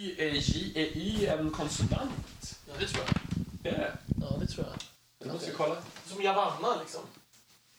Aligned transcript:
Y, 0.00 0.14
är, 0.18 0.30
J, 0.30 0.72
är 0.74 0.96
Y 0.96 1.26
en 1.26 1.50
konsonant? 1.50 2.58
Ja, 2.66 2.72
det 2.78 2.86
tror 2.86 3.04
jag. 3.06 3.72
Är 3.72 3.78
det? 3.78 3.92
Ja, 4.20 4.36
det 4.40 4.46
tror 4.46 4.66
jag. 4.66 4.76
Jag 5.18 5.32
måste 5.34 5.50
kolla. 5.50 5.76
Som 6.06 6.22
Javanna, 6.22 6.76
liksom. 6.80 7.00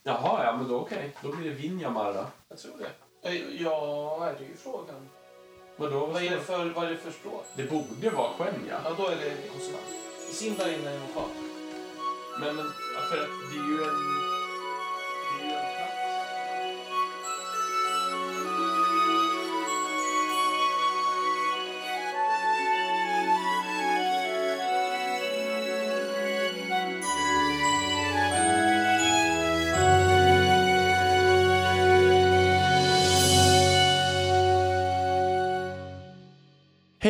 Jaha, 0.03 0.43
ja 0.45 0.57
men 0.57 0.67
då 0.67 0.79
okej. 0.79 1.15
Då 1.23 1.31
blir 1.35 1.49
det 1.49 1.55
Vinjamara. 1.55 2.27
Jag 2.49 2.57
tror 2.59 2.73
det. 2.77 3.29
Eh, 3.29 3.61
Ja, 3.61 4.33
det 4.39 4.45
är 4.45 4.49
ju 4.49 4.55
frågan. 4.57 5.09
Vadå? 5.77 6.05
Vad 6.05 6.23
är 6.23 6.29
det 6.29 6.42
för, 6.42 6.65
vad 6.65 6.85
är 6.85 6.89
det 6.89 6.97
för 6.97 7.11
språk? 7.11 7.45
Det 7.55 7.63
borde 7.63 8.09
vara 8.09 8.33
Quenya. 8.38 8.81
Ja, 8.83 8.93
då 8.97 9.07
är 9.07 9.15
det 9.15 9.49
konsonant. 9.51 9.85
I 10.29 10.33
Sindarin 10.33 10.88
är 10.88 10.91
det 10.91 10.99
vokal. 10.99 11.29
Men 12.39 12.55
för 13.09 13.17
att 13.23 13.29
det 13.51 13.57
är 13.59 13.67
ju 13.67 13.83
en... 13.83 14.20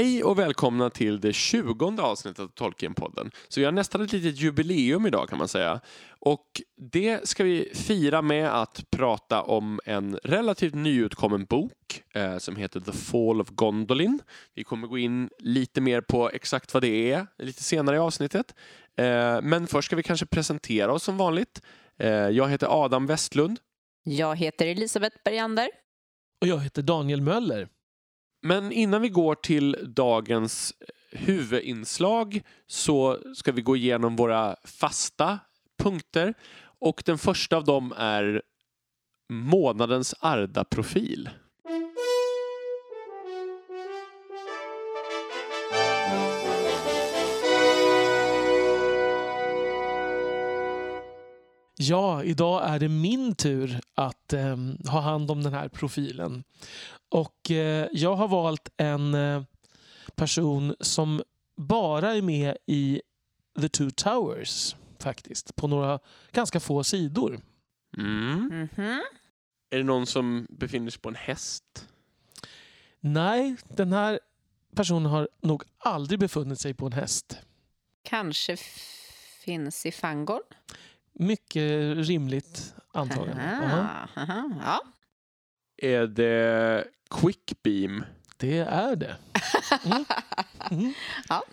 Hej 0.01 0.23
och 0.23 0.39
välkomna 0.39 0.89
till 0.89 1.19
det 1.19 1.33
tjugonde 1.33 2.01
avsnittet 2.01 2.39
av 2.39 2.47
Tolkienpodden. 2.47 3.31
Så 3.47 3.59
vi 3.59 3.65
har 3.65 3.71
nästan 3.71 4.01
ett 4.01 4.13
litet 4.13 4.39
jubileum 4.39 5.05
idag 5.05 5.29
kan 5.29 5.37
man 5.37 5.47
säga. 5.47 5.79
Och 6.19 6.61
det 6.91 7.29
ska 7.29 7.43
vi 7.43 7.71
fira 7.73 8.21
med 8.21 8.61
att 8.61 8.83
prata 8.91 9.41
om 9.41 9.79
en 9.85 10.19
relativt 10.23 10.73
nyutkommen 10.73 11.45
bok 11.45 12.03
eh, 12.13 12.37
som 12.37 12.55
heter 12.55 12.79
The 12.79 12.91
Fall 12.91 13.41
of 13.41 13.49
Gondolin. 13.49 14.19
Vi 14.55 14.63
kommer 14.63 14.87
gå 14.87 14.97
in 14.97 15.29
lite 15.39 15.81
mer 15.81 16.01
på 16.01 16.29
exakt 16.29 16.73
vad 16.73 16.83
det 16.83 17.11
är 17.11 17.27
lite 17.37 17.63
senare 17.63 17.95
i 17.95 17.99
avsnittet. 17.99 18.55
Eh, 18.97 19.41
men 19.41 19.67
först 19.67 19.85
ska 19.85 19.95
vi 19.95 20.03
kanske 20.03 20.25
presentera 20.25 20.93
oss 20.93 21.03
som 21.03 21.17
vanligt. 21.17 21.61
Eh, 21.99 22.09
jag 22.09 22.49
heter 22.49 22.83
Adam 22.83 23.05
Westlund. 23.05 23.59
Jag 24.03 24.35
heter 24.35 24.67
Elisabeth 24.67 25.17
Bergander. 25.25 25.69
Och 26.41 26.47
jag 26.47 26.59
heter 26.59 26.81
Daniel 26.81 27.21
Möller. 27.21 27.67
Men 28.41 28.71
innan 28.71 29.01
vi 29.01 29.09
går 29.09 29.35
till 29.35 29.77
dagens 29.95 30.73
huvudinslag 31.11 32.41
så 32.67 33.19
ska 33.35 33.51
vi 33.51 33.61
gå 33.61 33.75
igenom 33.75 34.15
våra 34.15 34.55
fasta 34.63 35.39
punkter. 35.83 36.33
Och 36.79 37.03
den 37.05 37.17
första 37.17 37.57
av 37.57 37.63
dem 37.63 37.93
är 37.97 38.41
månadens 39.29 40.15
Arda-profil. 40.19 41.29
Ja, 51.81 52.23
idag 52.23 52.69
är 52.69 52.79
det 52.79 52.89
min 52.89 53.35
tur 53.35 53.79
att 53.95 54.33
eh, 54.33 54.57
ha 54.89 54.99
hand 54.99 55.31
om 55.31 55.43
den 55.43 55.53
här 55.53 55.69
profilen. 55.69 56.43
Och 57.09 57.51
eh, 57.51 57.87
jag 57.91 58.15
har 58.15 58.27
valt 58.27 58.69
en 58.77 59.13
eh, 59.13 59.43
person 60.15 60.75
som 60.79 61.21
bara 61.57 62.13
är 62.13 62.21
med 62.21 62.57
i 62.65 63.01
The 63.61 63.69
Two 63.69 63.89
Towers 63.89 64.75
faktiskt. 64.99 65.55
På 65.55 65.67
några 65.67 65.99
ganska 66.31 66.59
få 66.59 66.83
sidor. 66.83 67.39
Mm. 67.97 68.67
Mhm. 68.75 69.01
Är 69.69 69.77
det 69.77 69.83
någon 69.83 70.05
som 70.05 70.47
befinner 70.49 70.91
sig 70.91 71.01
på 71.01 71.09
en 71.09 71.15
häst? 71.15 71.87
Nej, 72.99 73.55
den 73.67 73.93
här 73.93 74.19
personen 74.75 75.11
har 75.11 75.29
nog 75.41 75.63
aldrig 75.77 76.19
befunnit 76.19 76.59
sig 76.59 76.73
på 76.73 76.85
en 76.85 76.93
häst. 76.93 77.37
Kanske 78.03 78.57
finns 79.45 79.85
i 79.85 79.91
Fangorn? 79.91 80.43
Mycket 81.19 81.97
rimligt 81.97 82.73
antagligen. 82.93 83.39
Aha. 83.39 83.65
Aha, 83.65 84.07
aha, 84.15 84.49
ja. 84.65 84.81
Är 85.87 86.07
det 86.07 86.87
Quickbeam? 87.09 88.03
Det 88.37 88.57
är 88.57 88.95
det. 88.95 89.15
Mm. 89.85 90.05
Mm. 90.71 90.93
ja. 91.29 91.43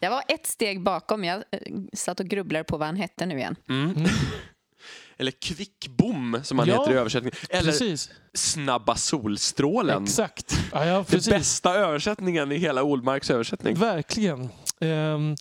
Jag 0.00 0.10
var 0.10 0.22
ett 0.28 0.46
steg 0.46 0.82
bakom. 0.82 1.24
Jag 1.24 1.44
eh, 1.50 1.60
satt 1.92 2.20
och 2.20 2.26
grubblade 2.26 2.64
på 2.64 2.76
vad 2.76 2.88
han 2.88 2.96
hette 2.96 3.26
nu 3.26 3.38
igen. 3.38 3.56
Mm. 3.68 3.90
Mm. 3.90 4.10
Eller 5.20 5.30
Kvickbom 5.30 6.40
som 6.42 6.58
han 6.58 6.68
Ja, 6.68 6.80
heter 6.80 6.92
i 6.92 6.96
översättningen. 6.96 7.38
Eller 7.50 7.72
Precis. 7.72 8.10
Snabba 8.34 8.94
solstrålen. 8.96 10.02
Exakt. 10.04 10.58
Ja, 10.72 10.86
ja, 10.86 10.98
Det 10.98 11.04
precis. 11.04 11.28
bästa 11.28 11.74
översättningen 11.74 12.52
i 12.52 12.56
hela 12.56 12.82
Olmarks 12.82 13.30
översättning. 13.30 13.74
Verkligen. 13.74 14.48
Ehm, 14.80 15.36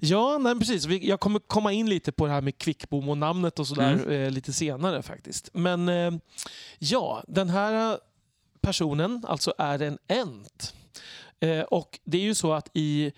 ja, 0.00 0.38
nej, 0.38 0.58
precis. 0.58 0.86
Jag 0.86 1.20
kommer 1.20 1.38
komma 1.38 1.72
in 1.72 1.88
lite 1.88 2.12
på 2.12 2.26
det 2.26 2.32
här 2.32 2.40
med 2.40 2.58
Kvickbom 2.58 3.08
och 3.08 3.18
namnet 3.18 3.58
och 3.58 3.66
sådär 3.66 3.92
Mm. 3.92 4.10
eh, 4.10 4.30
lite 4.30 4.52
senare 4.52 5.02
faktiskt. 5.02 5.50
Men 5.52 5.88
eh, 5.88 6.12
ja, 6.78 7.24
den 7.28 7.48
här 7.50 7.98
personen 8.60 9.24
alltså 9.28 9.54
är 9.58 9.82
en 9.82 9.98
ent. 10.08 10.74
Eh, 11.40 11.60
och 11.60 11.98
det 12.04 12.18
är 12.18 12.22
ju 12.22 12.34
så 12.34 12.52
att 12.52 12.68
i 12.74 13.12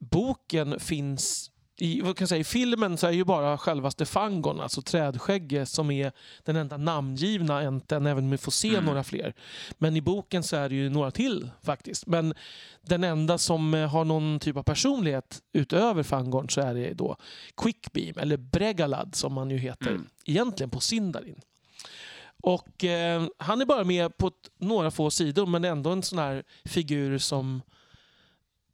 boken 0.00 0.80
finns 0.80 1.50
i, 1.80 2.00
vad 2.00 2.16
kan 2.16 2.22
jag 2.22 2.28
säga, 2.28 2.40
I 2.40 2.44
filmen 2.44 2.96
så 2.96 3.06
är 3.06 3.10
ju 3.10 3.24
bara 3.24 3.58
självaste 3.58 4.04
Fangon, 4.06 4.60
alltså 4.60 4.82
trädskägge, 4.82 5.66
som 5.66 5.90
är 5.90 6.12
den 6.44 6.56
enda 6.56 6.76
namngivna 6.76 7.60
enten, 7.62 8.06
även 8.06 8.24
om 8.24 8.30
vi 8.30 8.38
får 8.38 8.52
se 8.52 8.68
Mm. 8.68 8.84
några 8.84 9.04
fler. 9.04 9.34
Men 9.78 9.96
i 9.96 10.00
boken 10.00 10.42
så 10.42 10.56
är 10.56 10.68
det 10.68 10.74
ju 10.74 10.88
några 10.90 11.10
till 11.10 11.50
faktiskt. 11.62 12.06
Men 12.06 12.34
den 12.82 13.04
enda 13.04 13.38
som 13.38 13.74
eh, 13.74 13.88
har 13.88 14.04
någon 14.04 14.40
typ 14.40 14.56
av 14.56 14.62
personlighet 14.62 15.42
utöver 15.52 16.02
Fangorn 16.02 16.48
så 16.50 16.60
är 16.60 16.74
det 16.74 16.94
då 16.94 17.16
Quickbeam, 17.56 18.14
eller 18.18 18.36
Bregalad 18.36 19.14
som 19.14 19.32
man 19.32 19.50
ju 19.50 19.58
heter 19.58 19.88
Mm. 19.90 20.06
egentligen 20.24 20.70
på 20.70 20.80
Sindarin. 20.80 21.40
Och 22.42 22.84
eh, 22.84 23.24
han 23.38 23.60
är 23.60 23.64
bara 23.64 23.84
med 23.84 24.16
på 24.16 24.30
några 24.58 24.90
få 24.90 25.10
sidor 25.10 25.46
men 25.46 25.64
ändå 25.64 25.90
en 25.90 26.02
sån 26.02 26.18
här 26.18 26.42
figur 26.64 27.18
som, 27.18 27.62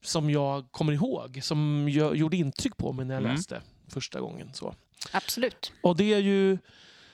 som 0.05 0.31
jag 0.31 0.65
kommer 0.71 0.93
ihåg. 0.93 1.41
Som 1.43 1.89
jag, 1.93 2.17
gjorde 2.17 2.37
intryck 2.37 2.77
på 2.77 2.93
mig 2.93 3.05
när 3.05 3.15
jag 3.15 3.23
Mm. 3.23 3.35
läste 3.37 3.63
första 3.89 4.21
gången. 4.21 4.51
Så. 4.55 4.75
Absolut. 5.13 5.73
Och 5.83 5.97
det 5.97 6.13
är 6.15 6.19
ju 6.19 6.59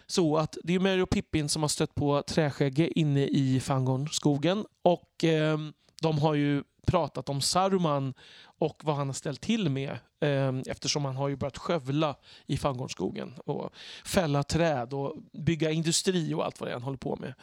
så 0.06 0.36
att 0.36 0.58
det 0.64 0.74
är 0.74 0.78
Mary 0.80 1.00
och 1.00 1.10
Pippin 1.10 1.48
som 1.48 1.62
har 1.62 1.68
stött 1.68 1.94
på 1.94 2.22
träskägge 2.22 2.98
inne 2.98 3.26
i 3.26 3.60
Fangornskogen. 3.60 4.64
Och 4.82 5.24
eh, 5.24 5.58
de 6.02 6.18
har 6.18 6.34
ju 6.34 6.62
pratat 6.86 7.28
om 7.28 7.40
Saruman 7.40 8.14
och 8.42 8.80
vad 8.84 8.96
han 8.96 9.06
har 9.06 9.14
ställt 9.14 9.40
till 9.40 9.68
med 9.68 9.90
eh, 10.20 10.52
eftersom 10.66 11.04
han 11.04 11.16
har 11.16 11.28
ju 11.28 11.36
börjat 11.36 11.58
skövla 11.58 12.16
i 12.46 12.56
Fangornskogen 12.56 13.34
och 13.44 13.70
fälla 14.04 14.42
träd 14.42 14.92
och 14.92 15.16
bygga 15.32 15.70
industri 15.70 16.34
och 16.34 16.44
allt 16.44 16.60
vad 16.60 16.68
det 16.68 16.70
är 16.70 16.74
han 16.74 16.82
håller 16.82 16.98
på 16.98 17.16
med. 17.16 17.34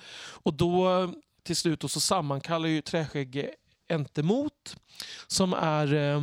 Och 0.43 0.53
då 0.53 0.87
till 1.43 1.55
slut 1.55 1.79
då, 1.79 1.87
så 1.87 1.99
sammankallar 1.99 2.69
ju 2.69 2.81
Träskägge 2.81 3.51
Entemot 3.89 4.77
som 5.27 5.53
är 5.53 5.93
eh, 5.93 6.21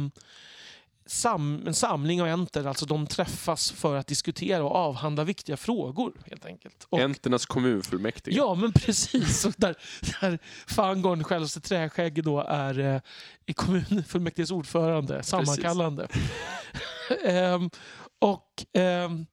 en 1.67 1.75
samling 1.75 2.23
av 2.23 2.29
enter, 2.29 2.65
alltså 2.65 2.87
de 2.87 3.07
träffas 3.07 3.71
för 3.71 3.97
att 3.97 4.07
diskutera 4.07 4.65
och 4.65 4.77
avhandla 4.77 5.25
viktiga 5.25 5.57
frågor 5.57 6.13
helt 6.27 6.47
enkelt. 6.47 6.87
Och, 6.89 7.01
Enternas 7.01 7.47
kommunfullmäktige. 7.47 8.37
Ja, 8.37 8.55
men 8.55 8.73
precis. 8.73 9.43
Där, 9.57 9.77
där 10.21 10.39
Fangorn, 10.67 11.25
självaste 11.25 11.61
Träskägg, 11.61 12.25
då 12.25 12.41
är 12.41 12.79
eh, 12.79 13.55
kommunfullmäktiges 13.55 14.51
ordförande, 14.51 15.23
sammankallande. 15.23 16.09
Ehm, 17.25 17.71
och 18.19 18.67
ehm, 18.73 19.27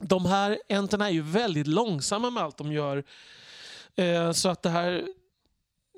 de 0.00 0.26
här 0.26 0.58
enterna 0.68 1.08
är 1.08 1.12
ju 1.12 1.22
väldigt 1.22 1.66
långsamma 1.66 2.30
med 2.30 2.42
allt 2.42 2.56
de 2.56 2.72
gör. 2.72 3.04
Eh, 3.96 4.32
så 4.32 4.48
att 4.48 4.62
det 4.62 4.70
här, 4.70 5.06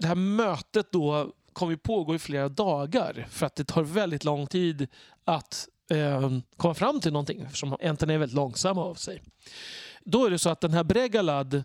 det 0.00 0.06
här 0.06 0.14
mötet 0.14 0.92
då 0.92 1.32
kommer 1.54 1.72
ju 1.72 1.78
pågå 1.78 2.14
i 2.14 2.18
flera 2.18 2.48
dagar 2.48 3.26
för 3.30 3.46
att 3.46 3.56
det 3.56 3.64
tar 3.64 3.82
väldigt 3.82 4.24
lång 4.24 4.46
tid 4.46 4.86
att 5.24 5.68
eh, 5.90 6.30
komma 6.56 6.74
fram 6.74 7.00
till 7.00 7.12
någonting 7.12 7.40
eftersom 7.40 7.76
enterna 7.80 8.12
är 8.12 8.18
väldigt 8.18 8.36
långsamma 8.36 8.82
av 8.82 8.94
sig. 8.94 9.22
Då 10.06 10.26
är 10.26 10.30
det 10.30 10.38
så 10.38 10.50
att 10.50 10.60
den 10.60 10.72
här 10.72 10.84
Bregalad, 10.84 11.64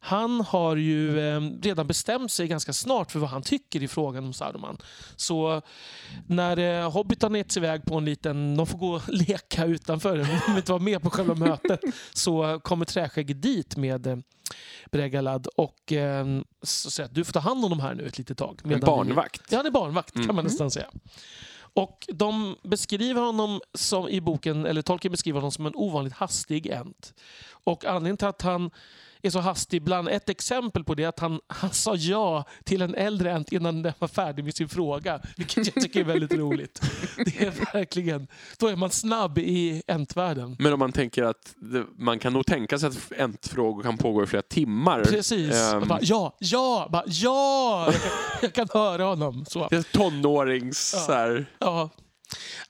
han 0.00 0.40
har 0.40 0.76
ju 0.76 1.20
eh, 1.20 1.40
redan 1.62 1.86
bestämt 1.86 2.32
sig 2.32 2.48
ganska 2.48 2.72
snart 2.72 3.12
för 3.12 3.18
vad 3.18 3.30
han 3.30 3.42
tycker 3.42 3.82
i 3.82 3.88
frågan 3.88 4.24
om 4.24 4.32
Saruman. 4.32 4.78
Så 5.16 5.62
när 6.26 6.56
eh, 6.56 6.90
hobbitarna 6.90 7.38
getts 7.38 7.56
iväg 7.56 7.84
på 7.84 7.94
en 7.94 8.04
liten, 8.04 8.56
de 8.56 8.66
får 8.66 8.78
gå 8.78 8.94
och 8.94 9.02
leka 9.08 9.64
utanför, 9.64 10.16
de 10.16 10.24
vill 10.24 10.56
inte 10.56 10.72
vara 10.72 10.82
med 10.82 11.02
på 11.02 11.10
själva 11.10 11.34
mötet, 11.34 11.80
så 12.12 12.60
kommer 12.60 12.84
Träskägget 12.84 13.42
dit 13.42 13.76
med 13.76 14.06
eh, 14.06 14.16
Bregalad 14.90 15.46
och 15.56 15.92
eh, 15.92 16.26
så 16.62 16.90
säger 16.90 17.08
att 17.08 17.14
du 17.14 17.24
får 17.24 17.32
ta 17.32 17.38
hand 17.40 17.64
om 17.64 17.70
de 17.70 17.80
här 17.80 17.94
nu 17.94 18.06
ett 18.06 18.18
litet 18.18 18.38
tag. 18.38 18.60
En 18.62 18.68
medan 18.68 18.80
vi- 18.80 18.86
barnvakt. 18.86 19.42
Ja, 19.50 19.56
han 19.56 19.66
är 19.66 19.70
barnvakt 19.70 20.12
kan 20.14 20.22
Mm. 20.22 20.36
man 20.36 20.44
nästan 20.44 20.70
säga. 20.70 20.86
Och 21.74 22.06
de 22.12 22.56
beskriver 22.62 23.22
honom 23.22 23.60
som 23.74 24.08
i 24.08 24.20
boken, 24.20 24.66
eller 24.66 24.82
Tolkien 24.82 25.12
beskriver 25.12 25.38
honom 25.40 25.52
som 25.52 25.66
en 25.66 25.74
ovanligt 25.74 26.12
hastig 26.14 26.66
ent. 26.66 27.14
Och 27.50 27.84
anledningen 27.84 28.16
till 28.16 28.26
att 28.28 28.42
han 28.42 28.70
är 29.22 29.30
så 29.30 29.38
hastig 29.40 29.76
ibland. 29.76 30.08
Ett 30.08 30.28
exempel 30.28 30.84
på 30.84 30.94
det 30.94 31.04
är 31.04 31.08
att 31.08 31.20
han, 31.20 31.40
han 31.46 31.70
sa 31.70 31.94
ja 31.94 32.44
till 32.64 32.82
en 32.82 32.94
äldre 32.94 33.32
änt 33.32 33.52
innan 33.52 33.82
den 33.82 33.92
var 33.98 34.08
färdig 34.08 34.44
med 34.44 34.54
sin 34.54 34.68
fråga. 34.68 35.20
Vilket 35.36 35.66
jag 35.66 35.82
tycker 35.84 36.00
är 36.00 36.04
väldigt 36.04 36.34
roligt. 36.34 36.80
Det 37.16 37.40
är 37.46 37.72
verkligen, 37.72 38.26
då 38.58 38.66
är 38.66 38.76
man 38.76 38.90
snabb 38.90 39.38
i 39.38 39.82
äntvärlden. 39.86 40.56
Men 40.58 40.72
om 40.72 40.78
man 40.78 40.92
tänker 40.92 41.22
att 41.24 41.54
man 41.98 42.18
kan 42.18 42.32
nog 42.32 42.46
tänka 42.46 42.78
sig 42.78 42.88
att 42.88 43.12
äntfrågor 43.16 43.82
kan 43.82 43.98
pågå 43.98 44.22
i 44.22 44.26
flera 44.26 44.42
timmar. 44.42 45.04
Precis. 45.04 45.74
Och 45.74 45.86
bara, 45.86 45.98
ja, 46.02 46.36
ja, 46.38 46.88
bara, 46.92 47.04
ja! 47.06 47.92
Jag 48.42 48.52
kan 48.52 48.68
höra 48.74 49.04
honom. 49.04 49.44
Så. 49.48 49.68
det 49.70 49.76
är 49.76 49.82
tonårings... 49.82 50.90
Ja. 50.94 51.00
Så 51.00 51.12
här, 51.12 51.46
Ja. 51.58 51.90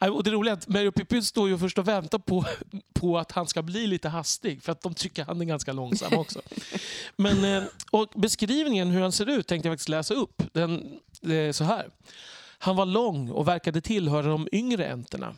Nej, 0.01 0.11
Och 0.11 0.25
det 0.25 0.31
roliga 0.31 0.53
är 0.53 0.57
att 0.57 0.69
Mary 0.69 0.89
och 0.89 0.95
Pippi 0.95 1.23
står 1.23 1.49
ju 1.49 1.59
först 1.59 1.79
och 1.79 1.89
väntar 1.89 2.19
på, 2.19 2.45
på 2.93 3.19
att 3.19 3.33
han 3.33 3.47
ska 3.47 3.63
bli 3.63 3.87
lite 3.87 4.09
hastig. 4.09 4.63
För 4.63 4.73
att 4.73 4.83
de 4.83 4.95
tycker 4.95 5.25
han 5.25 5.41
är 5.41 5.45
ganska 5.45 5.73
långsam 5.73 6.13
också. 6.13 6.41
Men, 7.17 7.45
eh, 7.45 7.63
och 7.91 8.09
beskrivningen 8.15 8.91
hur 8.91 9.01
han 9.01 9.13
ser 9.13 9.29
ut 9.29 9.47
tänkte 9.47 9.69
jag 9.69 9.73
faktiskt 9.73 9.89
läsa 9.89 10.15
upp. 10.15 10.43
Den, 10.53 11.01
är 11.23 11.53
så 11.53 11.65
här. 11.65 11.89
Han 12.59 12.77
var 12.77 12.87
lång 12.87 13.31
och 13.31 13.49
verkade 13.49 13.81
tillhöra 13.81 14.27
de 14.27 14.49
yngre 14.53 14.87
änterna. 14.87 15.35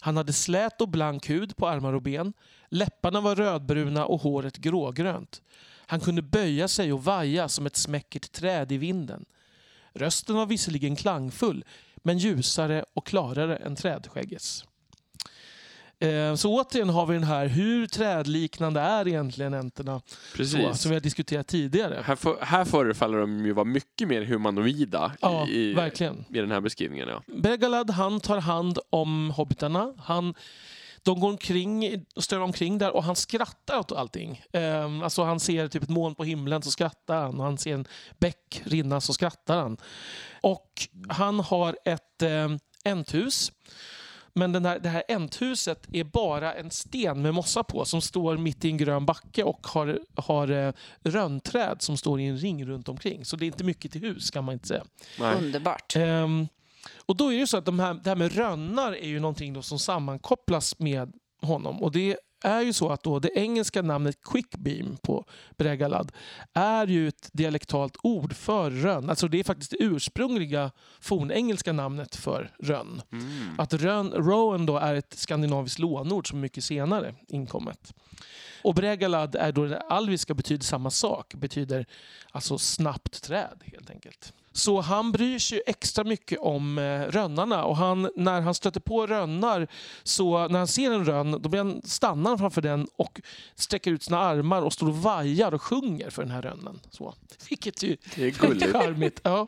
Han 0.00 0.16
hade 0.16 0.32
slät 0.32 0.80
och 0.80 0.88
blank 0.88 1.30
hud 1.30 1.56
på 1.56 1.68
armar 1.68 1.92
och 1.92 2.02
ben. 2.02 2.32
Läpparna 2.68 3.20
var 3.20 3.36
rödbruna 3.36 4.06
och 4.06 4.20
håret 4.20 4.56
grågrönt. 4.56 5.42
Han 5.86 6.00
kunde 6.00 6.22
böja 6.22 6.68
sig 6.68 6.92
och 6.92 7.04
vaja 7.04 7.48
som 7.48 7.66
ett 7.66 7.76
smäckert 7.76 8.32
träd 8.32 8.72
i 8.72 8.76
vinden. 8.76 9.24
Rösten 9.94 10.36
var 10.36 10.46
visserligen 10.46 10.96
klangfull, 10.96 11.64
men 12.06 12.18
ljusare 12.18 12.84
och 12.94 13.06
klarare 13.06 13.56
än 13.56 13.76
trädskäggets. 13.76 14.64
Eh, 15.98 16.34
Så 16.34 16.54
återigen 16.60 16.88
har 16.88 17.06
vi 17.06 17.14
den 17.14 17.24
här, 17.24 17.46
hur 17.46 17.86
trädliknande 17.86 18.80
är 18.80 19.08
egentligen 19.08 19.54
änterna? 19.54 20.00
Så, 20.08 20.36
precis. 20.36 20.80
som 20.80 20.88
vi 20.90 20.94
har 20.94 21.00
diskuterat 21.00 21.46
tidigare. 21.46 22.02
Här, 22.04 22.16
för, 22.16 22.36
här 22.40 22.64
förefaller 22.64 23.18
de 23.18 23.46
ju 23.46 23.52
vara 23.52 23.64
mycket 23.64 24.08
mer 24.08 24.22
humanoida 24.22 25.12
Ja, 25.20 25.48
i, 25.48 25.70
i, 25.70 25.74
verkligen. 25.74 26.24
i 26.28 26.38
den 26.38 26.50
här 26.50 26.60
beskrivningen. 26.60 27.08
Ja. 27.08 27.22
Begalad 27.26 27.90
han 27.90 28.20
tar 28.20 28.38
hand 28.40 28.78
om 28.90 29.30
hobbitarna. 29.30 29.94
Han, 29.98 30.34
de 31.06 31.20
går 31.20 31.28
omkring 31.28 32.04
och 32.16 32.24
strövar 32.24 32.44
omkring 32.44 32.78
där 32.78 32.96
och 32.96 33.04
han 33.04 33.16
skrattar 33.16 33.78
åt 33.78 33.92
allting. 33.92 34.42
Ehm, 34.52 35.02
alltså 35.02 35.22
han 35.22 35.40
ser 35.40 35.68
typ 35.68 35.82
ett 35.82 35.88
moln 35.88 36.14
på 36.14 36.24
himlen 36.24 36.62
så 36.62 36.70
skrattar 36.70 37.22
han. 37.22 37.40
Och 37.40 37.44
han 37.44 37.58
ser 37.58 37.74
en 37.74 37.86
bäck 38.18 38.62
rinna 38.64 39.00
så 39.00 39.12
skrattar 39.12 39.56
han. 39.58 39.76
Och 40.40 40.88
han 41.08 41.40
har 41.40 41.76
ett 41.84 42.22
um, 42.22 42.58
änthus. 42.84 43.52
Men 44.32 44.52
den 44.52 44.64
här, 44.64 44.78
det 44.78 44.88
här 44.88 45.02
änthuset 45.08 45.86
är 45.92 46.04
bara 46.04 46.54
en 46.54 46.70
sten 46.70 47.22
med 47.22 47.34
mossa 47.34 47.64
på 47.64 47.84
som 47.84 48.00
står 48.00 48.36
mitt 48.36 48.64
i 48.64 48.68
en 48.68 48.76
grön 48.76 49.06
backe 49.06 49.44
och 49.44 49.66
har, 49.66 50.00
har 50.14 50.48
eh, 50.48 50.72
rönnträd 51.02 51.82
som 51.82 51.96
står 51.96 52.20
i 52.20 52.26
en 52.26 52.38
ring 52.38 52.66
runt 52.66 52.88
omkring. 52.88 53.24
Så 53.24 53.36
det 53.36 53.44
är 53.44 53.46
inte 53.46 53.64
mycket 53.64 53.92
till 53.92 54.00
hus 54.00 54.30
kan 54.30 54.44
man 54.44 54.52
inte 54.52 54.68
säga. 54.68 54.84
Nej. 55.18 55.36
Underbart. 55.36 55.96
Ehm, 55.96 56.48
och 57.06 57.16
då 57.16 57.32
är 57.32 57.38
det 57.38 57.46
så 57.46 57.56
att 57.56 57.64
de 57.64 57.78
här, 57.78 57.94
det 57.94 58.10
här 58.10 58.16
med 58.16 58.34
rönnar 58.36 58.92
är 58.92 59.08
ju 59.08 59.20
någonting 59.20 59.62
som 59.62 59.78
sammankopplas 59.78 60.78
med 60.78 61.12
honom. 61.42 61.82
Och 61.82 61.92
det 61.92 62.16
är 62.44 62.60
ju 62.60 62.72
så 62.72 62.88
att 62.88 63.02
då 63.02 63.18
det 63.18 63.38
engelska 63.38 63.82
namnet 63.82 64.22
quickbeam 64.22 64.96
på 65.02 65.24
Bregalad 65.56 66.12
är 66.52 66.86
ju 66.86 67.08
ett 67.08 67.30
dialektalt 67.32 67.96
ord 68.02 68.32
för 68.32 68.70
rönn. 68.70 69.10
Alltså 69.10 69.28
det 69.28 69.40
är 69.40 69.44
faktiskt 69.44 69.70
det 69.70 69.82
ursprungliga 69.82 70.70
fornengelska 71.00 71.72
namnet 71.72 72.16
för 72.16 72.52
rönn. 72.58 73.02
Mm. 73.12 73.54
Att 73.58 73.72
rön, 73.72 74.10
rowan 74.10 74.66
då 74.66 74.76
är 74.76 74.94
ett 74.94 75.14
skandinaviskt 75.14 75.78
lånord 75.78 76.28
som 76.28 76.38
är 76.38 76.42
mycket 76.42 76.64
senare 76.64 77.14
inkommet. 77.28 77.94
Och 78.62 78.74
Bregalad 78.74 79.34
är 79.34 79.52
då 79.52 79.66
det 79.66 79.80
alviska 79.80 80.34
betyder 80.34 80.64
samma 80.64 80.90
sak, 80.90 81.34
betyder 81.34 81.86
alltså 82.30 82.58
snabbt 82.58 83.22
träd 83.22 83.62
helt 83.64 83.90
enkelt. 83.90 84.32
Så 84.56 84.80
han 84.80 85.12
bryr 85.12 85.38
sig 85.38 85.62
extra 85.66 86.04
mycket 86.04 86.38
om 86.38 86.78
eh, 86.78 87.00
rönnarna 87.00 87.64
och 87.64 87.76
han, 87.76 88.10
när 88.16 88.40
han 88.40 88.54
stöter 88.54 88.80
på 88.80 89.06
rönnar 89.06 89.68
så 90.02 90.48
när 90.48 90.58
han 90.58 90.68
ser 90.68 90.90
en 90.90 91.04
rönn 91.04 91.30
då 91.42 91.48
blir 91.48 91.58
han, 91.60 91.82
stannar 91.84 92.30
han 92.30 92.38
framför 92.38 92.62
den 92.62 92.86
och 92.96 93.20
sträcker 93.54 93.90
ut 93.90 94.02
sina 94.02 94.18
armar 94.18 94.62
och 94.62 94.72
står 94.72 94.88
och 94.88 94.96
vajar 94.96 95.54
och 95.54 95.62
sjunger 95.62 96.10
för 96.10 96.22
den 96.22 96.30
här 96.30 96.42
rönnen. 96.42 96.80
Så. 96.90 97.14
Vilket 97.48 97.82
ju 97.82 97.96
Det 98.14 98.24
är 98.24 98.30
gulligt. 98.30 98.72
charmigt. 98.72 99.20
Ja. 99.22 99.46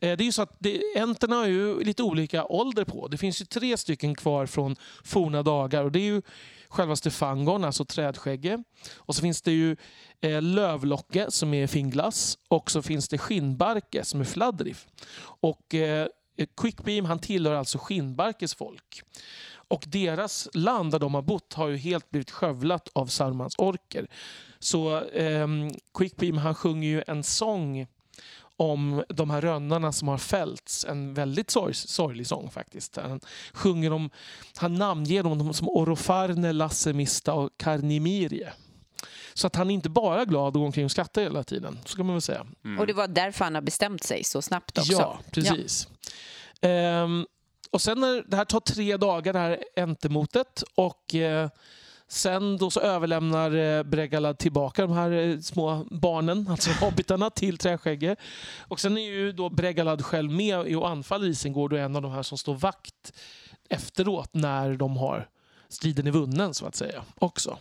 Eh, 0.00 0.16
Det 0.16 0.22
är 0.22 0.26
ju 0.26 0.32
så 0.32 0.42
att 0.42 0.56
det, 0.58 0.80
änterna 0.96 1.36
har 1.36 1.46
ju 1.46 1.84
lite 1.84 2.02
olika 2.02 2.44
ålder 2.44 2.84
på. 2.84 3.08
Det 3.08 3.18
finns 3.18 3.40
ju 3.40 3.44
tre 3.44 3.76
stycken 3.76 4.14
kvar 4.14 4.46
från 4.46 4.76
forna 5.04 5.42
dagar. 5.42 5.84
Och 5.84 5.92
det 5.92 5.98
är 5.98 6.12
ju 6.12 6.22
självaste 6.68 7.10
fangon, 7.10 7.64
alltså 7.64 7.84
trädskägge. 7.84 8.62
Och 8.96 9.14
så 9.14 9.22
finns 9.22 9.42
det 9.42 9.52
ju 9.52 9.76
eh, 10.20 10.42
lövlocke 10.42 11.26
som 11.28 11.54
är 11.54 11.66
finglas 11.66 12.38
Och 12.48 12.70
så 12.70 12.82
finns 12.82 13.08
det 13.08 13.18
skinnbarke 13.18 14.04
som 14.04 14.20
är 14.20 14.24
fladdriff. 14.24 14.86
Och 15.20 15.74
eh, 15.74 16.06
Quickbeam 16.56 17.04
han 17.04 17.18
tillhör 17.18 17.54
alltså 17.54 17.78
skinnbarkes 17.78 18.54
folk. 18.54 19.02
Och 19.68 19.84
deras 19.86 20.48
land 20.54 20.92
där 20.92 20.98
de 20.98 21.14
har 21.14 21.22
bott 21.22 21.52
har 21.52 21.68
ju 21.68 21.76
helt 21.76 22.10
blivit 22.10 22.30
skövlat 22.30 22.88
av 22.92 23.06
Sarmans 23.06 23.54
orker. 23.58 24.06
Så 24.58 25.04
eh, 25.04 25.48
Quickbeam 25.98 26.36
han 26.36 26.54
sjunger 26.54 26.88
ju 26.88 27.02
en 27.06 27.22
sång 27.22 27.86
om 28.58 29.04
de 29.08 29.30
här 29.30 29.40
rönnarna 29.40 29.92
som 29.92 30.08
har 30.08 30.18
fällts. 30.18 30.84
En 30.84 31.14
väldigt 31.14 31.50
sorg, 31.50 31.74
sorglig 31.74 32.26
sång 32.26 32.50
faktiskt. 32.50 32.96
Han 32.96 33.20
sjunger 33.52 33.92
om, 33.92 34.10
han 34.56 34.74
namnger 34.74 35.22
dem 35.22 35.54
som 35.54 35.68
Orofarne, 35.68 36.52
Lassemista 36.52 37.32
och 37.32 37.50
Karnimirie. 37.56 38.52
Så 39.34 39.46
att 39.46 39.56
han 39.56 39.70
är 39.70 39.74
inte 39.74 39.88
bara 39.88 40.24
glad 40.24 40.46
och 40.46 40.52
går 40.52 40.66
omkring 40.66 40.84
och 40.84 40.90
skrattar 40.90 41.22
hela 41.22 41.44
tiden. 41.44 41.78
Så 41.84 41.96
kan 41.96 42.06
man 42.06 42.14
väl 42.14 42.22
säga. 42.22 42.46
Mm. 42.64 42.78
Och 42.78 42.86
det 42.86 42.92
var 42.92 43.08
därför 43.08 43.44
han 43.44 43.54
har 43.54 43.62
bestämt 43.62 44.04
sig 44.04 44.24
så 44.24 44.42
snabbt 44.42 44.78
också. 44.78 44.92
Ja, 44.92 45.18
precis. 45.30 45.88
Ehm, 46.60 47.26
och 47.70 47.80
sen 47.80 48.00
när 48.00 48.24
det 48.28 48.36
här 48.36 48.44
tar 48.44 48.60
tre 48.60 48.96
dagar, 48.96 49.32
det 49.32 49.38
här 49.38 49.64
entemotet. 49.76 50.62
Och 50.74 51.14
eh, 51.14 51.48
sen 52.08 52.56
då 52.56 52.70
så 52.70 52.80
överlämnar 52.80 53.56
eh, 53.56 53.82
Bregalad 53.82 54.38
tillbaka 54.38 54.82
de 54.82 54.92
här 54.92 55.10
eh, 55.10 55.38
små 55.38 55.86
barnen, 55.90 56.48
alltså 56.50 56.70
hobbitarna, 56.70 57.30
till 57.30 57.58
Träskägge. 57.58 58.16
Och 58.60 58.80
sen 58.80 58.98
är 58.98 59.10
ju 59.10 59.32
då 59.32 59.48
Bregalad 59.48 60.04
själv 60.04 60.30
med 60.32 60.76
och 60.76 60.88
anfaller 60.88 61.26
Isengård 61.26 61.72
och 61.72 61.78
är 61.78 61.82
en 61.82 61.96
av 61.96 62.02
de 62.02 62.12
här 62.12 62.22
som 62.22 62.38
står 62.38 62.54
vakt 62.54 63.12
efteråt 63.68 64.30
när 64.32 64.76
de 64.76 64.96
har 64.96 65.28
striden 65.68 66.06
är 66.06 66.10
vunnen 66.10 66.54
så 66.54 66.66
att 66.66 66.74
säga 66.74 67.04
också. 67.18 67.58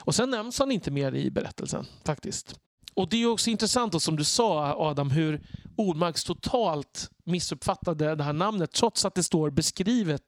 Och 0.00 0.14
sen 0.14 0.30
nämns 0.30 0.58
han 0.58 0.72
inte 0.72 0.90
mer 0.90 1.14
i 1.14 1.30
berättelsen 1.30 1.86
faktiskt. 2.04 2.54
Och 2.98 3.08
det 3.08 3.22
är 3.22 3.26
också 3.26 3.50
intressant 3.50 3.92
då, 3.92 4.00
som 4.00 4.16
du 4.16 4.24
sa 4.24 4.74
Adam 4.78 5.10
hur 5.10 5.40
Ordmarks 5.76 6.24
totalt 6.24 7.10
missuppfattade 7.24 8.14
det 8.14 8.24
här 8.24 8.32
namnet 8.32 8.72
trots 8.72 9.04
att 9.04 9.14
det 9.14 9.22
står 9.22 9.50
beskrivet 9.50 10.22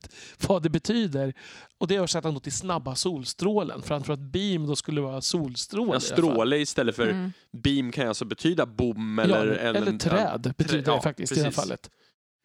vad 0.46 0.62
det 0.62 0.70
betyder. 0.70 1.34
Och 1.78 1.88
det 1.88 1.94
översätter 1.96 2.28
han 2.28 2.34
då 2.34 2.40
till 2.40 2.52
snabba 2.52 2.94
solstrålen 2.94 3.82
för 3.82 3.94
han 3.94 4.02
tror 4.02 4.14
att 4.14 4.20
beam 4.32 4.66
då 4.66 4.76
skulle 4.76 5.00
vara 5.00 5.20
solstråle. 5.20 5.92
Ja, 5.92 6.00
stråle 6.00 6.58
istället 6.58 6.96
för 6.96 7.08
Mm. 7.08 7.32
beam 7.62 7.92
kan 7.92 8.08
alltså 8.08 8.24
betyda 8.24 8.66
bom 8.66 9.18
eller... 9.18 9.46
ja, 9.46 9.54
eller, 9.54 9.98
träd 9.98 10.54
betyder 10.58 10.90
ja, 10.90 10.96
det 10.96 11.02
faktiskt 11.02 11.32
i 11.32 11.34
det 11.34 11.42
här 11.42 11.50
fallet. 11.50 11.90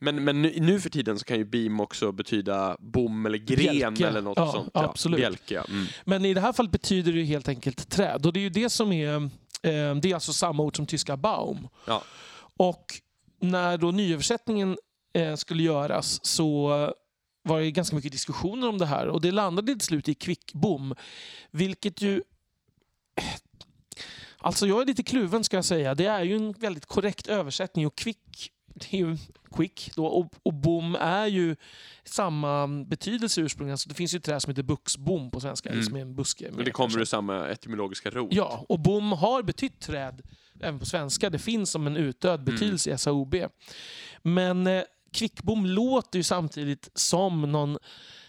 Men, 0.02 0.24
men 0.24 0.42
nu, 0.42 0.54
nu 0.60 0.80
för 0.80 0.90
tiden 0.90 1.20
så 1.20 1.26
kan 1.26 1.38
ju 1.38 1.46
beam 1.46 1.80
också 1.80 2.12
betyda 2.12 2.78
bom 2.80 3.26
eller 3.26 3.38
gren 3.38 3.58
Bjälke. 3.58 4.08
eller 4.08 4.22
något 4.22 4.38
Ja, 4.38 4.52
sånt. 4.52 4.70
absolut. 4.74 5.18
Bjälke, 5.20 5.54
ja. 5.56 5.66
Mm. 5.70 5.86
Men 6.06 6.26
i 6.26 6.34
det 6.34 6.42
här 6.42 6.54
fallet 6.54 6.72
betyder 6.72 7.12
det 7.14 7.20
ju 7.20 7.26
helt 7.26 7.48
enkelt 7.48 7.90
träd. 7.90 8.26
Och 8.26 8.34
det 8.34 8.40
är 8.40 8.42
ju 8.42 8.50
det 8.50 8.70
som 8.70 8.92
är... 8.92 9.30
Eh, 9.66 9.96
det 9.96 10.12
är 10.12 10.14
alltså 10.14 10.34
samma 10.34 10.64
ord 10.64 10.76
som 10.76 10.86
tyska 10.86 11.18
Baum. 11.18 11.68
Ja. 11.88 12.04
Och 12.58 13.02
när 13.40 13.78
då 13.78 13.92
nyöversättningen 13.92 14.78
eh, 15.14 15.36
skulle 15.36 15.64
göras 15.64 16.26
så 16.26 16.70
var 17.44 17.60
det 17.60 17.72
ganska 17.72 17.96
mycket 17.96 18.12
diskussioner 18.12 18.70
om 18.70 18.78
det 18.78 18.86
här. 18.86 19.08
Och 19.08 19.22
det 19.22 19.32
landade 19.32 19.72
till 19.72 19.82
slut 19.82 20.10
i 20.10 20.14
kvickbom. 20.14 20.96
Vilket 21.52 22.02
ju... 22.02 22.24
Alltså 24.38 24.68
jag 24.68 24.82
är 24.82 24.86
lite 24.86 25.04
kluven 25.04 25.44
ska 25.44 25.58
jag 25.58 25.66
säga. 25.66 25.96
Det 25.96 26.06
är 26.06 26.24
ju 26.24 26.36
en 26.36 26.52
väldigt 26.52 26.86
korrekt 26.86 27.28
översättning 27.28 27.88
och 27.88 27.96
kvick 27.96 28.52
det 28.76 28.94
är 28.94 28.98
ju 28.98 29.18
quick 29.52 29.92
då, 29.96 30.06
och, 30.06 30.34
och 30.44 30.54
bom 30.54 30.96
är 30.96 31.26
ju 31.28 31.56
samma 32.04 32.68
betydelse 32.68 33.42
ursprungligen. 33.42 33.74
Alltså 33.74 33.90
det 33.90 33.96
finns 33.96 34.14
ju 34.14 34.18
ett 34.18 34.24
träd 34.24 34.42
som 34.42 34.52
heter 34.52 34.64
buxbom 34.64 35.32
på 35.32 35.40
svenska, 35.40 35.70
Mm. 35.70 35.84
som 35.84 35.96
är 35.96 36.00
en 36.02 36.16
buske. 36.16 36.52
Mer 36.52 36.64
det 36.64 36.72
kommer 36.72 37.00
ur 37.00 37.06
samma 37.06 37.48
etymologiska 37.48 38.10
rot. 38.10 38.34
Ja, 38.34 38.66
och 38.70 38.80
bom 38.80 39.12
har 39.12 39.44
betytt 39.44 39.80
träd 39.80 40.22
även 40.60 40.80
på 40.80 40.86
svenska. 40.86 41.30
Det 41.30 41.40
finns 41.40 41.72
som 41.72 41.88
en 41.88 41.98
utdöd 41.98 42.44
betydelse 42.44 42.92
i 42.94 42.98
SAOB. 42.98 43.36
Men 44.22 44.68
eh, 44.68 44.84
kvickbom 45.14 45.66
låter 45.66 46.20
ju 46.20 46.24
samtidigt 46.24 46.90
som 46.94 47.52
någon 47.52 47.78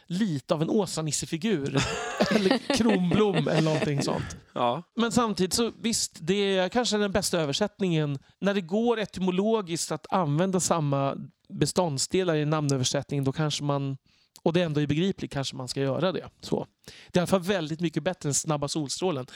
lite 0.06 0.54
av 0.54 0.62
en 0.62 0.70
Åsa-Nisse-figur. 0.70 1.82
eller 2.30 2.76
Kronblom 2.76 3.48
eller 3.48 3.62
någonting 3.62 4.02
sånt. 4.02 4.36
Ja. 4.54 4.82
Men 4.96 5.12
samtidigt 5.12 5.52
så 5.52 5.72
visst, 5.80 6.18
det 6.20 6.56
är 6.58 6.68
kanske 6.68 6.96
den 6.96 7.12
bästa 7.12 7.40
översättningen. 7.40 8.18
När 8.40 8.54
det 8.54 8.60
går 8.60 8.98
etymologiskt 8.98 9.92
att 9.92 10.12
använda 10.12 10.60
samma 10.60 11.16
beståndsdelar 11.48 12.36
i 12.36 12.44
namnöversättningen 12.44 13.24
då 13.24 13.32
kanske 13.32 13.64
man 13.64 13.96
och 14.42 14.52
det 14.52 14.62
ändå 14.62 14.80
är 14.80 14.86
begripligt 14.86 15.32
kanske 15.32 15.56
man 15.56 15.68
ska 15.68 15.80
göra 15.80 16.12
det. 16.12 16.28
Så. 16.40 16.66
Det 17.12 17.18
är 17.18 17.20
i 17.20 17.20
alla 17.20 17.26
fall 17.26 17.40
väldigt 17.40 17.80
mycket 17.80 18.02
bättre 18.02 18.28
än 18.28 18.34
Snabba 18.34 18.68
solstrålen. 18.68 19.26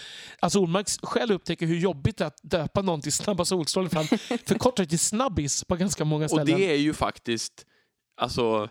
Alltså 0.41 0.59
Ormark 0.59 0.87
själv 1.03 1.35
upptäcker 1.35 1.67
hur 1.67 1.79
jobbigt 1.79 2.17
det 2.17 2.25
är 2.25 2.29
att 2.29 2.41
döpa 2.43 2.83
någon 2.83 3.01
till 3.01 3.13
Snabba 3.13 3.45
solstrålen 3.45 3.91
för 3.91 3.97
han 3.97 4.07
förkortar 4.47 4.85
det 4.85 4.89
till 4.89 4.99
Snabbis 4.99 5.65
på 5.65 5.77
ganska 5.77 6.05
många 6.05 6.25
Och 6.25 6.31
ställen. 6.31 6.61
det 6.61 6.71
är 6.71 6.77
ju 6.77 6.95
faktiskt, 6.95 7.67
alltså, 8.17 8.69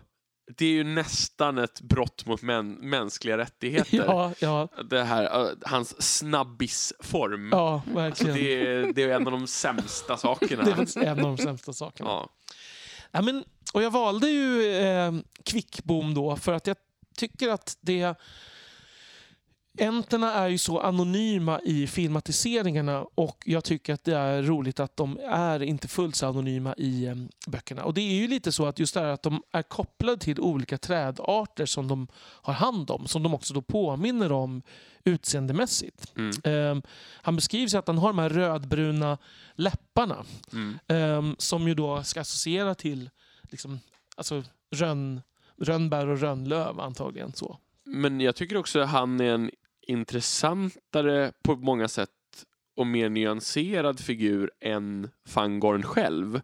det 0.57 0.65
är 0.65 0.69
ju 0.71 0.83
nästan 0.83 1.57
ett 1.57 1.81
brott 1.81 2.25
mot 2.25 2.41
män, 2.41 2.71
mänskliga 2.73 3.37
rättigheter. 3.37 3.97
Ja, 4.07 4.31
ja, 4.39 4.67
Det 4.89 5.03
här, 5.03 5.55
hans 5.65 6.17
snabbisform. 6.17 7.49
ja, 7.51 7.73
Alltså, 7.85 7.93
verkligen. 7.95 8.35
det, 8.35 8.67
är, 8.67 8.93
det 8.93 9.03
är 9.03 9.09
en 9.09 9.25
av 9.27 9.31
de 9.31 9.47
sämsta 9.47 10.17
sakerna. 10.17 10.63
Det 10.65 10.71
är 10.71 10.75
faktiskt 10.75 10.97
en 10.97 11.09
av 11.09 11.17
de 11.17 11.37
sämsta 11.37 11.73
sakerna. 11.73 12.09
ja. 12.09 12.29
Ja, 13.11 13.21
men, 13.21 13.43
och 13.73 13.83
jag 13.83 13.91
valde 13.91 14.29
ju 14.29 14.75
eh, 14.75 15.13
Kvickbom 15.45 16.13
då 16.13 16.35
för 16.35 16.53
att 16.53 16.67
jag 16.67 16.77
tycker 17.17 17.49
att 17.49 17.77
det... 17.81 18.15
Enterna 19.79 20.33
är 20.33 20.47
ju 20.47 20.57
så 20.57 20.79
anonyma 20.79 21.59
i 21.63 21.87
filmatiseringarna 21.87 23.05
och 23.15 23.43
jag 23.45 23.63
tycker 23.63 23.93
att 23.93 24.03
det 24.03 24.15
är 24.15 24.43
roligt 24.43 24.79
att 24.79 24.97
de 24.97 25.19
är 25.29 25.63
inte 25.63 25.87
fullt 25.87 26.15
så 26.15 26.27
anonyma 26.27 26.75
i 26.77 27.05
eh, 27.05 27.15
böckerna. 27.47 27.83
Och 27.83 27.93
det 27.93 28.01
är 28.01 28.13
ju 28.13 28.27
lite 28.27 28.51
så 28.51 28.65
att 28.65 28.79
just 28.79 28.93
det 28.93 28.99
här 28.99 29.07
att 29.07 29.23
de 29.23 29.43
är 29.51 29.61
kopplade 29.61 30.17
till 30.17 30.39
olika 30.39 30.77
trädarter 30.77 31.65
som 31.65 31.87
de 31.87 32.07
har 32.15 32.53
hand 32.53 32.91
om, 32.91 33.07
som 33.07 33.23
de 33.23 33.33
också 33.33 33.53
då 33.53 33.61
påminner 33.61 34.31
om 34.31 34.61
utseendemässigt. 35.03 36.13
Mm. 36.17 36.31
Eh, 36.43 36.83
han 37.21 37.35
beskrivs 37.35 37.73
att 37.73 37.87
han 37.87 37.97
har 37.97 38.07
de 38.07 38.19
här 38.19 38.29
rödbruna 38.29 39.17
läpparna 39.55 40.25
Mm. 40.53 40.79
Ehm, 40.87 41.35
som 41.37 41.67
ju 41.67 41.73
då 41.73 42.03
ska 42.03 42.21
associera 42.21 42.75
till 42.75 43.09
liksom, 43.43 43.79
alltså, 44.17 44.43
rönn, 44.71 45.21
rönnbär 45.61 46.07
och 46.07 46.19
rönnlöv 46.19 46.79
antagligen. 46.79 47.33
så. 47.33 47.57
Men 47.85 48.21
jag 48.21 48.35
tycker 48.35 48.57
också 48.57 48.79
att 48.79 48.89
han 48.89 49.19
är 49.19 49.33
en 49.33 49.51
intressantare 49.89 51.31
på 51.43 51.55
många 51.55 51.87
sätt 51.87 52.09
och 52.77 52.87
mer 52.87 53.09
nyanserad 53.09 53.99
figur 53.99 54.51
än 54.61 55.09
Fangorn 55.27 55.83
själv. 55.83 56.41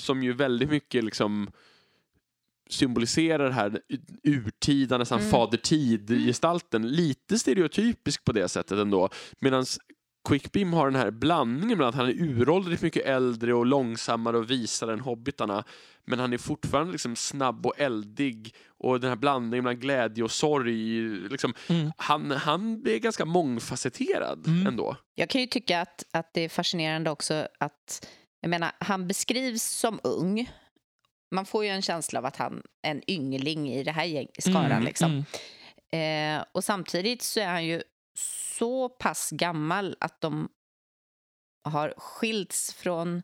Som 0.00 0.22
ju 0.22 0.32
väldigt 0.32 0.70
mycket 0.70 1.04
liksom 1.04 1.50
symboliserar 2.70 3.44
det 3.48 3.54
här 3.54 3.80
urtida, 4.22 4.98
nästan 4.98 5.18
Mm. 5.18 5.30
fader 5.30 5.58
tid-gestalten. 5.58 6.88
Lite 6.88 7.38
stereotypisk 7.38 8.24
på 8.24 8.32
det 8.32 8.48
sättet 8.48 8.78
ändå. 8.78 9.08
Medan 9.40 9.64
Quickbeam 10.28 10.72
har 10.72 10.90
den 10.90 11.00
här 11.00 11.10
blandningen 11.10 11.78
mellan 11.78 11.88
att 11.88 11.94
han 11.94 12.08
är 12.08 12.12
uråldrigt 12.22 12.82
mycket 12.82 13.06
äldre 13.06 13.54
och 13.54 13.66
långsammare 13.66 14.36
och 14.38 14.50
visare 14.50 14.92
än 14.92 15.00
hobbitarna. 15.00 15.64
Men 16.04 16.18
han 16.18 16.32
är 16.32 16.38
fortfarande 16.38 16.92
liksom 16.92 17.16
snabb 17.16 17.66
och 17.66 17.80
eldig 17.80 18.54
och 18.78 19.00
den 19.00 19.08
här 19.08 19.16
blandningen 19.16 19.64
mellan 19.64 19.80
glädje 19.80 20.24
och 20.24 20.30
sorg. 20.30 21.00
Liksom, 21.28 21.54
Mm. 21.68 21.92
han, 21.96 22.30
han 22.30 22.86
är 22.86 22.98
ganska 22.98 23.24
mångfacetterad 23.24 24.46
Mm. 24.46 24.66
ändå. 24.66 24.96
Jag 25.14 25.28
kan 25.30 25.40
ju 25.40 25.46
tycka 25.46 25.80
att, 25.80 26.04
att 26.10 26.34
det 26.34 26.40
är 26.40 26.48
fascinerande 26.48 27.10
också 27.10 27.48
att 27.60 28.08
jag 28.40 28.48
menar, 28.48 28.70
han 28.78 29.08
beskrivs 29.08 29.62
som 29.62 30.00
ung. 30.02 30.50
Man 31.34 31.46
får 31.46 31.64
ju 31.64 31.70
en 31.70 31.82
känsla 31.82 32.18
av 32.18 32.24
att 32.26 32.36
han 32.36 32.62
är 32.82 32.90
en 32.90 33.10
yngling 33.10 33.70
i 33.72 33.82
det 33.84 33.92
här 33.92 34.04
gäng, 34.04 34.26
skaran. 34.38 34.70
Mm, 34.72 34.84
liksom. 34.84 35.24
mm. 35.92 36.38
Eh, 36.38 36.44
och 36.52 36.64
samtidigt 36.64 37.22
så 37.22 37.40
är 37.40 37.46
han 37.46 37.66
ju 37.66 37.82
så 38.62 38.88
pass 38.88 39.30
gammal 39.30 39.96
att 40.00 40.20
de 40.20 40.48
har 41.68 41.94
skilts 41.96 42.74
från 42.74 43.22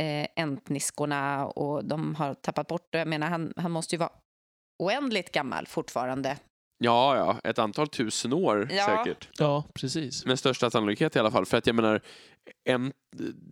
eh, 0.00 0.28
entniskorna 0.36 1.46
och 1.46 1.84
de 1.84 2.14
har 2.14 2.34
tappat 2.34 2.68
bort 2.68 2.88
det. 2.92 2.98
Jag 2.98 3.08
menar, 3.08 3.26
han, 3.26 3.52
han 3.56 3.70
måste 3.70 3.94
ju 3.94 3.98
vara 3.98 4.12
oändligt 4.78 5.32
gammal 5.32 5.66
fortfarande. 5.66 6.38
Ja, 6.78 7.16
ja, 7.16 7.50
ett 7.50 7.58
antal 7.58 7.88
tusen 7.88 8.32
år 8.32 8.68
Ja. 8.72 8.86
säkert. 9.04 9.28
Ja, 9.38 9.64
precis. 9.74 10.26
Med 10.26 10.38
största 10.38 10.70
sannolikhet 10.70 11.16
i 11.16 11.18
alla 11.18 11.30
fall. 11.30 11.46
För 11.46 11.56
att 11.56 11.66
jag 11.66 11.76
menar, 11.76 12.00
en, 12.64 12.92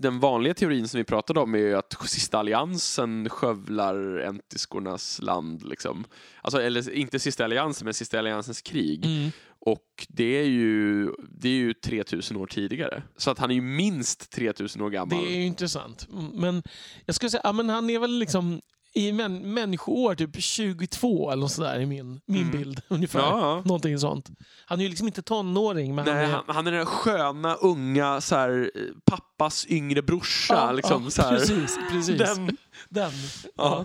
den 0.01 0.21
vanliga 0.21 0.55
teorin 0.55 0.89
som 0.89 0.99
vi 0.99 1.05
pratade 1.05 1.41
om 1.41 1.55
är 1.55 1.59
ju 1.59 1.75
att 1.75 1.97
sista 2.09 2.39
alliansen 2.39 3.29
skövlar 3.29 4.19
entiskornas 4.19 5.23
land. 5.23 5.69
Liksom. 5.69 6.05
Alltså, 6.43 6.63
eller 6.63 6.91
inte 6.91 7.19
sista 7.19 7.45
alliansen, 7.45 7.85
men 7.85 7.95
sista 7.95 8.19
alliansens 8.19 8.63
krig. 8.63 9.05
Mm. 9.07 9.31
Och 9.65 10.07
det 10.09 10.39
är, 10.41 10.45
ju, 10.47 11.07
det 11.29 11.49
är 11.49 11.53
ju 11.53 11.75
3000 11.75 12.37
år 12.37 12.47
tidigare. 12.47 13.03
Så 13.17 13.31
att 13.31 13.39
han 13.39 13.51
är 13.51 13.55
ju 13.55 13.61
minst 13.61 14.31
3000 14.33 14.83
år 14.83 14.91
Det 14.91 14.97
gammal. 14.97 15.25
är 15.25 15.31
ju 15.31 15.43
intressant. 15.45 16.07
Men 16.33 16.63
jag 17.07 17.15
skulle 17.15 17.31
säga, 17.31 17.41
ja, 17.45 17.53
men 17.53 17.69
han 17.69 17.91
är 17.91 17.99
väl 17.99 18.19
liksom 18.19 18.61
i 18.95 19.13
män, 19.13 19.55
människoår 19.55 20.15
typ 20.15 20.43
22 20.43 21.31
eller 21.31 21.41
något 21.41 21.53
sådär 21.53 21.81
i 21.81 21.87
min, 21.87 22.21
min 22.27 22.43
Mm. 22.43 22.59
bild. 22.59 22.81
Ungefär. 22.89 23.19
Ja, 23.21 23.39
ja. 23.41 23.63
Någonting 23.65 23.99
sånt. 23.99 24.31
Han 24.67 24.79
är 24.79 24.83
ju 24.83 24.89
liksom 24.89 25.07
inte 25.07 25.23
tonåring. 25.23 25.95
Men 25.95 26.05
Nej, 26.05 26.15
han 26.15 26.25
är, 26.25 26.31
han, 26.35 26.45
han 26.57 26.67
är 26.67 26.73
den 26.73 26.87
sköna, 26.87 27.55
unga, 27.55 28.21
så 28.21 28.37
här, 28.37 28.71
pappas 29.05 29.67
yngre 29.69 30.03
brorsa. 30.03 30.55
Ja, 30.55 30.73
liksom, 30.73 31.05
ja, 31.05 31.11
så 31.11 31.23
här. 31.23 31.31
precis, 31.31 31.79
precis. 31.91 32.19
Den, 32.19 32.57
Den. 32.89 33.11
ja. 33.57 33.85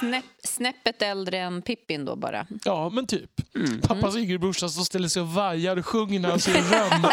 Snäpp, 0.00 0.24
snäppet 0.44 1.02
äldre 1.02 1.38
än 1.38 1.62
Pippin 1.62 2.04
då 2.04 2.16
bara. 2.16 2.46
Ja, 2.64 2.88
men 2.88 3.06
typ. 3.06 3.30
Mm. 3.56 3.80
Pappas 3.80 4.16
yngre 4.16 4.38
brorsa 4.38 4.68
som 4.68 4.84
ställer 4.84 5.08
sig 5.08 5.22
och 5.22 5.28
vajar 5.28 5.76
och 5.76 5.86
sjunger 5.86 6.20
när 6.20 6.28
han 6.30 6.40
ser 6.40 6.52
rönn. 6.52 7.06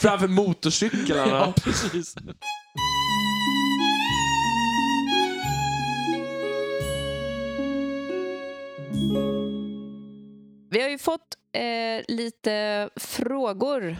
Framför 0.00 0.28
motorcyklarna. 0.28 1.26
ja, 1.36 1.52
precis. 1.56 2.14
Vi 10.70 10.82
har 10.82 10.88
ju 10.88 10.98
fått 10.98 11.36
eh, 11.52 12.04
lite 12.08 12.90
frågor 12.96 13.96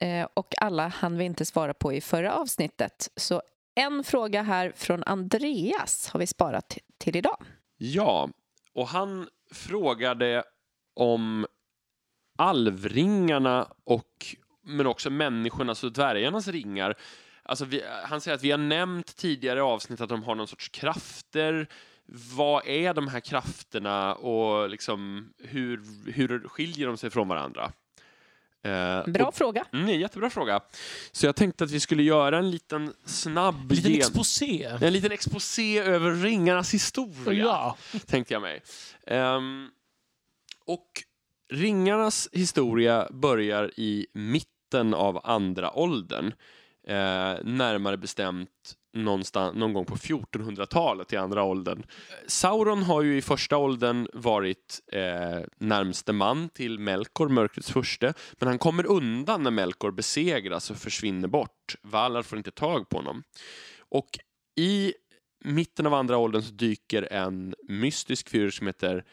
eh, 0.00 0.28
och 0.34 0.54
alla 0.58 0.88
hann 0.88 1.18
vi 1.18 1.24
inte 1.24 1.44
svara 1.44 1.74
på 1.74 1.92
i 1.92 2.00
förra 2.00 2.34
avsnittet. 2.34 3.10
Så 3.16 3.42
en 3.74 4.04
fråga 4.04 4.42
här 4.42 4.72
från 4.76 5.04
Andreas 5.04 6.08
har 6.08 6.20
vi 6.20 6.26
sparat 6.26 6.78
till 6.98 7.16
idag. 7.16 7.44
Ja, 7.76 8.30
och 8.74 8.88
han 8.88 9.28
frågade 9.52 10.44
om 10.94 11.46
alvringarna 12.38 13.68
och 13.84 14.36
men 14.62 14.86
också 14.86 15.10
människornas 15.10 15.84
och 15.84 15.92
dvärgarnas 15.92 16.48
ringar. 16.48 16.94
Alltså 17.42 17.64
vi, 17.64 17.82
han 18.04 18.20
säger 18.20 18.34
att 18.34 18.42
vi 18.42 18.50
har 18.50 18.58
nämnt 18.58 19.16
tidigare 19.16 19.58
i 19.58 19.62
avsnitt 19.62 20.00
att 20.00 20.08
de 20.08 20.22
har 20.22 20.34
någon 20.34 20.48
sorts 20.48 20.68
krafter. 20.68 21.68
Vad 22.36 22.66
är 22.66 22.94
de 22.94 23.08
här 23.08 23.20
krafterna 23.20 24.14
och 24.14 24.70
liksom 24.70 25.28
hur, 25.38 25.80
hur 26.12 26.48
skiljer 26.48 26.86
de 26.86 26.96
sig 26.96 27.10
från 27.10 27.28
varandra? 27.28 27.72
Eh, 28.62 29.06
Bra 29.06 29.26
och, 29.26 29.34
fråga. 29.34 29.64
mm, 29.72 30.00
jättebra 30.00 30.30
fråga. 30.30 30.60
Så 31.12 31.26
jag 31.26 31.36
tänkte 31.36 31.64
att 31.64 31.70
vi 31.70 31.80
skulle 31.80 32.02
göra 32.02 32.38
en 32.38 32.50
liten 32.50 32.92
snabb 33.04 33.70
Liten 33.72 33.90
gen- 33.92 34.00
exposé. 34.00 34.64
en 34.80 34.92
liten 34.92 35.12
exposé 35.12 35.78
över 35.78 36.10
ringarnas 36.12 36.74
historia 36.74 37.34
Ja. 37.34 37.76
tänkte 38.06 38.34
jag 38.34 38.42
mig. 38.42 38.62
Ehm, 39.06 39.68
och 40.64 40.88
ringarnas 41.52 42.28
historia 42.32 43.08
börjar 43.10 43.70
i 43.76 44.06
mitten 44.12 44.94
av 44.94 45.20
andra 45.24 45.72
åldern. 45.78 46.26
Eh, 46.86 46.94
närmare 47.44 47.96
bestämt 47.96 48.76
någonstans, 49.04 49.56
någon 49.56 49.72
gång 49.72 49.84
på 49.84 49.96
1400-talet 49.96 51.12
i 51.12 51.16
andra 51.16 51.42
åldern. 51.42 51.82
Sauron 52.26 52.82
har 52.82 53.02
ju 53.02 53.16
i 53.16 53.22
första 53.22 53.56
åldern 53.56 54.08
varit 54.12 54.80
eh, 54.92 55.40
närmste 55.58 56.12
man 56.12 56.48
till 56.48 56.78
Melkor, 56.78 57.28
mörkrets 57.28 57.72
furste, 57.72 58.14
men 58.38 58.48
han 58.48 58.58
kommer 58.58 58.86
undan 58.86 59.42
när 59.42 59.50
Melkor 59.50 59.90
besegras 59.90 60.70
och 60.70 60.76
försvinner 60.76 61.28
bort. 61.28 61.76
Valar 61.82 62.22
får 62.22 62.38
inte 62.38 62.50
tag 62.50 62.88
på 62.88 62.96
honom. 62.96 63.22
Och 63.78 64.18
i 64.56 64.94
mitten 65.44 65.86
av 65.86 65.94
andra 65.94 66.16
åldern 66.16 66.42
så 66.42 66.52
dyker 66.52 67.12
en 67.12 67.54
mystisk 67.68 68.28
figur 68.28 68.50
som 68.50 68.66
heter 68.66 69.04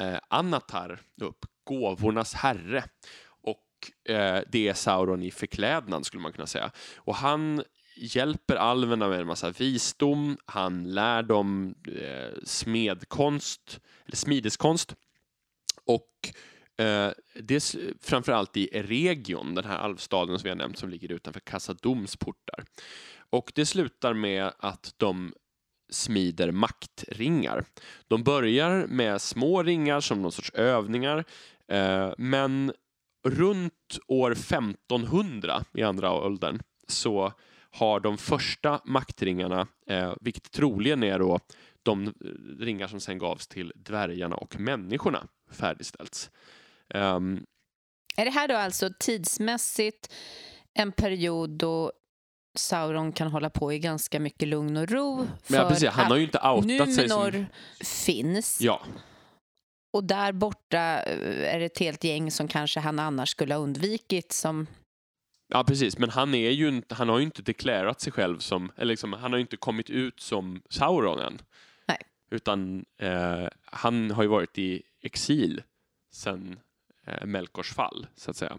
eh, 0.00 0.18
Anatar 0.28 1.00
upp, 1.20 1.46
gåvornas 1.64 2.34
herre. 2.34 2.84
Och 3.42 4.12
eh, 4.14 4.42
det 4.48 4.68
är 4.68 4.74
Sauron 4.74 5.22
i 5.22 5.30
förklädnad 5.30 6.06
skulle 6.06 6.22
man 6.22 6.32
kunna 6.32 6.46
säga. 6.46 6.70
Och 6.96 7.14
han 7.14 7.62
hjälper 7.96 8.56
alverna 8.56 9.08
med 9.08 9.20
en 9.20 9.26
massa 9.26 9.50
visdom, 9.50 10.36
han 10.46 10.94
lär 10.94 11.22
dem 11.22 11.74
eh, 11.86 12.38
smedkonst, 12.44 13.80
eller 14.06 14.16
smideskonst. 14.16 14.94
Och 15.84 16.10
eh, 16.84 17.10
det 17.34 17.54
är 17.54 17.92
framförallt 18.06 18.56
i 18.56 18.68
Eregion, 18.72 19.54
den 19.54 19.64
här 19.64 19.78
alvstaden 19.78 20.38
som 20.38 20.42
vi 20.42 20.48
har 20.48 20.56
nämnt 20.56 20.78
som 20.78 20.90
ligger 20.90 21.12
utanför 21.12 21.40
Kassadoms 21.40 22.16
portar. 22.16 22.64
Och 23.30 23.52
det 23.54 23.66
slutar 23.66 24.14
med 24.14 24.52
att 24.58 24.94
de 24.96 25.32
smider 25.90 26.50
maktringar. 26.50 27.64
De 28.08 28.22
börjar 28.22 28.86
med 28.86 29.20
små 29.20 29.62
ringar 29.62 30.00
som 30.00 30.22
någon 30.22 30.32
sorts 30.32 30.50
övningar, 30.50 31.24
eh, 31.68 32.12
men 32.18 32.72
runt 33.28 33.98
år 34.06 34.30
1500 34.30 35.64
i 35.74 35.82
andra 35.82 36.12
åldern 36.12 36.60
så 36.88 37.32
har 37.76 38.00
de 38.00 38.18
första 38.18 38.80
maktringarna, 38.84 39.66
eh, 39.86 40.14
vilket 40.20 40.52
troligen 40.52 41.02
är 41.02 41.18
då 41.18 41.38
de 41.82 42.14
ringar 42.60 42.86
som 42.86 43.00
sen 43.00 43.18
gavs 43.18 43.48
till 43.48 43.72
dvärgarna 43.76 44.36
och 44.36 44.60
människorna 44.60 45.28
färdigställts. 45.50 46.30
Um, 46.94 47.46
är 48.16 48.24
det 48.24 48.30
här 48.30 48.48
då 48.48 48.56
alltså 48.56 48.90
tidsmässigt 48.98 50.12
en 50.74 50.92
period 50.92 51.50
då 51.50 51.92
Sauron 52.58 53.12
kan 53.12 53.28
hålla 53.28 53.50
på 53.50 53.72
i 53.72 53.78
ganska 53.78 54.20
mycket 54.20 54.48
lugn 54.48 54.76
och 54.76 54.88
ro. 54.88 55.16
Men 55.46 55.60
ja, 55.60 55.68
precis, 55.68 55.88
han 55.88 56.06
har 56.06 56.16
ju 56.16 56.24
inte 56.24 56.40
outat 56.48 56.94
sig 56.94 57.08
som... 57.08 57.46
finns. 57.80 58.60
Ja. 58.60 58.82
Och 59.92 60.04
där 60.04 60.32
borta 60.32 61.02
eh, 61.02 61.54
är 61.54 61.58
det 61.58 61.64
ett 61.64 61.78
helt 61.78 62.04
gäng 62.04 62.30
som 62.30 62.48
kanske 62.48 62.80
han 62.80 62.98
annars 62.98 63.28
skulle 63.28 63.54
ha 63.54 63.62
undvikit 63.62 64.32
som 64.32 64.66
Ja, 65.48 65.64
precis. 65.64 65.98
Men 65.98 66.10
han, 66.10 66.34
är 66.34 66.50
ju 66.50 66.68
inte, 66.68 66.94
han 66.94 67.08
har 67.08 67.18
ju 67.18 67.24
inte 67.24 67.42
deklarerat 67.42 68.00
sig 68.00 68.12
själv 68.12 68.38
som, 68.38 68.72
eller 68.76 68.92
liksom, 68.92 69.12
han 69.12 69.32
har 69.32 69.38
ju 69.38 69.40
inte 69.40 69.56
kommit 69.56 69.90
ut 69.90 70.20
som 70.20 70.62
Sauron 70.68 71.18
än. 71.18 71.38
Nej. 71.88 71.98
Utan 72.30 72.84
eh, 72.98 73.48
han 73.64 74.10
har 74.10 74.22
ju 74.22 74.28
varit 74.28 74.58
i 74.58 74.82
exil 75.02 75.62
sedan 76.12 76.60
eh, 77.06 77.26
Melkors 77.26 77.72
fall, 77.72 78.06
så 78.16 78.30
att 78.30 78.36
säga. 78.36 78.58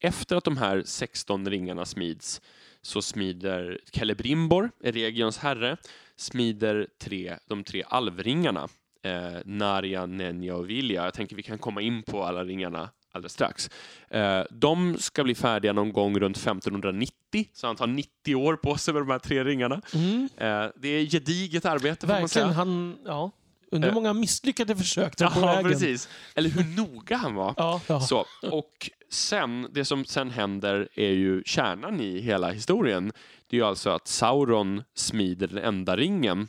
Efter 0.00 0.36
att 0.36 0.44
de 0.44 0.56
här 0.56 0.82
16 0.86 1.48
ringarna 1.48 1.84
smids 1.84 2.40
så 2.82 3.02
smider 3.02 3.80
Celebrimbor, 3.92 4.70
Eregions 4.84 5.38
herre, 5.38 5.76
smider 6.16 6.88
tre, 6.98 7.36
de 7.46 7.64
tre 7.64 7.84
alvringarna. 7.86 8.68
Eh, 9.02 9.38
Narja, 9.44 10.06
Nenja 10.06 10.56
och 10.56 10.70
Vilja. 10.70 11.04
Jag 11.04 11.14
tänker 11.14 11.36
vi 11.36 11.42
kan 11.42 11.58
komma 11.58 11.80
in 11.80 12.02
på 12.02 12.24
alla 12.24 12.44
ringarna 12.44 12.90
alldeles 13.12 13.32
strax. 13.32 13.70
Eh, 14.10 14.42
de 14.50 14.96
ska 14.98 15.24
bli 15.24 15.34
färdiga 15.34 15.72
någon 15.72 15.92
gång 15.92 16.18
runt 16.18 16.36
1590, 16.36 17.48
så 17.52 17.66
han 17.66 17.76
tar 17.76 17.86
90 17.86 18.34
år 18.34 18.56
på 18.56 18.76
sig 18.76 18.94
med 18.94 19.02
de 19.02 19.10
här 19.10 19.18
tre 19.18 19.44
ringarna. 19.44 19.82
Mm. 19.94 20.28
Eh, 20.36 20.70
det 20.76 20.88
är 20.88 21.06
gediget 21.06 21.64
arbete 21.64 22.06
får 22.06 22.14
Verkligen, 22.14 22.20
man 22.20 22.28
säga. 22.28 22.46
Han, 22.46 22.98
ja. 23.04 23.30
Under 23.72 23.88
uh, 23.88 23.94
många 23.94 24.12
misslyckade 24.12 24.76
försök 24.76 25.16
där 25.16 25.30
på 25.30 25.40
vägen. 25.40 25.64
Precis. 25.64 26.08
Eller 26.34 26.50
hur 26.50 26.76
noga 26.76 27.16
han 27.16 27.34
var. 27.34 27.54
ja, 27.56 27.80
ja. 27.86 28.00
Så, 28.00 28.26
och 28.42 28.90
sen, 29.10 29.68
det 29.72 29.84
som 29.84 30.04
sen 30.04 30.30
händer 30.30 30.88
är 30.94 31.10
ju 31.10 31.42
kärnan 31.46 32.00
i 32.00 32.20
hela 32.20 32.50
historien. 32.50 33.12
Det 33.46 33.56
är 33.56 33.60
ju 33.60 33.66
alltså 33.66 33.90
att 33.90 34.08
Sauron 34.08 34.82
smider 34.94 35.46
den 35.46 35.58
enda 35.58 35.96
ringen 35.96 36.48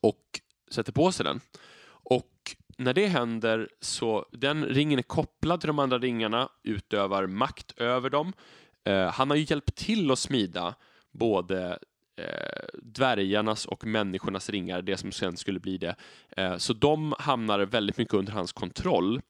och 0.00 0.40
sätter 0.70 0.92
på 0.92 1.12
sig 1.12 1.24
den. 1.24 1.40
När 2.78 2.94
det 2.94 3.06
händer 3.06 3.68
så 3.80 4.26
den 4.32 4.64
ringen 4.64 4.98
är 4.98 5.02
kopplad 5.02 5.60
till 5.60 5.66
de 5.66 5.78
andra 5.78 5.98
ringarna, 5.98 6.48
utövar 6.62 7.26
makt 7.26 7.72
över 7.76 8.10
dem. 8.10 8.32
Eh, 8.84 9.10
han 9.12 9.30
har 9.30 9.36
ju 9.36 9.46
hjälpt 9.48 9.74
till 9.74 10.10
att 10.10 10.18
smida 10.18 10.74
både 11.12 11.78
eh, 12.16 12.78
dvärgarnas 12.82 13.66
och 13.66 13.86
människornas 13.86 14.50
ringar, 14.50 14.82
det 14.82 14.96
som 14.96 15.12
sen 15.12 15.36
skulle 15.36 15.60
bli 15.60 15.78
det. 15.78 15.96
Eh, 16.36 16.56
så 16.56 16.72
de 16.72 17.14
hamnar 17.18 17.60
väldigt 17.60 17.98
mycket 17.98 18.14
under 18.14 18.32
hans 18.32 18.52
kontroll. 18.52 19.20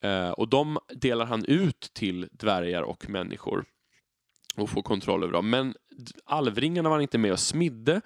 Eh, 0.00 0.30
och 0.30 0.48
de 0.48 0.78
delar 0.88 1.26
han 1.26 1.44
ut 1.44 1.90
till 1.92 2.28
dvärgar 2.32 2.82
och 2.82 3.10
människor 3.10 3.64
och 4.56 4.70
får 4.70 4.82
kontroll 4.82 5.22
över 5.22 5.32
dem. 5.32 5.50
Men 5.50 5.74
alvringarna 6.24 6.88
var 6.88 7.00
inte 7.00 7.18
med 7.18 7.32
och 7.32 7.40
smidde 7.40 8.00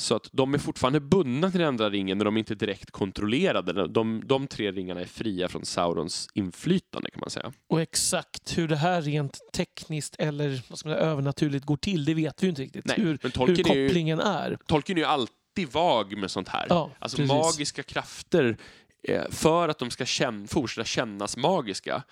så 0.00 0.16
att 0.16 0.28
de 0.32 0.54
är 0.54 0.58
fortfarande 0.58 1.00
bundna 1.00 1.50
till 1.50 1.60
den 1.60 1.68
andra 1.68 1.90
ringen 1.90 2.18
när 2.18 2.24
de 2.24 2.36
inte 2.36 2.52
är 2.52 2.56
direkt 2.56 2.90
kontrollerade. 2.90 3.88
De, 3.88 4.22
de 4.26 4.46
tre 4.46 4.72
ringarna 4.72 5.00
är 5.00 5.04
fria 5.04 5.48
från 5.48 5.64
Saurons 5.64 6.28
inflytande 6.34 7.10
kan 7.10 7.20
man 7.20 7.30
säga. 7.30 7.52
Och 7.68 7.80
exakt 7.80 8.58
hur 8.58 8.68
det 8.68 8.76
här 8.76 9.02
rent 9.02 9.38
tekniskt 9.52 10.16
eller 10.18 10.62
vad 10.68 10.78
ska 10.78 10.88
man 10.88 10.98
säga, 10.98 11.10
övernaturligt 11.10 11.64
går 11.64 11.76
till, 11.76 12.04
det 12.04 12.14
vet 12.14 12.42
vi 12.42 12.46
ju 12.46 12.50
inte 12.50 12.62
riktigt. 12.62 12.84
Nej, 12.84 12.96
hur, 12.98 13.18
men 13.22 13.32
hur 13.46 13.62
kopplingen 13.62 14.20
är, 14.20 14.48
ju, 14.48 14.54
är. 14.54 14.58
Tolkien 14.66 14.98
är 14.98 15.02
ju 15.02 15.08
alltid 15.08 15.72
vag 15.72 16.16
med 16.16 16.30
sånt 16.30 16.48
här. 16.48 16.66
Ja, 16.68 16.90
alltså 16.98 17.16
precis. 17.16 17.32
magiska 17.32 17.82
krafter, 17.82 18.56
eh, 19.02 19.24
för 19.30 19.68
att 19.68 19.78
de 19.78 19.90
ska 19.90 20.04
känn, 20.06 20.48
fortsätta 20.48 20.84
kännas 20.84 21.36
magiska 21.36 22.02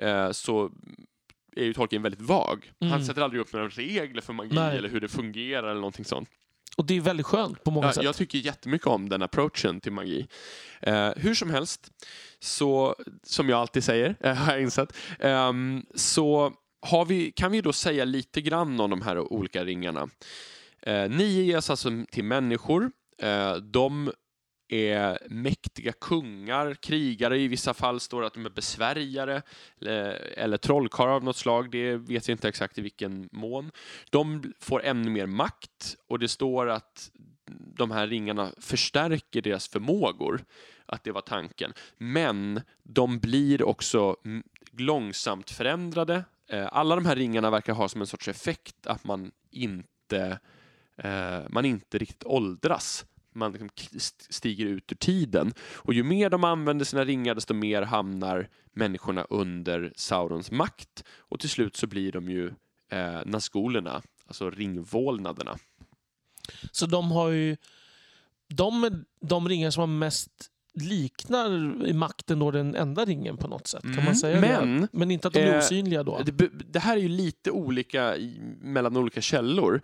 eh, 0.00 0.30
så 0.30 0.70
är 1.56 1.64
ju 1.64 1.74
Tolkien 1.74 2.02
väldigt 2.02 2.20
vag. 2.20 2.72
Mm. 2.80 2.92
Han 2.92 3.04
sätter 3.04 3.22
aldrig 3.22 3.40
upp 3.40 3.52
några 3.52 3.68
regler 3.68 4.22
för 4.22 4.32
magi 4.32 4.54
Nej. 4.54 4.78
eller 4.78 4.88
hur 4.88 5.00
det 5.00 5.08
fungerar 5.08 5.68
eller 5.68 5.80
någonting 5.80 6.04
sånt. 6.04 6.28
Och 6.76 6.86
det 6.86 6.96
är 6.96 7.00
väldigt 7.00 7.26
skönt 7.26 7.64
på 7.64 7.70
många 7.70 7.86
ja, 7.86 7.92
sätt. 7.92 8.04
Jag 8.04 8.16
tycker 8.16 8.38
jättemycket 8.38 8.86
om 8.86 9.08
den 9.08 9.22
approachen 9.22 9.80
till 9.80 9.92
magi. 9.92 10.28
Eh, 10.80 11.10
hur 11.16 11.34
som 11.34 11.50
helst, 11.50 11.90
så, 12.40 12.96
som 13.22 13.48
jag 13.48 13.58
alltid 13.60 13.84
säger, 13.84 14.16
eh, 14.20 14.34
har 14.36 14.52
jag 14.52 14.62
insett, 14.62 14.96
eh, 15.18 15.52
så 15.94 16.52
vi, 17.08 17.32
kan 17.32 17.52
vi 17.52 17.60
då 17.60 17.72
säga 17.72 18.04
lite 18.04 18.40
grann 18.40 18.80
om 18.80 18.90
de 18.90 19.02
här 19.02 19.32
olika 19.32 19.64
ringarna. 19.64 20.08
Eh, 20.82 21.10
nio 21.10 21.42
ges 21.42 21.70
alltså 21.70 21.90
till 22.10 22.24
människor. 22.24 22.90
Eh, 23.22 23.54
de 23.54 24.12
är 24.68 25.18
mäktiga 25.28 25.92
kungar, 25.92 26.74
krigare. 26.74 27.38
I 27.38 27.48
vissa 27.48 27.74
fall 27.74 28.00
står 28.00 28.20
det 28.20 28.26
att 28.26 28.34
de 28.34 28.46
är 28.46 28.50
besvärjare 28.50 29.36
eh, 29.80 30.42
eller 30.42 30.56
trollkarlar 30.56 31.12
av 31.12 31.24
något 31.24 31.36
slag. 31.36 31.70
Det 31.70 31.96
vet 31.96 32.28
jag 32.28 32.34
inte 32.34 32.48
exakt 32.48 32.78
i 32.78 32.80
vilken 32.80 33.28
mån. 33.32 33.70
De 34.10 34.52
får 34.60 34.84
ännu 34.84 35.10
mer 35.10 35.26
makt 35.26 35.96
och 36.08 36.18
det 36.18 36.28
står 36.28 36.70
att 36.70 37.10
de 37.76 37.90
här 37.90 38.06
ringarna 38.06 38.52
förstärker 38.60 39.42
deras 39.42 39.68
förmågor. 39.68 40.44
Att 40.86 41.04
det 41.04 41.12
var 41.12 41.20
tanken. 41.20 41.72
Men 41.98 42.60
de 42.82 43.18
blir 43.18 43.62
också 43.62 44.16
långsamt 44.78 45.50
förändrade. 45.50 46.24
Eh, 46.48 46.68
alla 46.72 46.94
de 46.94 47.06
här 47.06 47.16
ringarna 47.16 47.50
verkar 47.50 47.72
ha 47.72 47.88
som 47.88 48.00
en 48.00 48.06
sorts 48.06 48.28
effekt 48.28 48.86
att 48.86 49.04
man 49.04 49.30
inte, 49.50 50.38
eh, 50.96 51.40
man 51.48 51.64
inte 51.64 51.98
riktigt 51.98 52.24
åldras 52.24 53.04
man 53.36 53.52
liksom 53.52 53.70
stiger 54.30 54.66
ut 54.66 54.92
ur 54.92 54.96
tiden. 54.96 55.52
Och 55.74 55.94
ju 55.94 56.02
mer 56.02 56.30
de 56.30 56.44
använder 56.44 56.84
sina 56.84 57.04
ringar, 57.04 57.34
desto 57.34 57.54
mer 57.54 57.82
hamnar 57.82 58.48
människorna 58.72 59.26
under 59.30 59.92
Saurons 59.96 60.50
makt. 60.50 61.04
Och 61.18 61.40
till 61.40 61.50
slut 61.50 61.76
så 61.76 61.86
blir 61.86 62.12
de 62.12 62.30
ju 62.30 62.46
eh, 62.90 63.20
Nazgulerna, 63.26 64.02
alltså 64.26 64.50
ringvålnaderna. 64.50 65.56
Så 66.72 66.86
de 66.86 67.10
har 67.10 67.28
ju... 67.28 67.56
De 68.48 69.04
de 69.20 69.48
ringar 69.48 69.70
som 69.70 69.80
har 69.80 69.86
mest 69.98 70.50
liknar 70.74 71.86
i 71.86 71.92
makten 71.92 72.38
då 72.38 72.50
den 72.50 72.74
enda 72.74 73.04
ringen 73.04 73.36
på 73.36 73.48
något 73.48 73.66
sätt. 73.66 73.82
Kan 73.82 73.94
man 73.94 74.02
mm. 74.02 74.14
säga 74.14 74.40
men, 74.40 74.80
det? 74.80 74.88
Men 74.92 75.10
inte 75.10 75.28
att 75.28 75.34
de 75.34 75.40
är 75.40 75.52
eh, 75.52 75.58
osynliga 75.58 76.02
då? 76.02 76.22
Det, 76.24 76.48
det, 76.72 76.78
här 76.78 76.96
är 76.96 77.00
ju 77.00 77.08
lite 77.08 77.50
olika 77.50 78.16
i, 78.16 78.40
mellan 78.60 78.96
olika 78.96 79.20
källor 79.20 79.80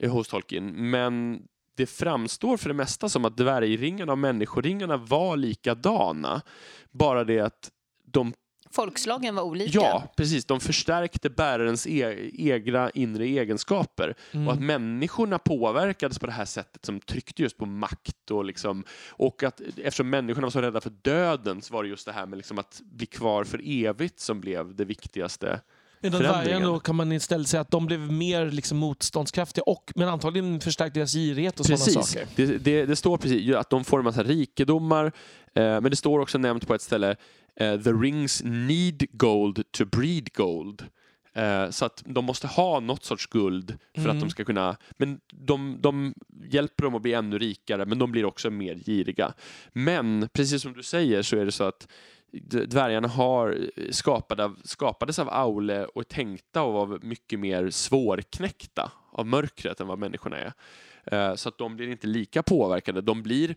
eh, 0.00 0.12
hos 0.12 0.28
Tolkien, 0.28 0.90
men 0.90 1.42
det 1.76 1.86
framstår 1.86 2.56
för 2.56 2.68
det 2.68 2.74
mesta 2.74 3.08
som 3.08 3.24
att 3.24 3.36
dvärgringarna 3.36 4.12
och 4.12 4.18
människoringarna 4.18 4.96
var 4.96 5.36
likadana. 5.36 6.42
Bara 6.90 7.24
det 7.24 7.40
att 7.40 7.70
de 8.04 8.32
Folkslagen 8.74 9.34
var 9.34 9.42
olika. 9.42 9.78
Ja, 9.78 10.12
precis. 10.16 10.44
De 10.44 10.60
förstärkte 10.60 11.30
bärarens 11.30 11.86
e 11.86 12.30
egna 12.32 12.90
inre 12.90 13.26
egenskaper. 13.26 14.14
Mm. 14.32 14.48
Och 14.48 14.54
att 14.54 14.60
människorna 14.60 15.38
påverkades 15.38 16.18
på 16.18 16.26
det 16.26 16.32
här 16.32 16.44
sättet 16.44 16.84
som 16.84 17.00
tryckte 17.00 17.42
just 17.42 17.58
på 17.58 17.66
makt. 17.66 18.30
Och, 18.30 18.44
liksom, 18.44 18.84
och 19.10 19.42
att 19.42 19.60
eftersom 19.60 20.10
människorna 20.10 20.46
var 20.46 20.50
så 20.50 20.60
rädda 20.60 20.80
för 20.80 20.90
döden 20.90 21.62
så 21.62 21.74
var 21.74 21.82
det 21.82 21.88
just 21.88 22.06
det 22.06 22.12
här 22.12 22.26
med 22.26 22.36
liksom 22.36 22.58
att 22.58 22.80
bli 22.84 23.06
kvar 23.06 23.44
för 23.44 23.60
evigt 23.64 24.20
som 24.20 24.40
blev 24.40 24.74
det 24.74 24.84
viktigaste 24.84 25.60
Medan 26.02 26.22
vargen 26.22 26.62
då 26.62 26.80
kan 26.80 26.96
man 26.96 27.12
istället 27.12 27.48
säga 27.48 27.60
att 27.60 27.70
de 27.70 27.86
blev 27.86 28.12
mer 28.12 28.50
liksom 28.50 28.78
motståndskraftiga 28.78 29.62
och 29.62 29.92
men 29.94 30.08
antagligen 30.08 30.60
förstärkte 30.60 31.00
deras 31.00 31.12
girighet 31.12 31.60
och 31.60 31.66
sådana 31.66 31.84
saker. 31.84 32.26
Det, 32.36 32.46
det, 32.46 32.86
det 32.86 32.96
står 32.96 33.16
precis 33.16 33.54
att 33.54 33.70
de 33.70 33.84
får 33.84 33.98
en 33.98 34.04
massa 34.04 34.22
rikedomar 34.22 35.06
eh, 35.06 35.12
men 35.54 35.84
det 35.84 35.96
står 35.96 36.18
också 36.18 36.38
nämnt 36.38 36.66
på 36.66 36.74
ett 36.74 36.82
ställe 36.82 37.16
eh, 37.56 37.80
The 37.80 37.90
rings 37.90 38.42
need 38.44 39.06
gold 39.12 39.62
to 39.70 39.84
breed 39.84 40.32
gold. 40.34 40.84
Eh, 41.34 41.70
så 41.70 41.84
att 41.84 42.02
de 42.06 42.24
måste 42.24 42.46
ha 42.46 42.80
något 42.80 43.04
sorts 43.04 43.26
guld 43.26 43.78
för 43.94 44.00
mm. 44.00 44.10
att 44.10 44.16
de 44.16 44.18
mm. 44.18 44.30
ska 44.30 44.44
kunna... 44.44 44.76
Men 44.90 45.20
de, 45.32 45.78
de 45.80 46.14
hjälper 46.50 46.84
dem 46.84 46.94
att 46.94 47.02
bli 47.02 47.12
ännu 47.12 47.38
rikare 47.38 47.86
men 47.86 47.98
de 47.98 48.12
blir 48.12 48.24
också 48.24 48.50
mer 48.50 48.74
giriga. 48.74 49.34
Men 49.72 50.28
precis 50.32 50.62
som 50.62 50.72
du 50.72 50.82
säger 50.82 51.22
så 51.22 51.36
är 51.36 51.44
det 51.44 51.52
så 51.52 51.64
att 51.64 51.88
dvärgarna 52.40 53.08
har 53.08 53.70
skapade 53.90 54.44
av, 54.44 54.60
skapades 54.64 55.18
av 55.18 55.28
Aule 55.28 55.84
och 55.84 56.08
tänkta 56.08 56.62
och 56.62 56.72
var 56.72 56.98
mycket 57.02 57.40
mer 57.40 57.70
svårknäckta 57.70 58.92
av 59.12 59.26
mörkret 59.26 59.80
än 59.80 59.86
vad 59.86 59.98
människorna 59.98 60.36
är. 60.36 60.52
Eh, 61.04 61.34
så 61.34 61.48
att 61.48 61.58
de 61.58 61.76
blir 61.76 61.88
inte 61.88 62.06
lika 62.06 62.42
påverkade. 62.42 63.00
De 63.00 63.22
blir 63.22 63.56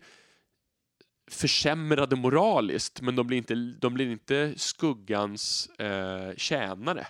försämrade 1.30 2.16
moraliskt 2.16 3.00
men 3.00 3.16
de 3.16 3.26
blir 3.26 3.38
inte, 3.38 3.54
de 3.54 3.94
blir 3.94 4.10
inte 4.10 4.54
skuggans 4.56 5.68
eh, 5.78 6.36
tjänare 6.36 7.06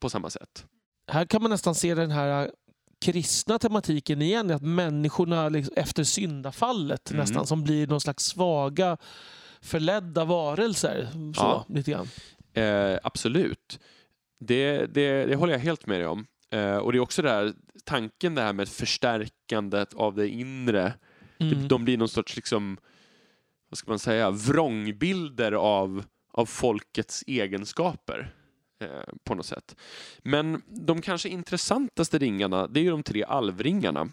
på 0.00 0.10
samma 0.10 0.30
sätt. 0.30 0.66
Här 1.10 1.24
kan 1.24 1.42
man 1.42 1.50
nästan 1.50 1.74
se 1.74 1.94
den 1.94 2.10
här 2.10 2.50
kristna 3.00 3.58
tematiken 3.58 4.22
igen, 4.22 4.50
att 4.50 4.62
människorna 4.62 5.48
liksom, 5.48 5.74
efter 5.76 6.04
syndafallet 6.04 7.10
mm. 7.10 7.20
nästan 7.20 7.46
som 7.46 7.64
blir 7.64 7.86
någon 7.86 8.00
slags 8.00 8.24
svaga 8.24 8.96
förledda 9.60 10.24
varelser. 10.24 11.08
Så, 11.12 11.42
ja. 11.42 11.66
lite 11.68 11.90
grann. 11.90 12.08
Eh, 12.52 12.98
absolut. 13.02 13.80
Det, 14.40 14.86
det, 14.86 15.24
det 15.26 15.36
håller 15.36 15.52
jag 15.52 15.60
helt 15.60 15.86
med 15.86 16.00
dig 16.00 16.06
om. 16.06 16.26
Eh, 16.50 16.76
och 16.76 16.92
det 16.92 16.98
är 16.98 17.00
också 17.00 17.22
där 17.22 17.52
tanken 17.84 18.34
det 18.34 18.42
här 18.42 18.52
med 18.52 18.68
förstärkandet 18.68 19.94
av 19.94 20.14
det 20.14 20.28
inre 20.28 20.92
Mm. 21.40 21.68
De 21.68 21.84
blir 21.84 21.98
någon 21.98 22.08
sorts, 22.08 22.36
liksom, 22.36 22.78
vad 23.68 23.78
ska 23.78 23.90
man 23.90 23.98
säga, 23.98 24.30
vrångbilder 24.30 25.52
av, 25.52 26.04
av 26.32 26.46
folkets 26.46 27.24
egenskaper. 27.26 28.34
Eh, 28.80 29.14
på 29.24 29.34
något 29.34 29.46
sätt. 29.46 29.76
Men 30.18 30.62
de 30.66 31.02
kanske 31.02 31.28
intressantaste 31.28 32.18
ringarna, 32.18 32.66
det 32.66 32.80
är 32.80 32.84
ju 32.84 32.90
de 32.90 33.02
tre 33.02 33.24
alvringarna. 33.24 34.08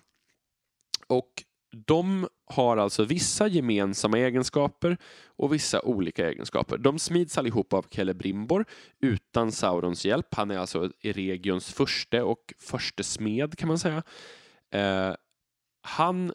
Och 1.07 1.43
de 1.85 2.27
har 2.45 2.77
alltså 2.77 3.03
vissa 3.03 3.47
gemensamma 3.47 4.17
egenskaper 4.17 4.97
och 5.25 5.53
vissa 5.53 5.81
olika 5.81 6.29
egenskaper. 6.29 6.77
De 6.77 6.99
smids 6.99 7.37
allihop 7.37 7.73
av 7.73 7.85
Celebrimbor 7.91 8.65
utan 8.99 9.51
Saurons 9.51 10.05
hjälp. 10.05 10.35
Han 10.35 10.51
är 10.51 10.57
alltså 10.57 10.91
Eregions 11.01 11.73
förste 11.73 12.21
och 12.21 12.53
förste 12.59 13.03
smed 13.03 13.57
kan 13.57 13.67
man 13.67 13.79
säga. 13.79 14.03
Eh, 14.71 15.15
han, 15.81 16.33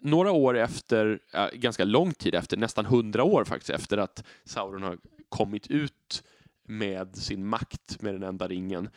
några 0.00 0.32
år 0.32 0.56
efter, 0.56 1.20
eh, 1.32 1.48
ganska 1.52 1.84
lång 1.84 2.12
tid 2.12 2.34
efter, 2.34 2.56
nästan 2.56 2.86
hundra 2.86 3.24
år 3.24 3.44
faktiskt 3.44 3.70
efter 3.70 3.98
att 3.98 4.24
Sauron 4.44 4.82
har 4.82 4.98
kommit 5.28 5.66
ut 5.66 6.24
med 6.68 7.16
sin 7.16 7.46
makt 7.46 8.02
med 8.02 8.14
den 8.14 8.22
enda 8.22 8.48
ringen 8.48 8.88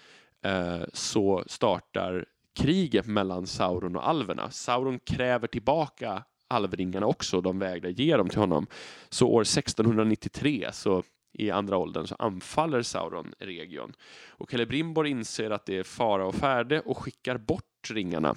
eh, 0.44 0.84
så 0.94 1.44
startar 1.48 2.26
kriget 2.58 3.08
mellan 3.08 3.48
Sauron 3.48 3.96
och 3.96 4.10
alverna. 4.10 4.52
Sauron 4.52 5.00
kräver 5.00 5.48
tillbaka 5.48 6.24
alvringarna 6.48 7.06
också, 7.06 7.41
de 7.41 7.60
vägrar 7.60 7.89
ge 7.89 8.17
dem 8.17 8.30
till 8.30 8.39
honom. 8.39 8.67
Så 9.10 9.28
år 9.28 9.41
1693, 9.41 10.70
så 10.74 11.04
i 11.34 11.52
andra 11.52 11.78
åldern, 11.78 12.08
så 12.08 12.15
anfaller 12.15 12.82
Sauron 12.82 13.34
Region. 13.39 13.93
Och 14.28 14.52
Celebrimbor 14.52 15.08
inser 15.08 15.52
att 15.52 15.65
det 15.65 15.78
är 15.78 15.84
fara 15.84 16.26
och 16.26 16.36
färde 16.36 16.80
och 16.80 16.98
skickar 16.98 17.38
bort 17.38 17.89
ringarna. 17.89 18.36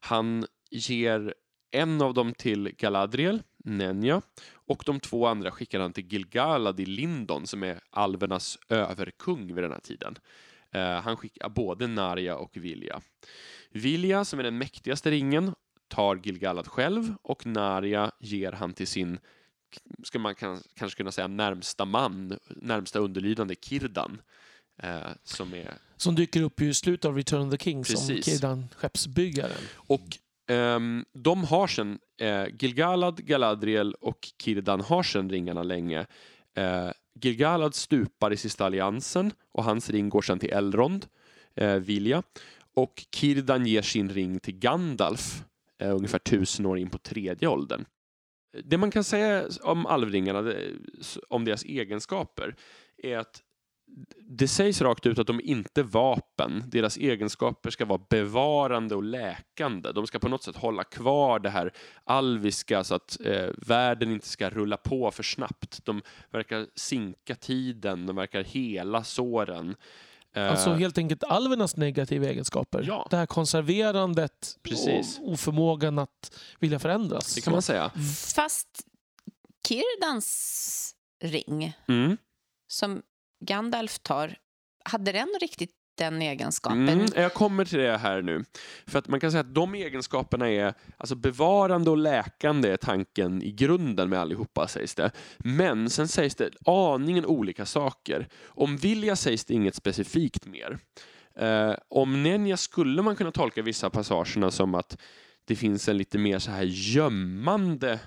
Han 0.00 0.46
ger 0.70 1.34
en 1.70 2.02
av 2.02 2.14
dem 2.14 2.34
till 2.34 2.72
Galadriel, 2.78 3.42
Nenja, 3.64 4.22
och 4.52 4.82
de 4.86 5.00
två 5.00 5.26
andra 5.26 5.50
skickar 5.50 5.80
han 5.80 5.92
till 5.92 6.12
Gilgalad 6.12 6.80
i 6.80 6.86
Lindon 6.86 7.46
som 7.46 7.62
är 7.62 7.80
alvernas 7.90 8.58
överkung 8.68 9.54
vid 9.54 9.64
den 9.64 9.72
här 9.72 9.80
tiden. 9.80 10.18
Eh, 10.76 11.00
han 11.00 11.16
skickar 11.16 11.48
både 11.48 11.86
Narja 11.86 12.36
och 12.36 12.56
Vilja. 12.56 13.00
Vilja, 13.70 14.24
som 14.24 14.38
är 14.38 14.42
den 14.42 14.58
mäktigaste 14.58 15.10
ringen, 15.10 15.54
tar 15.88 16.20
Gilgalad 16.24 16.66
själv 16.66 17.14
och 17.22 17.46
Narja 17.46 18.10
ger 18.20 18.52
han 18.52 18.72
till 18.72 18.86
sin, 18.86 19.18
ska 20.04 20.18
man 20.18 20.34
kan, 20.34 20.62
kanske 20.74 20.96
kunna 20.96 21.12
säga, 21.12 21.26
närmsta 21.26 21.84
man, 21.84 22.38
närmsta 22.48 22.98
underlydande 22.98 23.54
Kirdan. 23.60 24.20
Eh, 24.82 25.00
som 25.24 25.54
är 25.54 25.74
Som 25.96 26.14
dyker 26.14 26.42
upp 26.42 26.60
i 26.60 26.74
slutet 26.74 27.04
av 27.04 27.16
Return 27.16 27.46
of 27.46 27.50
the 27.50 27.64
King 27.64 27.84
som 27.84 27.94
Precis. 27.94 28.24
Kirdan, 28.24 28.68
skeppsbyggaren. 28.76 29.62
Och 29.74 30.18
ehm, 30.50 31.04
de 31.12 31.44
har 31.44 31.66
sen, 31.66 31.98
eh, 32.20 32.46
Gilgalad, 32.58 33.26
Galadriel 33.26 33.94
och 33.94 34.28
Kirdan 34.42 34.80
har 34.80 35.02
sen 35.02 35.30
ringarna 35.30 35.62
länge. 35.62 36.06
Gilgalad 37.20 37.74
stupar 37.74 38.32
i 38.32 38.36
sista 38.36 38.66
alliansen 38.66 39.32
och 39.52 39.64
hans 39.64 39.90
ring 39.90 40.08
går 40.08 40.22
sen 40.22 40.38
till 40.38 40.52
Elrond, 40.52 41.06
eh, 41.54 41.74
Vilja. 41.74 42.22
Och 42.74 43.06
Kirdan 43.14 43.66
ger 43.66 43.82
sin 43.82 44.08
ring 44.08 44.40
till 44.40 44.58
Gandalf 44.58 45.44
eh, 45.78 45.96
ungefär 45.96 46.18
tusen 46.18 46.66
år 46.66 46.78
in 46.78 46.90
på 46.90 46.98
tredje 46.98 47.48
åldern. 47.48 47.84
Det 48.64 48.78
man 48.78 48.90
kan 48.90 49.04
säga 49.04 49.48
om 49.62 49.86
alvringarna, 49.86 50.52
om 51.28 51.44
deras 51.44 51.64
egenskaper, 51.64 52.56
är 52.96 53.18
att 53.18 53.42
det 54.28 54.48
sägs 54.48 54.80
rakt 54.80 55.06
ut 55.06 55.18
att 55.18 55.26
de 55.26 55.40
inte 55.44 55.80
är 55.80 55.84
vapen. 55.84 56.64
Deras 56.66 56.96
egenskaper 56.96 57.70
ska 57.70 57.84
vara 57.84 58.00
bevarande 58.10 58.94
och 58.94 59.02
läkande. 59.02 59.92
De 59.92 60.06
ska 60.06 60.18
på 60.18 60.28
något 60.28 60.42
sätt 60.42 60.56
hålla 60.56 60.84
kvar 60.84 61.38
det 61.38 61.50
här 61.50 61.72
alviska 62.04 62.84
så 62.84 62.94
att 62.94 63.18
eh, 63.24 63.48
världen 63.56 64.10
inte 64.12 64.28
ska 64.28 64.50
rulla 64.50 64.76
på 64.76 65.10
för 65.10 65.22
snabbt. 65.22 65.84
De 65.84 66.02
verkar 66.30 66.66
sinka 66.74 67.34
tiden, 67.34 68.06
de 68.06 68.16
verkar 68.16 68.44
hela 68.44 69.04
såren. 69.04 69.76
Eh, 70.34 70.50
Alltså 70.50 70.72
helt 70.74 70.98
enkelt 70.98 71.24
alvernas 71.24 71.76
negativa 71.76 72.26
egenskaper. 72.26 72.84
Ja. 72.88 73.06
Det 73.10 73.16
här 73.16 73.26
konserverandet 73.26 74.58
Precis. 74.62 75.18
och 75.18 75.32
oförmågan 75.32 75.98
att 75.98 76.38
vilja 76.60 76.78
förändras. 76.78 77.34
det 77.34 77.40
kan 77.40 77.52
man 77.52 77.62
säga. 77.62 77.90
Fast 78.34 78.68
Kirdans 79.68 80.94
ring, 81.22 81.72
Mm. 81.88 82.16
som 82.68 83.02
Gandalf 83.46 83.98
tar, 83.98 84.36
hade 84.84 85.12
den 85.12 85.28
riktigt 85.40 85.70
den 85.96 86.22
egenskapen? 86.22 86.88
Mm, 86.88 87.06
jag 87.14 87.34
kommer 87.34 87.64
till 87.64 87.78
det 87.78 87.98
här 87.98 88.22
nu. 88.22 88.44
För 88.86 88.98
att 88.98 89.08
man 89.08 89.20
kan 89.20 89.30
säga 89.30 89.40
att 89.40 89.54
de 89.54 89.74
egenskaperna 89.74 90.50
är 90.50 90.74
alltså 90.96 91.14
bevarande 91.14 91.90
och 91.90 91.96
läkande 91.96 92.68
är 92.70 92.76
tanken 92.76 93.42
i 93.42 93.52
grunden 93.52 94.08
med 94.08 94.18
allihopa 94.18 94.68
sägs 94.68 94.94
det. 94.94 95.10
Men 95.38 95.90
sen 95.90 96.08
sägs 96.08 96.34
det 96.34 96.50
aningen 96.66 97.26
olika 97.26 97.66
saker. 97.66 98.28
Om 98.46 98.76
vilja 98.76 99.16
sägs 99.16 99.44
det 99.44 99.54
inget 99.54 99.74
specifikt 99.74 100.46
mer. 100.46 100.78
Eh, 101.38 101.74
om 101.88 102.22
Nenja 102.22 102.56
skulle 102.56 103.02
man 103.02 103.16
kunna 103.16 103.32
tolka 103.32 103.62
vissa 103.62 103.90
passagerna 103.90 104.50
som 104.50 104.74
att 104.74 104.98
det 105.44 105.56
finns 105.56 105.88
en 105.88 105.98
lite 105.98 106.18
mer 106.18 106.38
så 106.38 106.50
här 106.50 106.64
gömmande 106.64 107.98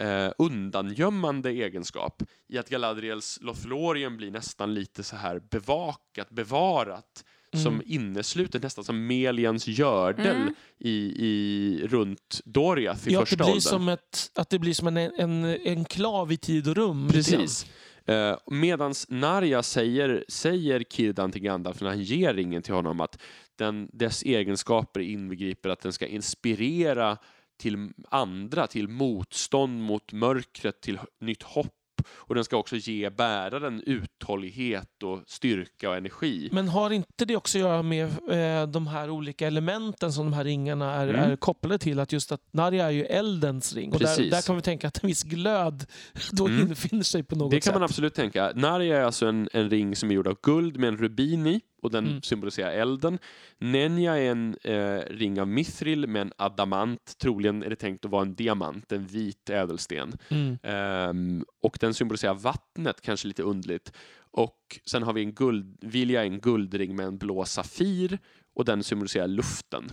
eh, 0.00 0.30
undangömmande 0.38 1.50
egenskap 1.50 2.22
i 2.48 2.58
att 2.58 2.68
Galadriels 2.68 3.38
Lothlorien 3.42 4.16
blir 4.16 4.30
nästan 4.30 4.74
lite 4.74 5.02
så 5.02 5.16
här 5.16 5.40
bevakat, 5.50 6.30
bevarat 6.30 7.24
som 7.52 7.74
Mm. 7.74 7.82
inneslutet, 7.86 8.62
nästan 8.62 8.84
som 8.84 9.06
Melians 9.06 9.66
gördel 9.68 10.36
Mm. 10.36 10.54
i, 10.78 10.90
i, 11.26 11.86
runt 11.86 12.40
Doriath 12.44 13.08
i 13.08 13.12
Ja, 13.12 13.20
första 13.20 13.44
åldern. 13.44 13.60
som 13.60 13.88
ett, 13.88 14.30
att 14.34 14.50
det 14.50 14.58
blir 14.58 14.74
som 14.74 14.86
en, 14.86 14.96
en 14.96 15.44
enklav 15.44 16.32
i 16.32 16.36
tid 16.36 16.68
och 16.68 16.76
rum. 16.76 17.08
Precis. 17.12 17.66
Eh, 18.06 18.36
medans 18.50 19.06
Narja 19.10 19.62
säger, 19.62 20.24
säger 20.28 20.82
Kirdan 20.90 21.32
till 21.32 21.42
Gandalf 21.42 21.80
när 21.80 21.88
han 21.88 22.02
ger 22.02 22.34
ringen 22.34 22.62
till 22.62 22.74
honom 22.74 23.00
att 23.00 23.22
den, 23.56 23.88
dess 23.92 24.22
egenskaper 24.22 25.00
inbegriper 25.00 25.68
att 25.68 25.80
den 25.80 25.92
ska 25.92 26.06
inspirera 26.06 27.18
till 27.58 27.90
andra, 28.10 28.66
till 28.66 28.88
motstånd 28.88 29.82
mot 29.82 30.12
mörkret, 30.12 30.80
till 30.80 30.98
nytt 31.20 31.42
hopp 31.42 31.72
och 32.14 32.34
den 32.34 32.44
ska 32.44 32.56
också 32.56 32.76
ge 32.76 33.10
bäraren 33.10 33.82
uthållighet 33.86 35.02
och 35.02 35.22
styrka 35.26 35.90
och 35.90 35.96
energi. 35.96 36.48
Men 36.52 36.68
har 36.68 36.90
inte 36.90 37.24
det 37.24 37.36
också 37.36 37.58
att 37.58 37.62
göra 37.62 37.82
med 37.82 38.04
eh, 38.30 38.68
de 38.68 38.86
här 38.86 39.10
olika 39.10 39.46
elementen 39.46 40.12
som 40.12 40.24
de 40.24 40.32
här 40.32 40.44
ringarna 40.44 40.92
är, 40.94 41.08
Mm. 41.08 41.30
är 41.30 41.36
kopplade 41.36 41.78
till? 41.78 42.00
Att 42.00 42.12
just 42.12 42.32
att 42.32 42.40
Narja 42.50 42.86
är 42.86 42.90
ju 42.90 43.04
eldens 43.04 43.74
ring. 43.74 43.92
Och 43.92 43.98
där, 43.98 44.30
där 44.30 44.46
kan 44.46 44.56
vi 44.56 44.62
tänka 44.62 44.88
att 44.88 45.02
en 45.04 45.06
viss 45.08 45.22
glöd 45.22 45.84
då 46.32 46.46
Mm. 46.46 46.68
infinner 46.68 47.02
sig 47.02 47.22
på 47.22 47.36
något 47.36 47.50
Det 47.50 47.56
kan 47.56 47.62
sätt. 47.62 47.74
man 47.74 47.82
absolut 47.82 48.14
tänka. 48.14 48.52
Narja 48.54 48.96
är 48.98 49.02
alltså 49.04 49.26
en, 49.26 49.48
en 49.52 49.70
ring 49.70 49.96
som 49.96 50.10
är 50.10 50.14
gjord 50.14 50.26
av 50.26 50.36
guld 50.42 50.76
med 50.76 50.88
en 50.88 50.96
rubin 50.96 51.46
i 51.46 51.60
och 51.82 51.90
den 51.90 52.06
Mm. 52.06 52.22
symboliserar 52.22 52.70
elden. 52.70 53.18
Nenja 53.58 54.18
är 54.18 54.30
en 54.30 54.56
eh, 54.64 55.00
ring 55.10 55.40
av 55.40 55.48
mithril 55.48 56.06
med 56.06 56.22
en 56.22 56.32
adamant, 56.36 57.18
troligen 57.18 57.62
är 57.62 57.70
det 57.70 57.76
tänkt 57.76 58.04
att 58.04 58.10
vara 58.10 58.22
en 58.22 58.34
diamant, 58.34 58.92
en 58.92 59.06
vit 59.06 59.50
ädelsten. 59.50 60.18
Mm. 60.28 60.58
Ehm, 60.62 61.44
och 61.62 61.76
den 61.80 61.94
symboliserar 61.94 62.34
vattnet, 62.34 63.00
kanske 63.00 63.28
lite 63.28 63.42
underligt. 63.42 63.92
Och 64.30 64.80
sen 64.90 65.02
har 65.02 65.12
vi 65.12 65.22
en 65.22 65.32
guld, 65.34 65.76
Vilja 65.80 66.24
en 66.24 66.40
guldring 66.40 66.96
med 66.96 67.06
en 67.06 67.18
blå 67.18 67.44
safir 67.44 68.18
och 68.54 68.64
den 68.64 68.82
symboliserar 68.84 69.26
luften. 69.28 69.90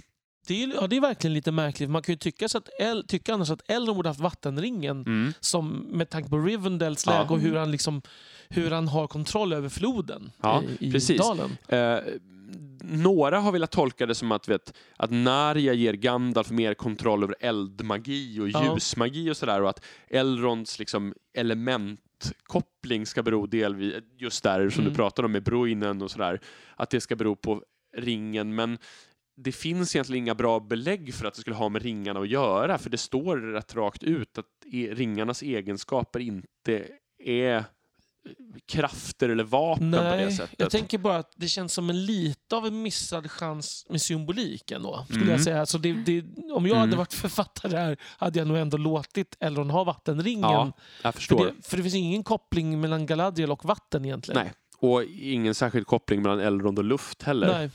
Det, 0.47 0.63
är, 0.63 0.73
ja, 0.75 0.87
det 0.87 0.95
är 0.97 1.01
verkligen 1.01 1.33
lite 1.33 1.51
märkligt. 1.51 1.89
Man 1.89 2.01
kan 2.01 2.13
ju 2.13 2.17
tycka, 2.17 2.49
så 2.49 2.57
att 2.57 2.69
El, 2.79 3.07
tycka 3.07 3.33
annars 3.33 3.49
att 3.49 3.69
Elrond 3.71 3.95
borde 3.95 4.09
haft 4.09 4.19
vattenringen 4.19 5.33
som, 5.39 5.69
med 5.91 6.09
tanke 6.09 6.29
på 6.29 6.37
Rivendels 6.37 7.05
Ja. 7.05 7.11
läge 7.19 7.33
och 7.33 7.39
hur 7.39 7.55
han, 7.55 7.71
liksom, 7.71 8.01
hur 8.49 8.71
han 8.71 8.87
har 8.87 9.07
kontroll 9.07 9.53
över 9.53 9.69
floden 9.69 10.31
Ja, 10.41 10.63
i, 10.79 10.87
i 10.87 10.91
precis. 10.91 11.17
dalen. 11.21 11.57
Eh, 11.67 11.97
några 12.85 13.39
har 13.39 13.51
velat 13.51 13.71
tolka 13.71 14.05
det 14.05 14.15
som 14.15 14.31
att, 14.31 14.47
vet, 14.47 14.73
att 14.97 15.11
Narja 15.11 15.73
ger 15.73 15.93
Gandalf 15.93 16.51
mer 16.51 16.73
kontroll 16.73 17.23
över 17.23 17.35
eldmagi 17.39 18.39
och 18.39 18.49
Ja. 18.49 18.73
ljusmagi 18.73 19.31
och 19.31 19.37
sådär 19.37 19.61
och 19.61 19.69
att 19.69 19.85
Elronds 20.07 20.79
liksom, 20.79 21.13
elementkoppling 21.33 23.05
ska 23.05 23.23
bero 23.23 23.45
delvis, 23.45 23.93
just 24.17 24.43
där 24.43 24.69
som 24.69 24.81
Mm. 24.81 24.93
du 24.93 24.95
pratade 24.95 25.25
om 25.25 25.31
med 25.31 25.43
Bruinen 25.43 26.01
och 26.01 26.11
sådär, 26.11 26.39
att 26.75 26.89
det 26.89 27.01
ska 27.01 27.15
bero 27.15 27.35
på 27.35 27.63
ringen 27.97 28.55
men 28.55 28.77
det 29.37 29.51
finns 29.51 29.95
egentligen 29.95 30.23
inga 30.23 30.35
bra 30.35 30.59
belägg 30.59 31.13
för 31.13 31.25
att 31.25 31.33
det 31.33 31.41
skulle 31.41 31.55
ha 31.55 31.69
med 31.69 31.81
ringarna 31.81 32.19
att 32.19 32.29
göra 32.29 32.77
för 32.77 32.89
det 32.89 32.97
står 32.97 33.37
rätt 33.37 33.75
rakt 33.75 34.03
ut 34.03 34.37
att 34.37 34.45
e- 34.71 34.89
ringarnas 34.93 35.41
egenskaper 35.43 36.19
inte 36.19 36.83
är 37.23 37.63
krafter 38.65 39.29
eller 39.29 39.43
vapen 39.43 39.91
på 39.91 39.97
det 39.97 40.03
Nej, 40.15 40.31
sättet. 40.31 40.55
jag 40.57 40.71
tänker 40.71 40.97
bara 40.97 41.17
att 41.17 41.33
det 41.35 41.47
känns 41.47 41.73
som 41.73 41.89
en 41.89 42.05
lite 42.05 42.55
av 42.55 42.65
en 42.65 42.81
missad 42.81 43.31
chans 43.31 43.85
med 43.89 44.01
symbolik 44.01 44.71
ändå. 44.71 45.03
Skulle 45.05 45.21
Mm. 45.21 45.31
jag 45.31 45.41
säga. 45.43 45.59
Alltså 45.59 45.77
det, 45.77 45.93
det, 45.93 46.25
om 46.53 46.65
jag 46.67 46.75
hade 46.75 46.87
Mm. 46.87 46.97
varit 46.97 47.13
författare 47.13 47.77
här 47.77 47.97
hade 48.17 48.39
jag 48.39 48.47
nog 48.47 48.57
ändå 48.57 48.77
låtit 48.77 49.37
Elrond 49.39 49.71
ha 49.71 49.83
vattenringen. 49.83 50.41
Ja, 50.43 50.71
jag 51.03 51.13
för, 51.13 51.19
förstår. 51.19 51.45
det, 51.45 51.53
för 51.67 51.77
det 51.77 51.83
finns 51.83 51.95
ingen 51.95 52.23
koppling 52.23 52.81
mellan 52.81 53.05
Galadriel 53.05 53.51
och 53.51 53.65
vatten 53.65 54.05
egentligen. 54.05 54.41
Nej, 54.43 54.53
och 54.77 55.03
ingen 55.03 55.55
särskild 55.55 55.87
koppling 55.87 56.21
mellan 56.21 56.39
Elrond 56.39 56.79
och 56.79 56.85
luft 56.85 57.23
heller. 57.23 57.47
Nej. 57.47 57.69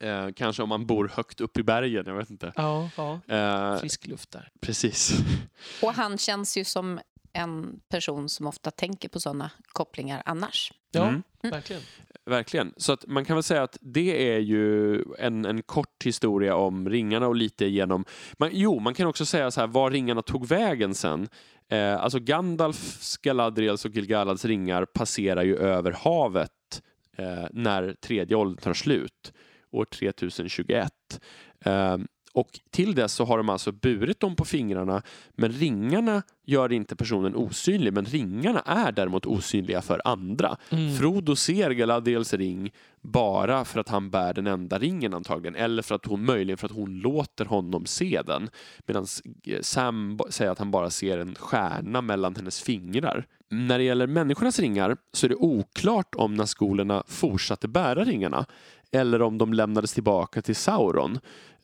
Eh, 0.00 0.28
kanske 0.36 0.62
om 0.62 0.68
man 0.68 0.86
bor 0.86 1.12
högt 1.14 1.40
upp 1.40 1.58
i 1.58 1.62
bergen, 1.62 2.04
jag 2.06 2.14
vet 2.14 2.30
inte. 2.30 2.52
Ja, 2.56 2.88
ja. 2.96 3.20
Eh, 3.36 3.78
Frisk 3.78 4.06
luft 4.06 4.30
där. 4.30 4.48
precis. 4.60 5.12
Och 5.82 5.92
han 5.94 6.18
känns 6.18 6.56
ju 6.56 6.64
som 6.64 7.00
en 7.32 7.80
person 7.88 8.28
som 8.28 8.46
ofta 8.46 8.70
tänker 8.70 9.08
på 9.08 9.20
sådana 9.20 9.50
kopplingar 9.72 10.22
annars. 10.24 10.72
Ja, 10.90 11.08
Mm. 11.08 11.22
verkligen. 11.42 11.82
Verkligen. 12.26 12.74
Så 12.76 12.92
att 12.92 13.06
man 13.06 13.24
kan 13.24 13.36
väl 13.36 13.42
säga 13.42 13.62
att 13.62 13.78
det 13.80 14.32
är 14.34 14.38
ju 14.38 14.94
en, 15.18 15.44
en 15.44 15.62
kort 15.62 16.04
historia 16.04 16.56
om 16.56 16.88
ringarna 16.88 17.28
och 17.28 17.36
lite 17.36 17.66
genom... 17.66 18.04
Man, 18.38 18.50
jo, 18.52 18.78
man 18.80 18.94
kan 18.94 19.06
också 19.06 19.26
säga 19.26 19.50
så 19.50 19.60
här 19.60 19.66
var 19.66 19.90
ringarna 19.90 20.22
tog 20.22 20.46
vägen 20.46 20.94
sen. 20.94 21.28
Eh, 21.68 21.94
alltså 22.02 22.18
Gandalfs, 22.18 23.16
Galadriels 23.18 23.84
och 23.84 23.90
Gilgalads 23.90 24.44
ringar 24.44 24.84
passerar 24.84 25.42
ju 25.42 25.56
över 25.56 25.92
havet 25.92 26.82
eh, 27.16 27.46
när 27.52 27.94
tredje 27.94 28.36
åldern 28.36 28.56
tar 28.62 28.74
slut, 28.74 29.32
år 29.70 29.84
3021. 29.84 30.92
Eh, 31.64 31.98
och 32.34 32.60
till 32.70 32.94
dess 32.94 33.12
så 33.12 33.24
har 33.24 33.38
de 33.38 33.48
alltså 33.48 33.72
burit 33.72 34.20
dem 34.20 34.36
på 34.36 34.44
fingrarna, 34.44 35.02
men 35.34 35.52
ringarna 35.52 36.22
gör 36.46 36.72
inte 36.72 36.96
personen 36.96 37.34
osynlig, 37.36 37.92
men 37.92 38.04
ringarna 38.04 38.60
är 38.60 38.92
däremot 38.92 39.26
osynliga 39.26 39.82
för 39.82 40.00
andra. 40.04 40.56
Mm. 40.70 40.96
Frodo 40.96 41.36
ser 41.36 41.70
Galadriels 41.70 42.34
ring 42.34 42.70
bara 43.00 43.64
för 43.64 43.80
att 43.80 43.88
han 43.88 44.10
bär 44.10 44.34
den 44.34 44.46
enda 44.46 44.78
ringen 44.78 45.14
antagligen, 45.14 45.56
eller 45.56 45.82
för 45.82 45.94
att 45.94 46.06
hon 46.06 46.24
möjligen 46.24 46.58
för 46.58 46.66
att 46.66 46.72
hon 46.72 46.98
låter 46.98 47.44
honom 47.44 47.86
se 47.86 48.22
den. 48.26 48.50
Medan 48.86 49.06
Sam 49.60 50.16
b- 50.16 50.24
säger 50.30 50.50
att 50.50 50.58
han 50.58 50.70
bara 50.70 50.90
ser 50.90 51.18
en 51.18 51.34
stjärna 51.34 52.00
mellan 52.00 52.36
hennes 52.36 52.62
fingrar. 52.62 53.26
När 53.50 53.78
det 53.78 53.84
gäller 53.84 54.06
människornas 54.06 54.58
ringar 54.58 54.96
så 55.12 55.26
är 55.26 55.28
det 55.28 55.34
oklart 55.36 56.14
om 56.14 56.34
Nazgulerna 56.34 57.02
fortsatte 57.06 57.68
bära 57.68 58.04
ringarna 58.04 58.46
eller 58.92 59.22
om 59.22 59.38
de 59.38 59.52
lämnades 59.52 59.92
tillbaka 59.94 60.42
till 60.42 60.56
Sauron 60.56 61.12
eh, 61.14 61.20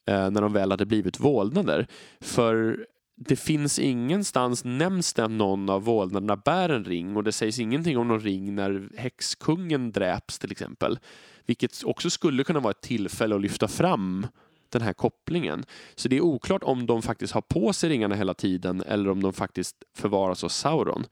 Eh, 0.09 0.31
när 0.31 0.41
de 0.41 0.53
väl 0.53 0.71
hade 0.71 0.87
blivit 0.87 1.21
vålnader. 1.21 1.87
För 2.21 2.87
det 3.17 3.37
finns 3.37 3.79
ingenstans 3.79 4.65
nämns 4.65 5.15
det 5.15 5.25
att 5.25 5.31
någon 5.31 5.71
av 5.71 5.83
vålnaderna 5.83 6.37
bär 6.37 6.69
en 6.69 6.85
ring 6.85 7.17
och 7.17 7.25
det 7.25 7.33
sägs 7.33 7.59
ingenting 7.59 7.99
om 7.99 8.09
någon 8.09 8.21
ring 8.21 8.55
när 8.55 8.89
häxkungen 8.97 9.93
dräps 9.93 10.39
till 10.39 10.53
exempel. 10.53 10.99
Vilket 11.47 11.85
också 11.85 12.11
skulle 12.11 12.45
kunna 12.45 12.61
vara 12.61 12.71
ett 12.71 12.81
tillfälle 12.81 13.35
att 13.35 13.41
lyfta 13.41 13.69
fram 13.69 14.27
den 14.69 14.83
här 14.83 14.93
kopplingen. 14.93 15.65
Så 15.95 16.09
det 16.09 16.17
är 16.17 16.21
oklart 16.21 16.63
om 16.63 16.87
de 16.87 17.03
faktiskt 17.03 17.33
har 17.33 17.41
på 17.41 17.73
sig 17.73 17.91
ringarna 17.91 18.15
hela 18.15 18.35
tiden 18.35 18.83
eller 18.87 19.11
om 19.11 19.23
de 19.23 19.33
faktiskt 19.33 19.77
förvaras 19.97 20.45
av 20.45 20.49
Sauron. 20.49 21.07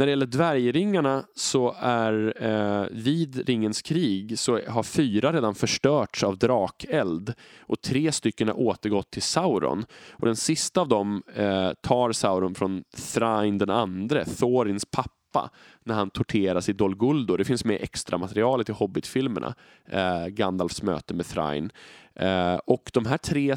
När 0.00 0.06
det 0.06 0.10
gäller 0.10 0.26
dvärgringarna 0.26 1.24
så 1.34 1.76
är 1.80 2.42
eh, 2.42 2.86
vid 2.90 3.48
ringens 3.48 3.82
krig 3.82 4.38
så 4.38 4.60
har 4.68 4.82
fyra 4.82 5.32
redan 5.32 5.54
förstörts 5.54 6.22
av 6.22 6.38
drakeld 6.38 7.34
och 7.60 7.80
tre 7.80 8.12
stycken 8.12 8.48
har 8.48 8.60
återgått 8.60 9.10
till 9.10 9.22
Sauron. 9.22 9.84
Och 10.10 10.26
den 10.26 10.36
sista 10.36 10.80
av 10.80 10.88
dem 10.88 11.22
eh, 11.34 11.70
tar 11.82 12.12
Sauron 12.12 12.54
från 12.54 12.84
Thrain 13.14 13.58
den 13.58 13.70
andre, 13.70 14.24
Thorins 14.24 14.84
pappa, 14.84 15.50
när 15.84 15.94
han 15.94 16.10
torteras 16.10 16.68
i 16.68 16.72
Dol 16.72 16.96
Guldur. 16.96 17.38
Det 17.38 17.44
finns 17.44 17.64
med 17.64 17.78
extra 17.82 18.18
materialet 18.18 18.68
i 18.68 18.72
Hobbit-filmerna, 18.72 19.54
eh, 19.86 20.26
Gandalfs 20.26 20.82
möte 20.82 21.14
med 21.14 21.26
Thrain. 21.26 21.72
Eh, 22.14 22.54
och 22.54 22.90
de 22.92 23.06
här 23.06 23.18
tre 23.18 23.50
eh, 23.50 23.56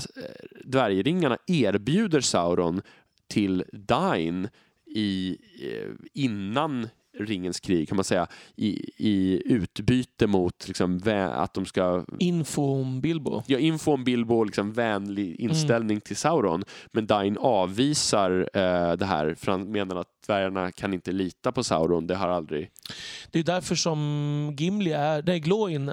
dvärgringarna 0.65 1.37
erbjuder 1.47 2.21
Sauron 2.21 2.81
till 3.27 3.63
Dain 3.71 4.49
i, 4.95 5.37
eh, 5.61 5.91
innan 6.13 6.87
ringens 7.19 7.59
krig 7.59 7.87
kan 7.87 7.95
man 7.95 8.03
säga 8.03 8.27
i, 8.55 8.91
i 8.97 9.41
utbyte 9.45 10.27
mot 10.27 10.67
liksom, 10.67 11.01
att 11.33 11.53
de 11.53 11.65
ska 11.65 12.05
Info 12.19 12.61
om 12.61 13.01
Bilbo. 13.01 13.43
Ja, 13.47 13.59
info 13.59 13.93
om 13.93 14.03
Bilbo 14.03 14.35
och 14.35 14.45
liksom 14.45 14.73
vänlig 14.73 15.39
inställning 15.39 16.01
till 16.01 16.15
Sauron. 16.15 16.63
Men 16.91 17.07
Dain 17.07 17.37
avvisar 17.37 18.49
eh, 18.53 18.91
det 18.93 19.05
här 19.05 19.35
för 19.35 19.51
han 19.51 19.71
menar 19.71 19.95
att 19.95 20.07
dvärgarna 20.27 20.71
kan 20.71 20.93
inte 20.93 21.11
lita 21.11 21.51
på 21.51 21.63
Sauron. 21.63 22.07
Det 22.07 22.15
har 22.15 22.29
aldrig... 22.29 22.69
Det 23.31 23.39
är 23.39 23.43
därför 23.43 23.75
som 23.75 24.55
Gimli 24.59 24.91
är, 24.91 25.23
nej, 25.25 25.39
Glóin 25.39 25.89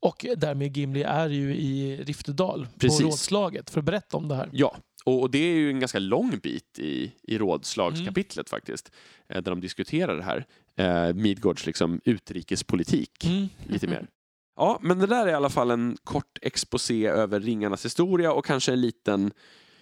och 0.00 0.26
därmed 0.36 0.76
Gimli 0.76 1.02
är 1.02 1.28
ju 1.28 1.54
i 1.54 1.96
Riftedal 2.04 2.66
Precis. 2.78 3.00
på 3.00 3.06
rådslaget 3.06 3.70
för 3.70 3.78
att 3.78 3.84
berätta 3.84 4.16
om 4.16 4.28
det 4.28 4.34
här. 4.34 4.48
Ja, 4.52 4.76
och, 5.06 5.30
det 5.30 5.38
är 5.38 5.54
ju 5.54 5.70
en 5.70 5.80
ganska 5.80 5.98
lång 5.98 6.38
bit 6.42 6.78
i, 6.78 7.12
i 7.22 7.38
rådslagskapitlet 7.38 8.50
faktiskt. 8.50 8.90
Eh, 9.28 9.42
där 9.42 9.50
de 9.50 9.60
diskuterar 9.60 10.16
det 10.16 10.22
här. 10.22 10.46
Eh, 10.76 11.14
Midgårds 11.14 11.66
liksom 11.66 12.00
utrikespolitik. 12.04 13.24
Mm. 13.24 13.48
lite 13.66 13.86
mer. 13.86 14.06
Ja, 14.58 14.78
men 14.82 14.98
det 14.98 15.06
där 15.06 15.26
är 15.26 15.30
i 15.30 15.34
alla 15.34 15.50
fall 15.50 15.70
en 15.70 15.96
kort 16.04 16.38
exposé 16.42 17.06
över 17.06 17.40
ringarnas 17.40 17.84
historia 17.84 18.32
och 18.32 18.44
kanske 18.44 18.72
en 18.72 18.80
liten, 18.80 19.32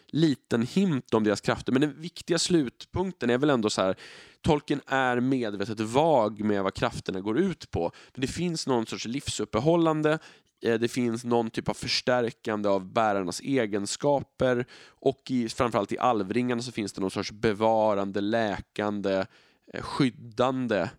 liten 0.09 0.63
hint 0.63 1.15
om 1.15 1.25
deras 1.25 1.41
krafter. 1.41 1.73
Men 1.73 1.81
den 1.81 2.01
viktiga 2.01 2.39
slutpunkten 2.39 3.31
är 3.31 3.39
väl 3.39 3.51
ändå 3.51 3.71
så 3.71 3.83
här, 3.83 3.97
Tolkien 4.41 4.81
är 4.87 5.21
medvetet 5.21 5.81
vag 5.81 6.45
med 6.45 6.63
vad 6.63 6.75
krafterna 6.75 7.21
går 7.21 7.39
ut 7.39 7.71
på. 7.71 7.93
Men 8.15 8.21
det 8.21 8.27
finns 8.27 8.67
någon 8.67 8.87
sorts 8.87 9.07
livsuppehållande, 9.07 10.19
eh, 10.65 10.75
det 10.75 10.89
finns 10.89 11.25
någon 11.25 11.51
typ 11.51 11.69
av 11.69 11.75
förstärkande 11.75 12.69
av 12.69 12.93
bärarnas 12.93 13.41
egenskaper 13.41 14.67
och 14.87 15.23
i, 15.31 15.49
framförallt 15.49 15.93
i 15.93 15.99
alvringarna 15.99 16.63
så 16.63 16.73
finns 16.73 16.93
det 16.93 17.01
någon 17.01 17.11
sorts 17.11 17.33
bevarande, 17.33 18.21
läkande, 18.21 19.27
eh, 19.73 19.83
skyddande 19.83 20.91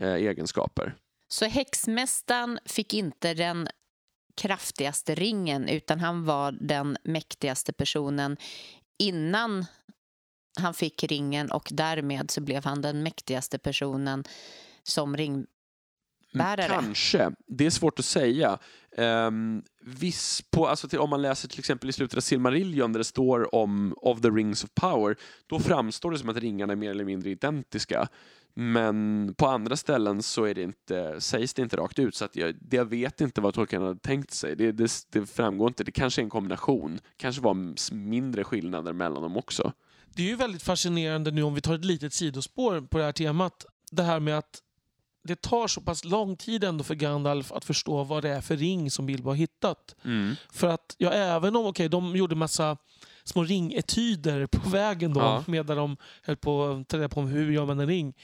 eh, 0.00 0.14
egenskaper. 0.14 0.94
Så 1.28 1.44
häxmästaren 1.44 2.58
fick 2.64 2.94
inte 2.94 3.34
den 3.34 3.68
kraftigaste 4.34 5.14
ringen 5.14 5.68
utan 5.68 6.00
han 6.00 6.24
var 6.24 6.52
den 6.52 6.96
mäktigaste 7.04 7.72
personen 7.72 8.36
innan 8.98 9.66
han 10.60 10.74
fick 10.74 11.04
ringen 11.04 11.50
och 11.50 11.68
därmed 11.72 12.30
så 12.30 12.40
blev 12.40 12.64
han 12.64 12.82
den 12.82 13.02
mäktigaste 13.02 13.58
personen 13.58 14.24
som 14.82 15.16
ringbärare. 15.16 16.68
Kanske. 16.68 17.30
Det 17.46 17.66
är 17.66 17.70
svårt 17.70 17.98
att 17.98 18.04
säga. 18.04 18.58
Um, 18.96 19.62
viss 19.80 20.42
på, 20.50 20.66
alltså 20.66 20.88
till, 20.88 20.98
om 20.98 21.10
man 21.10 21.22
läser 21.22 21.48
till 21.48 21.58
exempel 21.58 21.88
i 21.88 21.92
slutet 21.92 22.16
av 22.16 22.20
Silmarillion 22.20 22.92
där 22.92 22.98
det 22.98 23.04
står 23.04 23.54
om 23.54 23.94
of 23.96 24.20
the 24.20 24.28
rings 24.28 24.64
of 24.64 24.70
power, 24.74 25.16
då 25.46 25.60
framstår 25.60 26.10
det 26.10 26.18
som 26.18 26.28
att 26.28 26.36
ringarna 26.36 26.72
är 26.72 26.76
mer 26.76 26.90
eller 26.90 27.04
mindre 27.04 27.30
identiska. 27.30 28.08
Men 28.56 29.34
på 29.38 29.46
andra 29.46 29.76
ställen 29.76 30.22
så 30.22 30.44
är 30.44 30.54
det 30.54 30.62
inte, 30.62 31.20
sägs 31.20 31.54
det 31.54 31.62
inte 31.62 31.76
rakt 31.76 31.98
ut, 31.98 32.14
så 32.14 32.24
att 32.24 32.36
jag, 32.36 32.54
jag 32.70 32.84
vet 32.84 33.20
inte 33.20 33.40
vad 33.40 33.54
Tolkien 33.54 33.82
hade 33.82 34.00
tänkt 34.00 34.32
sig. 34.32 34.56
Det, 34.56 34.72
det, 34.72 34.90
det 35.10 35.26
framgår 35.26 35.68
inte. 35.68 35.84
Det 35.84 35.92
kanske 35.92 36.20
är 36.20 36.22
en 36.22 36.30
kombination. 36.30 37.00
kanske 37.16 37.42
var 37.42 37.94
mindre 37.94 38.44
skillnader 38.44 38.92
mellan 38.92 39.22
dem 39.22 39.36
också. 39.36 39.72
Det 40.14 40.22
är 40.22 40.26
ju 40.26 40.36
väldigt 40.36 40.62
fascinerande 40.62 41.30
nu 41.30 41.42
om 41.42 41.54
vi 41.54 41.60
tar 41.60 41.74
ett 41.74 41.84
litet 41.84 42.12
sidospår 42.12 42.80
på 42.80 42.98
det 42.98 43.04
här 43.04 43.12
temat. 43.12 43.66
Det 43.92 44.02
här 44.02 44.20
med 44.20 44.38
att 44.38 44.60
det 45.24 45.42
tar 45.42 45.66
så 45.68 45.80
pass 45.80 46.04
lång 46.04 46.36
tid 46.36 46.64
ändå 46.64 46.84
för 46.84 46.94
Gandalf 46.94 47.52
att 47.52 47.64
förstå 47.64 48.04
vad 48.04 48.22
det 48.22 48.28
är 48.28 48.40
för 48.40 48.56
ring 48.56 48.90
som 48.90 49.06
Bilbo 49.06 49.28
har 49.30 49.36
hittat. 49.36 49.94
För 50.52 50.68
att, 50.68 50.94
ja, 50.98 51.10
även 51.10 51.56
om 51.56 51.66
okay, 51.66 51.88
de 51.88 52.16
gjorde 52.16 52.34
massa 52.34 52.76
små 53.24 53.44
ringetyder 53.44 54.46
på 54.46 54.68
vägen 54.70 55.14
då, 55.14 55.20
Ja. 55.20 55.44
medan 55.46 55.76
de 55.76 55.96
höll 56.22 56.36
på 56.36 56.64
att 56.64 56.88
ta 56.88 56.96
reda 56.96 57.08
på 57.08 57.20
hur 57.22 57.52
gör 57.52 57.66
man 57.66 57.80
en 57.80 57.86
ring. 57.86 58.14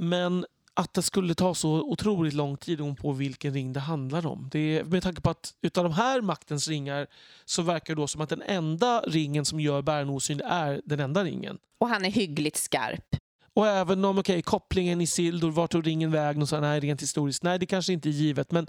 Men 0.00 0.46
att 0.74 0.94
det 0.94 1.02
skulle 1.02 1.34
ta 1.34 1.54
så 1.54 1.70
otroligt 1.70 2.34
lång 2.34 2.56
tid 2.56 2.80
om 2.80 2.96
på 2.96 3.12
vilken 3.12 3.54
ring 3.54 3.72
det 3.72 3.80
handlar 3.80 4.26
om. 4.26 4.48
Det 4.52 4.78
är, 4.78 4.84
med 4.84 5.02
tanke 5.02 5.20
på 5.20 5.30
att 5.30 5.54
utav 5.62 5.84
de 5.84 5.92
här 5.92 6.20
maktens 6.20 6.68
ringar 6.68 7.06
så 7.44 7.62
verkar 7.62 7.94
det 7.94 8.00
då 8.00 8.06
som 8.06 8.20
att 8.20 8.28
den 8.28 8.42
enda 8.42 9.00
ringen 9.00 9.44
som 9.44 9.60
gör 9.60 9.82
bäraren 9.82 10.08
osynlig 10.08 10.46
är 10.48 10.80
den 10.84 11.00
enda 11.00 11.24
ringen. 11.24 11.58
Och 11.78 11.88
han 11.88 12.04
är 12.04 12.10
hyggligt 12.10 12.56
skarp. 12.56 13.16
Och 13.54 13.66
även 13.66 14.04
om 14.04 14.18
okay, 14.18 14.42
kopplingen 14.42 15.00
i 15.00 15.06
Sildor, 15.06 15.50
vart 15.50 15.70
tog 15.70 15.86
ringen 15.86 16.10
vägen 16.10 16.42
och 16.42 16.48
så, 16.48 16.60
nej, 16.60 16.80
rent 16.80 17.02
historiskt, 17.02 17.42
nej 17.42 17.58
det 17.58 17.66
kanske 17.66 17.92
inte 17.92 18.08
är 18.08 18.10
givet. 18.10 18.50
Men 18.50 18.66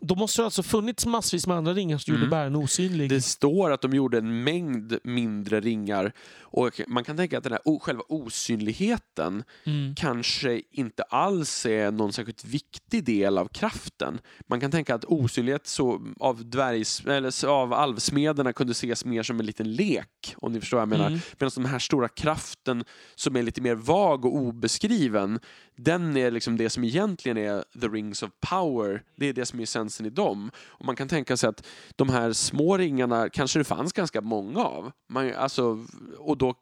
då 0.00 0.14
måste 0.14 0.42
det 0.42 0.44
alltså 0.44 0.62
funnits 0.62 1.06
massvis 1.06 1.46
med 1.46 1.56
andra 1.56 1.72
ringar 1.74 1.98
som 1.98 2.12
gjorde 2.14 2.22
Mm. 2.24 2.30
bäraren 2.30 2.56
osynlig. 2.56 3.08
Det 3.10 3.20
står 3.20 3.70
att 3.70 3.80
de 3.80 3.94
gjorde 3.94 4.18
en 4.18 4.44
mängd 4.44 4.98
mindre 5.04 5.60
ringar 5.60 6.12
och 6.40 6.80
man 6.88 7.04
kan 7.04 7.16
tänka 7.16 7.38
att 7.38 7.44
den 7.44 7.52
här 7.52 7.78
själva 7.78 8.02
osynligheten 8.08 9.44
Mm. 9.64 9.94
kanske 9.94 10.62
inte 10.70 11.02
alls 11.02 11.66
är 11.66 11.90
någon 11.90 12.12
särskilt 12.12 12.44
viktig 12.44 13.04
del 13.04 13.38
av 13.38 13.48
kraften. 13.48 14.18
Man 14.46 14.60
kan 14.60 14.70
tänka 14.70 14.94
att 14.94 15.04
osynlighet 15.04 15.66
så 15.66 16.00
av, 16.20 16.44
dvärgs, 16.50 17.00
eller 17.06 17.46
av 17.48 17.72
alvsmederna 17.72 18.52
kunde 18.52 18.70
ses 18.70 19.04
mer 19.04 19.22
som 19.22 19.40
en 19.40 19.46
liten 19.46 19.72
lek, 19.74 20.34
om 20.36 20.52
ni 20.52 20.60
förstår 20.60 20.76
vad 20.76 20.82
jag 20.82 20.88
menar. 20.88 21.06
Mm. 21.06 21.20
Medan 21.38 21.50
den 21.54 21.66
här 21.66 21.78
stora 21.78 22.08
kraften 22.08 22.84
som 23.14 23.36
är 23.36 23.42
lite 23.42 23.60
mer 23.60 23.74
vag 23.74 24.24
och 24.24 24.36
obeskriven, 24.36 25.40
den 25.76 26.16
är 26.16 26.30
liksom 26.30 26.56
det 26.56 26.70
som 26.70 26.84
egentligen 26.84 27.38
är 27.38 27.64
the 27.80 27.88
rings 27.88 28.22
of 28.22 28.30
power. 28.50 29.02
Det 29.16 29.26
är 29.26 29.32
det 29.32 29.46
som 29.46 29.60
är 29.60 29.66
essensen 29.84 30.06
i 30.06 30.10
dem. 30.10 30.50
Och 30.66 30.84
man 30.84 30.96
kan 30.96 31.08
tänka 31.08 31.36
sig 31.36 31.48
att 31.48 31.66
de 31.96 32.08
här 32.08 32.32
små 32.32 32.78
ringarna 32.78 33.28
kanske 33.28 33.58
det 33.58 33.64
fanns 33.64 33.92
ganska 33.92 34.20
många 34.20 34.64
av. 34.64 34.92
Man, 35.08 35.34
alltså, 35.34 35.86
och 36.18 36.38
då 36.38 36.54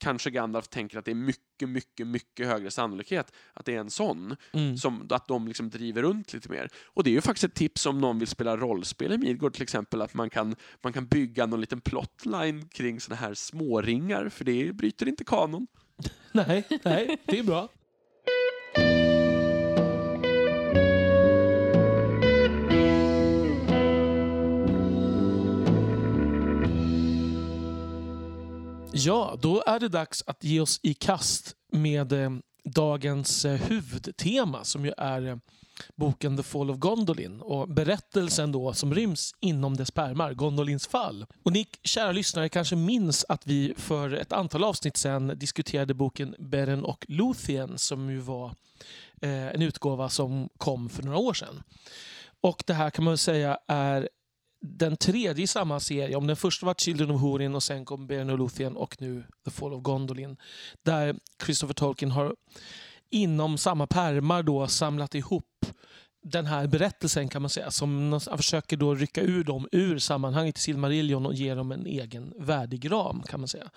kanske 0.00 0.30
Gandalf 0.30 0.68
tänker 0.68 0.98
att 0.98 1.04
det 1.04 1.10
är 1.10 1.14
mycket, 1.14 1.68
mycket, 1.68 2.06
mycket 2.06 2.46
högre 2.46 2.70
sannolikhet 2.70 3.32
att 3.54 3.66
det 3.66 3.74
är 3.74 3.80
en 3.80 3.90
sån. 3.90 4.36
Mm. 4.52 4.76
Som, 4.76 5.06
att 5.10 5.28
de 5.28 5.48
liksom 5.48 5.70
driver 5.70 6.02
runt 6.02 6.32
lite 6.32 6.48
mer. 6.48 6.68
Och 6.94 7.04
det 7.04 7.10
är 7.10 7.12
ju 7.12 7.20
faktiskt 7.20 7.44
ett 7.44 7.54
tips 7.54 7.86
om 7.86 8.00
någon 8.00 8.18
vill 8.18 8.28
spela 8.28 8.56
rollspel 8.56 9.12
i 9.12 9.18
Midgård 9.18 9.52
till 9.52 9.62
exempel, 9.62 10.02
att 10.02 10.14
man 10.14 10.30
kan, 10.30 10.56
man 10.82 10.92
kan 10.92 11.06
bygga 11.06 11.46
någon 11.46 11.60
liten 11.60 11.80
plotline 11.80 12.68
kring 12.68 13.00
såna 13.00 13.16
här 13.16 13.34
småringar, 13.34 14.28
för 14.28 14.44
det 14.44 14.72
bryter 14.72 15.08
inte 15.08 15.24
kanon. 15.24 15.66
Nej, 16.32 16.64
nej, 16.84 17.18
det 17.26 17.38
är 17.38 17.42
bra. 17.42 17.68
Ja, 29.04 29.38
då 29.42 29.62
är 29.66 29.80
det 29.80 29.88
dags 29.88 30.24
att 30.26 30.44
ge 30.44 30.60
oss 30.60 30.80
i 30.82 30.94
kast 30.94 31.54
med 31.72 32.12
eh, 32.12 32.30
dagens 32.64 33.44
eh, 33.44 33.60
huvudtema 33.60 34.64
som 34.64 34.84
ju 34.84 34.92
är 34.96 35.26
eh, 35.26 35.36
boken 35.96 36.36
The 36.36 36.42
Fall 36.42 36.70
of 36.70 36.76
Gondolin 36.76 37.40
och 37.40 37.68
berättelsen 37.68 38.52
då 38.52 38.72
som 38.72 38.94
ryms 38.94 39.34
inom 39.40 39.76
dess 39.76 39.90
pärmar, 39.90 40.34
Gondolins 40.34 40.86
fall. 40.86 41.26
Och 41.42 41.52
ni 41.52 41.66
kära 41.82 42.12
lyssnare 42.12 42.48
kanske 42.48 42.76
minns 42.76 43.24
att 43.28 43.46
vi 43.46 43.74
för 43.76 44.12
ett 44.12 44.32
antal 44.32 44.64
avsnitt 44.64 44.96
sedan 44.96 45.38
diskuterade 45.38 45.94
boken 45.94 46.34
Beren 46.38 46.84
och 46.84 47.04
Luthien 47.08 47.78
som 47.78 48.10
ju 48.10 48.18
var 48.18 48.46
eh, 49.22 49.46
en 49.46 49.62
utgåva 49.62 50.08
som 50.08 50.48
kom 50.56 50.88
för 50.88 51.02
några 51.02 51.18
år 51.18 51.34
sedan. 51.34 51.62
Och 52.40 52.62
det 52.66 52.74
här 52.74 52.90
kan 52.90 53.04
man 53.04 53.12
väl 53.12 53.18
säga 53.18 53.58
är 53.66 54.08
den 54.60 54.96
tredje 54.96 55.44
i 55.44 55.46
samma 55.46 55.80
serie. 55.80 56.16
Om 56.16 56.26
den 56.26 56.36
första 56.36 56.66
var 56.66 56.74
Children 56.74 57.10
of 57.10 57.20
Hurin 57.20 57.54
och 57.54 57.62
sen 57.62 57.84
kom 57.84 58.06
Beren 58.06 58.30
och 58.30 58.38
Luthien 58.38 58.76
och 58.76 58.96
nu 59.00 59.24
The 59.44 59.50
Fall 59.50 59.72
of 59.72 59.82
Gondolin. 59.82 60.36
Där 60.82 61.16
Christopher 61.44 61.74
Tolkien 61.74 62.10
har 62.10 62.34
inom 63.10 63.58
samma 63.58 63.86
pärmar 63.86 64.42
då 64.42 64.66
samlat 64.66 65.14
ihop 65.14 65.66
den 66.22 66.46
här 66.46 66.66
berättelsen 66.66 67.28
kan 67.28 67.42
man 67.42 67.50
säga. 67.50 67.70
Som 67.70 68.20
försöker 68.36 68.76
då 68.76 68.94
rycka 68.94 69.20
ur 69.20 69.44
dem 69.44 69.68
ur 69.72 69.98
sammanhanget 69.98 70.58
i 70.58 70.60
Silmarillion 70.60 71.26
och 71.26 71.34
ge 71.34 71.54
dem 71.54 71.72
en 71.72 71.86
egen 71.86 72.32
värdig 72.38 72.90
ram 72.92 73.22
kan 73.22 73.40
man 73.40 73.48
säga. 73.48 73.70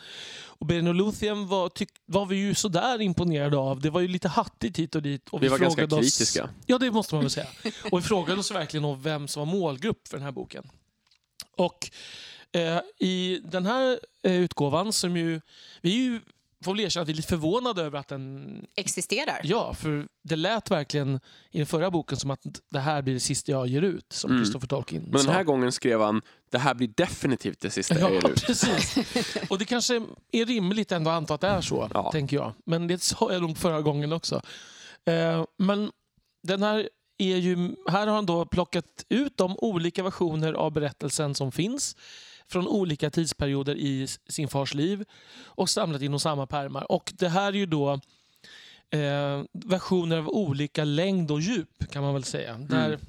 Och 0.46 0.66
Beren 0.66 0.88
och 0.88 0.96
Luthien 0.96 1.48
var, 1.48 1.70
tyck, 1.70 1.90
var 2.06 2.26
vi 2.26 2.36
ju 2.36 2.56
sådär 2.56 3.02
imponerade 3.02 3.58
av. 3.58 3.82
Det 3.82 3.90
var 3.90 4.02
ju 4.02 4.08
lite 4.08 4.28
hattigt 4.28 4.80
hit 4.80 4.96
och 4.96 5.02
dit. 5.02 5.30
Och 5.30 5.44
Vi 5.44 5.48
var 5.48 5.58
ganska 5.58 5.86
oss- 5.86 5.92
kritiska. 5.92 6.50
Ja, 6.66 6.78
det 6.78 6.92
måste 6.92 7.16
man 7.16 7.24
väl 7.24 7.32
säga. 7.32 7.48
Och 7.92 8.00
vi 8.00 8.04
frågade 8.04 8.40
oss 8.40 8.52
verkligen 8.52 8.86
om 8.86 9.02
vem 9.02 9.28
som 9.28 9.40
var 9.48 9.60
målgrupp 9.60 10.08
för 10.08 10.18
den 10.18 10.26
här 10.26 10.32
boken. 10.32 10.64
Och 11.58 11.90
eh, 12.52 12.80
i 13.00 13.42
den 13.44 13.66
här 13.66 14.00
eh, 14.24 14.34
utgåvan 14.36 14.94
som 14.94 15.18
ju... 15.18 15.42
Vi 15.82 15.92
är 15.92 16.04
ju, 16.04 16.22
får 16.64 16.72
väl 16.74 16.80
erkänna 16.80 17.02
att 17.02 17.08
vi 17.08 17.12
är 17.12 17.16
lite 17.16 17.28
förvånade 17.28 17.82
över 17.84 18.00
att 18.00 18.08
den... 18.08 18.66
Existerar. 18.76 19.42
Ja, 19.44 19.74
för 19.74 20.08
det 20.24 20.36
lät 20.36 20.72
verkligen 20.72 21.20
i 21.52 21.58
den 21.58 21.68
förra 21.68 21.92
boken 21.92 22.18
som 22.18 22.32
att 22.32 22.40
det 22.72 22.80
här 22.80 23.02
blir 23.02 23.14
det 23.14 23.20
sista 23.20 23.52
jag 23.52 23.68
ger 23.68 23.82
ut, 23.82 24.06
som 24.14 24.32
Mm. 24.32 24.44
Christopher 24.44 24.68
Tolkien 24.68 25.04
Men 25.12 25.20
sa. 25.22 25.28
den 25.28 25.36
här 25.36 25.44
gången 25.44 25.72
skrev 25.72 26.02
han, 26.02 26.22
det 26.52 26.58
här 26.58 26.74
blir 26.74 26.88
definitivt 26.98 27.60
det 27.60 27.70
sista 27.70 28.00
jag 28.00 28.10
Ja, 28.12 28.14
ger 28.16 28.30
ut. 28.30 28.46
precis. 28.46 28.98
Och 29.50 29.60
det 29.60 29.66
kanske 29.66 29.96
är 30.32 30.46
rimligt 30.46 30.92
ändå 30.92 31.10
att 31.12 31.18
anta 31.18 31.34
att 31.34 31.42
det 31.42 31.48
är 31.48 31.62
så, 31.62 31.90
Ja. 31.94 32.12
tänker 32.12 32.38
jag. 32.38 32.54
Men 32.66 32.88
det 32.88 33.04
sa 33.04 33.34
jag 33.34 33.42
nog 33.42 33.58
förra 33.58 33.82
gången 33.82 34.14
också. 34.14 34.42
Eh, 35.06 35.46
men 35.58 35.92
den 36.48 36.64
här 36.64 36.90
är 37.18 37.38
ju... 37.38 37.76
Här 37.90 38.08
har 38.08 38.16
han 38.16 38.26
då 38.26 38.46
plockat 38.46 39.06
ut 39.10 39.38
de 39.38 39.56
olika 39.58 40.04
versioner 40.04 40.54
av 40.54 40.72
berättelsen 40.72 41.36
som 41.36 41.52
finns 41.52 41.96
från 42.54 42.68
olika 42.68 43.10
tidsperioder 43.10 43.76
i 43.76 44.08
sin 44.28 44.48
fars 44.48 44.74
liv 44.74 45.06
och 45.46 45.70
samlat 45.70 46.02
inom 46.02 46.20
samma 46.20 46.48
pärmar. 46.48 46.92
Och 46.92 47.14
det 47.16 47.30
här 47.30 47.48
är 47.48 47.58
ju 47.58 47.66
då 47.66 47.92
eh, 48.90 49.44
versioner 49.52 50.18
av 50.18 50.30
olika 50.30 50.84
längd 50.84 51.32
och 51.32 51.42
djup 51.42 51.92
kan 51.92 52.04
man 52.04 52.14
väl 52.14 52.24
säga. 52.24 52.58
Där 52.58 52.88
mm 52.88 53.00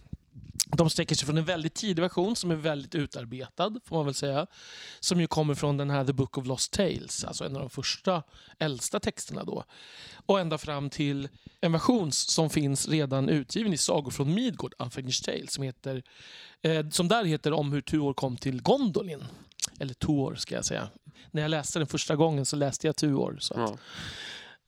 de 0.77 0.91
sträcker 0.91 1.15
sig 1.15 1.27
från 1.27 1.39
en 1.39 1.45
väldigt 1.45 1.75
tidig 1.75 2.03
version 2.03 2.37
som 2.37 2.51
är 2.51 2.55
väldigt 2.55 2.95
utarbetad, 2.95 3.73
får 3.85 3.97
man 3.97 4.05
väl 4.05 4.15
säga. 4.15 4.47
Som 5.01 5.21
ju 5.21 5.27
kommer 5.27 5.55
från 5.55 5.77
den 5.77 5.91
här 5.91 6.05
The 6.05 6.13
Book 6.13 6.39
of 6.39 6.47
Lost 6.47 6.73
Tales, 6.73 7.25
alltså 7.25 7.45
en 7.45 7.55
av 7.57 7.61
de 7.61 7.71
första, 7.71 8.23
äldsta 8.59 9.01
texterna 9.01 9.45
då. 9.45 9.65
Och 10.27 10.41
ända 10.41 10.59
fram 10.59 10.91
till 10.91 11.29
en 11.61 11.73
version 11.73 12.13
som 12.13 12.51
finns 12.51 12.89
redan 12.89 13.29
utgiven 13.29 13.73
i 13.73 13.77
Sagor 13.79 14.11
från 14.11 14.35
Midgård, 14.35 14.75
Unfinished 14.79 15.25
Tales, 15.25 15.53
som, 15.53 15.65
heter, 15.65 16.03
eh, 16.63 16.89
som 16.89 17.09
där 17.09 17.25
heter 17.25 17.53
om 17.53 17.73
hur 17.73 17.81
Tuor 17.81 18.15
kom 18.15 18.37
till 18.37 18.63
Gondolin. 18.63 19.25
Eller 19.81 19.95
Tuor 19.95 20.35
ska 20.35 20.55
jag 20.55 20.65
säga. 20.65 20.89
När 21.31 21.43
jag 21.43 21.49
läste 21.51 21.79
den 21.79 21.87
första 21.89 22.17
gången 22.17 22.47
så 22.47 22.57
läste 22.57 22.87
jag 22.87 22.97
Tuor. 22.97 23.37
Så 23.41 23.55
att, 23.55 23.71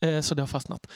Ja. 0.00 0.08
Eh, 0.08 0.20
Så 0.20 0.34
det 0.34 0.42
har 0.42 0.46
fastnat. 0.46 0.86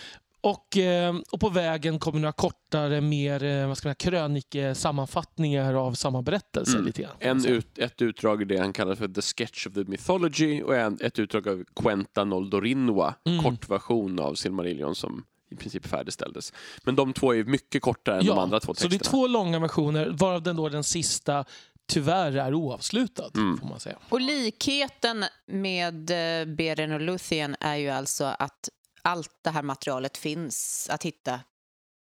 Och, 0.42 0.76
eh, 0.76 1.14
och 1.32 1.40
på 1.40 1.48
vägen 1.48 1.98
kommer 1.98 2.20
några 2.20 2.32
kortare, 2.32 3.00
mer 3.00 3.44
eh, 3.44 3.68
vad 3.68 3.78
ska 3.78 3.88
man 3.88 3.94
säga, 4.00 4.10
krönikesammanfattningar 4.10 5.74
av 5.74 5.92
samma 5.94 6.22
berättelse. 6.22 6.72
Mm. 6.72 6.86
Lite 6.86 7.02
grann, 7.02 7.12
En 7.18 7.40
Så. 7.40 7.48
ut, 7.48 7.78
ett 7.78 8.02
utdrag 8.02 8.42
i 8.42 8.44
det 8.44 8.58
han 8.58 8.72
kallar 8.72 8.94
för 8.94 9.08
The 9.08 9.22
Sketch 9.22 9.66
of 9.66 9.74
the 9.74 9.84
Mythology 9.84 10.62
och 10.62 10.76
en, 10.76 10.98
ett 11.00 11.18
utdrag 11.18 11.48
av 11.48 11.64
Quenta 11.76 12.24
Noldorinwa, 12.24 13.14
Mm. 13.24 13.44
kortversion 13.44 14.18
av 14.18 14.34
Silmarillion 14.34 14.94
som 14.94 15.24
i 15.50 15.56
princip 15.56 15.86
färdigställdes. 15.86 16.52
Men 16.84 16.96
de 16.96 17.12
två 17.12 17.34
är 17.34 17.44
mycket 17.44 17.82
kortare 17.82 18.18
än 18.20 18.26
de 18.26 18.38
andra 18.38 18.60
två 18.60 18.74
så 18.74 18.74
texterna. 18.74 18.90
det 18.98 19.06
är 19.06 19.10
två 19.10 19.26
långa 19.26 19.58
versioner, 19.58 20.08
varav 20.18 20.42
den, 20.42 20.56
då, 20.56 20.68
den 20.68 20.84
sista 20.84 21.44
tyvärr 21.88 22.32
är 22.36 22.54
oavslutad. 22.54 23.30
Mm. 23.36 23.58
Får 23.58 23.66
man 23.66 23.80
säga. 23.80 23.96
Och 24.08 24.20
likheten 24.20 25.24
med 25.46 26.10
eh, 26.10 26.46
Beren 26.54 26.92
och 26.92 27.00
Luthien 27.00 27.56
är 27.60 27.76
ju 27.76 27.88
alltså 27.90 28.24
att 28.24 28.68
allt 29.02 29.30
det 29.42 29.50
här 29.50 29.62
materialet 29.62 30.16
finns 30.16 30.88
att 30.90 31.04
hitta 31.04 31.40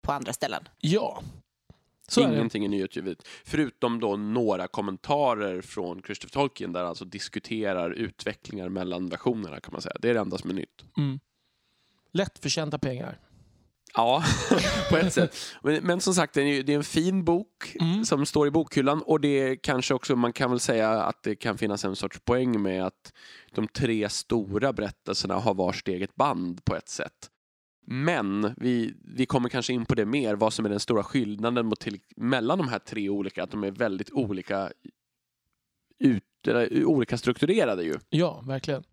på 0.03 0.13
andra 0.13 0.33
ställen. 0.33 0.69
Ja, 0.79 1.23
så 2.09 2.21
är 2.21 2.29
det. 2.29 2.35
Ingenting 2.35 2.65
är 2.65 2.69
nyutgivet. 2.69 3.29
Förutom 3.45 4.01
då 4.01 4.17
några 4.17 4.69
kommentarer 4.69 5.61
från 5.61 6.03
Christopher 6.03 6.33
Tolkien 6.33 6.73
där 6.73 6.81
han 6.81 6.89
alltså 6.89 7.05
diskuterar 7.05 7.91
utvecklingar 7.91 8.69
mellan 8.69 9.09
versionerna 9.09 9.61
kan 9.61 9.73
man 9.73 9.83
säga. 9.83 9.97
Det 10.01 10.11
är 10.11 10.15
det 10.15 10.21
enda 10.21 10.39
som 10.39 10.51
är 10.51 10.55
nytt. 10.55 10.85
Mm. 10.97 11.21
Lättförtjänta 12.13 12.79
pengar. 12.79 13.19
Ja, 13.95 14.25
på 14.91 14.97
ett 14.97 15.13
sätt. 15.13 15.37
Men, 15.63 15.85
men 15.87 16.01
som 16.01 16.15
sagt, 16.15 16.35
det 16.35 16.43
är, 16.43 16.63
det 16.63 16.73
är 16.73 16.77
en 16.77 16.85
fin 16.85 17.25
bok 17.25 17.77
Mm. 17.81 18.05
som 18.05 18.27
står 18.27 18.47
i 18.47 18.51
bokhyllan 18.51 19.03
och 19.03 19.21
det 19.21 19.57
kanske 19.57 19.95
också, 19.95 20.17
man 20.17 20.33
kan 20.33 20.51
väl 20.51 20.61
säga 20.61 20.91
att 20.91 21.23
det 21.23 21.35
kan 21.35 21.59
finnas 21.59 21.85
en 21.85 21.97
sorts 21.97 22.21
poäng 22.21 22.63
med 22.63 22.87
att 22.87 23.13
de 23.55 23.69
tre 23.69 24.09
stora 24.09 24.73
berättelserna 24.73 25.35
har 25.35 25.55
vars 25.55 25.83
eget 25.87 26.15
band 26.15 26.65
på 26.65 26.77
ett 26.77 26.89
sätt. 26.89 27.29
Men 27.87 28.55
vi, 28.57 28.95
vi 29.17 29.27
kommer 29.27 29.49
kanske 29.49 29.73
in 29.73 29.85
på 29.85 29.95
det 29.95 30.07
mer, 30.07 30.35
vad 30.35 30.53
som 30.53 30.65
är 30.65 30.71
den 30.71 30.81
stora 30.81 31.03
skillnaden 31.03 31.67
mot 31.67 31.81
till, 31.81 32.01
mellan 32.17 32.59
de 32.59 32.69
här 32.69 32.79
tre 32.79 33.09
olika, 33.09 33.43
att 33.43 33.51
de 33.51 33.65
är 33.65 33.71
väldigt 33.71 34.11
olika, 34.11 34.71
ut, 35.99 36.25
olika 36.85 37.19
strukturerade 37.19 37.83
ju. 37.83 37.95
Ja, 38.09 38.43
verkligen. 38.47 38.85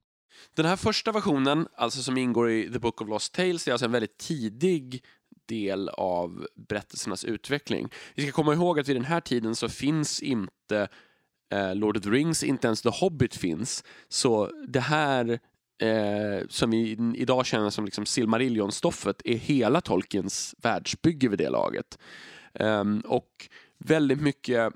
Den 0.55 0.65
här 0.65 0.75
första 0.75 1.11
versionen, 1.11 1.67
alltså 1.75 2.01
som 2.01 2.17
ingår 2.17 2.51
i 2.51 2.71
The 2.71 2.79
Book 2.79 3.01
of 3.01 3.09
Lost 3.09 3.33
Tales, 3.33 3.67
är 3.67 3.71
alltså 3.71 3.85
en 3.85 3.91
väldigt 3.91 4.17
tidig 4.17 5.03
del 5.45 5.89
av 5.89 6.47
berättelsernas 6.55 7.25
utveckling. 7.25 7.89
Vi 8.15 8.23
ska 8.23 8.31
komma 8.31 8.53
ihåg 8.53 8.79
att 8.79 8.87
vid 8.87 8.95
den 8.95 9.05
här 9.05 9.21
tiden 9.21 9.55
så 9.55 9.69
finns 9.69 10.21
inte 10.21 10.87
eh, 11.51 11.75
Lord 11.75 11.97
of 11.97 12.03
the 12.03 12.09
Rings, 12.09 12.43
inte 12.43 12.67
ens 12.67 12.81
The 12.81 12.89
Hobbit 12.89 13.35
finns. 13.35 13.83
Så 14.09 14.51
det 14.67 14.79
här 14.79 15.39
eh, 15.81 16.47
som 16.49 16.71
vi 16.71 16.97
idag 17.15 17.45
känner 17.45 17.69
som 17.69 17.85
liksom 17.85 18.05
Silmarillion-stoffet 18.05 19.21
är 19.25 19.35
hela 19.37 19.81
Tolkiens 19.81 20.55
världsbygge 20.57 21.29
vid 21.29 21.39
det 21.39 21.49
laget. 21.49 21.99
Eh, 22.53 22.83
och 23.05 23.49
väldigt 23.77 24.21
mycket 24.21 24.73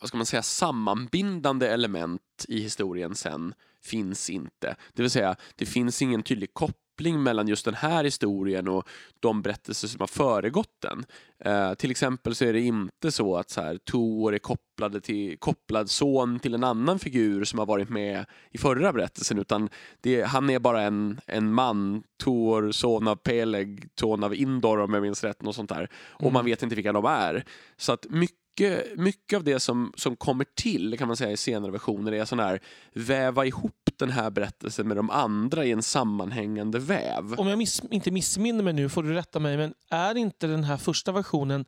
vad 0.00 0.08
ska 0.08 0.16
man 0.16 0.26
säga, 0.26 0.42
sammanbindande 0.42 1.68
element 1.68 2.44
i 2.48 2.60
historien 2.60 3.14
sen 3.14 3.54
finns 3.84 4.30
inte. 4.30 4.76
Det 4.92 5.02
vill 5.02 5.10
säga, 5.10 5.36
det 5.56 5.66
finns 5.66 6.02
ingen 6.02 6.22
tydlig 6.22 6.54
koppling 6.54 7.22
mellan 7.22 7.48
just 7.48 7.64
den 7.64 7.74
här 7.74 8.04
historien 8.04 8.68
och 8.68 8.88
de 9.20 9.42
berättelser 9.42 9.88
som 9.88 10.00
har 10.00 10.06
föregått 10.06 10.76
den. 10.82 11.04
Eh, 11.44 11.74
till 11.74 11.90
exempel 11.90 12.34
så 12.34 12.44
är 12.44 12.52
det 12.52 12.60
inte 12.60 13.12
så 13.12 13.36
att 13.36 13.50
så 13.50 13.60
här, 13.60 13.78
Tor 13.78 14.34
är 14.34 14.38
kopplade 14.38 15.00
till, 15.00 15.38
kopplad 15.38 15.90
son 15.90 16.38
till 16.38 16.54
en 16.54 16.64
annan 16.64 16.98
figur 16.98 17.44
som 17.44 17.58
har 17.58 17.66
varit 17.66 17.88
med 17.88 18.24
i 18.50 18.58
förra 18.58 18.92
berättelsen, 18.92 19.38
utan 19.38 19.68
det, 20.00 20.22
han 20.22 20.50
är 20.50 20.58
bara 20.58 20.82
en, 20.82 21.20
en 21.26 21.52
man, 21.52 22.02
Tor, 22.22 22.72
son 22.72 23.08
av 23.08 23.16
Peleg, 23.16 23.88
son 24.00 24.24
av 24.24 24.34
Indor 24.34 24.80
om 24.80 24.94
jag 24.94 25.02
minns 25.02 25.24
rätt, 25.24 25.46
och 25.46 25.54
sånt 25.54 25.70
där. 25.70 25.90
Och 25.94 26.32
man 26.32 26.44
vet 26.44 26.62
inte 26.62 26.76
vilka 26.76 26.92
de 26.92 27.04
är. 27.04 27.44
Så 27.76 27.92
att 27.92 28.06
mycket 28.10 28.43
mycket, 28.60 28.98
mycket 28.98 29.36
av 29.36 29.44
det 29.44 29.60
som, 29.60 29.92
som 29.96 30.16
kommer 30.16 30.44
till 30.54 30.98
kan 30.98 31.08
man 31.08 31.16
säga 31.16 31.30
i 31.30 31.36
senare 31.36 31.72
versioner 31.72 32.12
är 32.12 32.24
sån 32.24 32.38
här 32.38 32.60
väva 32.92 33.46
ihop 33.46 33.90
den 33.98 34.10
här 34.10 34.30
berättelsen 34.30 34.88
med 34.88 34.96
de 34.96 35.10
andra 35.10 35.64
i 35.64 35.72
en 35.72 35.82
sammanhängande 35.82 36.78
väv. 36.78 37.34
Om 37.38 37.48
jag 37.48 37.58
miss, 37.58 37.82
inte 37.90 38.10
missminner 38.10 38.64
mig 38.64 38.72
nu 38.72 38.88
får 38.88 39.02
du 39.02 39.14
rätta 39.14 39.38
mig, 39.40 39.56
men 39.56 39.74
är 39.90 40.14
inte 40.14 40.46
den 40.46 40.64
här 40.64 40.76
första 40.76 41.12
versionen 41.12 41.64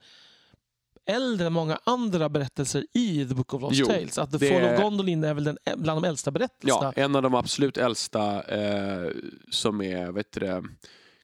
äldre 1.08 1.46
än 1.46 1.52
många 1.52 1.78
andra 1.84 2.28
berättelser 2.28 2.86
i 2.92 3.26
The 3.28 3.34
Book 3.34 3.54
of 3.54 3.62
Lost 3.62 3.76
Jo, 3.76 3.86
Tales. 3.86 4.18
Att 4.18 4.30
The 4.30 4.38
det- 4.38 4.48
Fall 4.48 4.74
of 4.74 4.82
Gondolin 4.82 5.24
är 5.24 5.34
väl 5.34 5.44
den, 5.44 5.58
bland 5.76 6.02
de 6.02 6.08
äldsta 6.08 6.30
berättelserna. 6.30 6.92
Ja, 6.96 7.02
en 7.02 7.16
av 7.16 7.22
de 7.22 7.34
absolut 7.34 7.76
äldsta 7.76 8.42
eh, 8.42 9.10
som 9.50 9.80
är, 9.82 10.12
vet 10.12 10.32
du 10.32 10.40
det, 10.40 10.64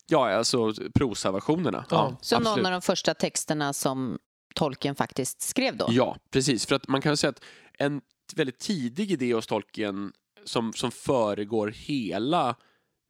ja 0.06 0.32
alltså 0.34 0.72
prosaversionerna. 0.94 1.84
Ja. 1.90 2.16
Så 2.20 2.36
absolut. 2.36 2.56
någon 2.56 2.66
av 2.66 2.72
de 2.72 2.82
första 2.82 3.14
texterna 3.14 3.72
som 3.72 4.18
tolken 4.54 4.94
faktiskt 4.94 5.42
skrev 5.42 5.76
då? 5.76 5.86
Ja, 5.90 6.16
precis. 6.30 6.66
För 6.66 6.74
att 6.74 6.88
man 6.88 7.00
kan 7.00 7.16
säga 7.16 7.30
att 7.30 7.42
en 7.78 8.00
väldigt 8.34 8.58
tidig 8.58 9.10
idé 9.12 9.34
hos 9.34 9.46
Tolkien 9.46 10.12
som, 10.44 10.72
som 10.72 10.90
föregår 10.90 11.68
hela 11.76 12.56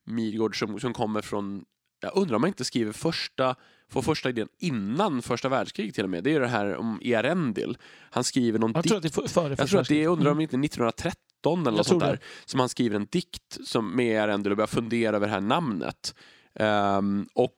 Midgård 0.07 0.59
som, 0.59 0.81
som 0.81 0.93
kommer 0.93 1.21
från, 1.23 1.65
jag 2.01 2.17
undrar 2.17 2.35
om 2.37 2.41
man 2.41 2.49
inte 2.49 2.65
skriver 2.65 2.93
första, 2.93 3.55
får 3.91 4.03
första 4.03 4.29
idén 4.29 4.49
innan 4.59 5.23
första 5.23 5.49
världskriget 5.49 5.95
till 5.95 6.05
och 6.05 6.11
med. 6.11 6.25
Det 6.25 6.35
är 6.35 6.41
det 6.41 6.47
här 6.49 6.77
om 6.77 7.01
Earendil. 7.03 7.79
Han 8.11 8.25
skriver 8.25 8.59
någon 8.59 8.73
Jag 8.75 8.85
tror 8.85 8.97
att 8.97 9.03
dikt. 9.03 9.15
det 9.15 9.21
är 9.23 9.25
f- 9.25 9.31
före 9.33 9.55
Jag 9.59 9.69
tror 9.69 9.81
att 9.81 9.89
det 9.89 10.03
är, 10.05 10.09
undrar 10.09 10.31
om 10.31 10.39
Mm. 10.39 10.41
inte 10.41 10.57
1913 10.57 11.61
eller 11.61 11.71
Jag 11.71 11.77
något 11.77 11.87
sånt 11.87 12.01
där, 12.03 12.13
det. 12.13 12.19
som 12.45 12.61
han 12.61 12.69
skriver 12.69 12.97
en 12.97 13.07
dikt 13.11 13.59
som, 13.65 13.97
med 13.97 14.07
Earendil 14.17 14.51
och 14.53 14.57
börjar 14.57 14.67
fundera 14.67 15.17
över 15.17 15.27
det 15.27 15.33
här 15.33 15.41
namnet. 15.41 16.15
Ehm, 16.55 17.27
och 17.35 17.57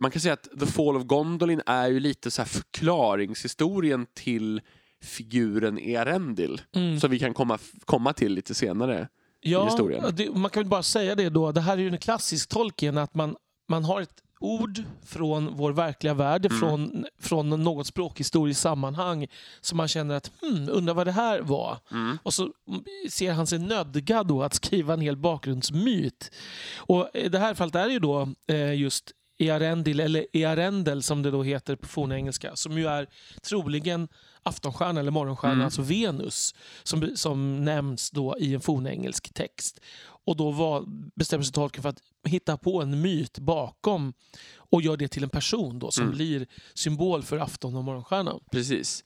man 0.00 0.10
kan 0.10 0.20
säga 0.20 0.34
att 0.34 0.48
The 0.60 0.66
Fall 0.66 0.96
of 0.96 1.02
Gondolin 1.04 1.62
är 1.66 1.88
ju 1.88 2.00
lite 2.00 2.30
så 2.30 2.42
här 2.42 2.46
förklaringshistorien 2.48 4.06
till 4.14 4.60
figuren 5.02 5.78
Earendil 5.78 6.60
Mm. 6.74 7.00
som 7.00 7.10
vi 7.10 7.18
kan 7.18 7.34
komma, 7.34 7.58
komma 7.84 8.12
till 8.12 8.32
lite 8.32 8.54
senare. 8.54 9.08
ja, 9.40 9.64
historien. 9.64 10.04
Det, 10.16 10.30
man 10.30 10.50
kan 10.50 10.62
väl 10.62 10.70
bara 10.70 10.82
säga 10.82 11.14
det 11.14 11.28
då. 11.28 11.52
Det 11.52 11.60
här 11.60 11.72
är 11.78 11.80
ju 11.82 11.88
en 11.88 11.98
klassisk 11.98 12.48
tolken 12.48 12.98
att 12.98 13.14
man, 13.14 13.36
man 13.68 13.84
har 13.84 14.00
ett 14.00 14.22
ord 14.40 14.82
från 15.06 15.56
vår 15.56 15.72
verkliga 15.72 16.14
värld, 16.14 16.46
Mm. 16.46 16.58
från, 16.60 17.06
från 17.20 17.50
något 17.64 17.86
språkhistoriskt 17.86 18.62
sammanhang 18.62 19.26
som 19.60 19.76
man 19.76 19.88
känner 19.88 20.14
att 20.14 20.30
hmm, 20.40 20.68
undrar 20.68 20.94
vad 20.94 21.06
det 21.06 21.12
här 21.12 21.40
var. 21.40 21.78
Mm. 21.90 22.18
Och 22.22 22.34
så 22.34 22.52
ser 23.10 23.32
han 23.32 23.46
sig 23.46 23.58
nödgad 23.58 24.26
då 24.26 24.42
att 24.42 24.54
skriva 24.54 24.94
en 24.94 25.00
hel 25.00 25.16
bakgrundsmyt. 25.16 26.30
Och 26.76 27.10
i 27.14 27.28
det 27.28 27.38
här 27.38 27.54
fallet 27.54 27.74
är 27.74 27.86
det 27.86 27.92
ju 27.92 27.98
då 27.98 28.28
eh, 28.46 28.74
just 28.74 29.12
Earendil, 29.38 30.00
eller 30.00 30.26
Earendel 30.32 31.02
som 31.02 31.22
det 31.22 31.30
då 31.30 31.42
heter 31.42 31.76
på 31.76 31.88
fornengelska, 31.88 32.56
som 32.56 32.78
ju 32.78 32.86
är 32.86 33.06
troligen 33.42 34.08
aftonstjärna 34.42 35.00
eller 35.00 35.10
morgonstjärna, 35.10 35.54
Mm. 35.54 35.64
alltså 35.64 35.82
Venus, 35.82 36.54
som, 36.82 37.10
som 37.16 37.64
nämns 37.64 38.10
då 38.10 38.36
i 38.38 38.54
en 38.54 38.60
fornengelsk 38.60 39.34
text. 39.34 39.80
Och 40.02 40.36
då 40.36 40.50
var, 40.50 40.84
bestämmer 41.14 41.44
sig 41.44 41.52
tolken 41.52 41.82
för 41.82 41.88
att 41.88 42.02
hitta 42.24 42.56
på 42.56 42.82
en 42.82 43.00
myt 43.02 43.38
bakom 43.38 44.12
och 44.56 44.82
gör 44.82 44.96
det 44.96 45.08
till 45.08 45.22
en 45.22 45.30
person 45.30 45.78
då 45.78 45.90
som 45.90 46.04
Mm. 46.04 46.14
blir 46.16 46.46
symbol 46.74 47.22
för 47.22 47.38
afton 47.38 47.76
och 47.76 47.84
morgonstjärnan. 47.84 48.40
Precis. 48.50 49.04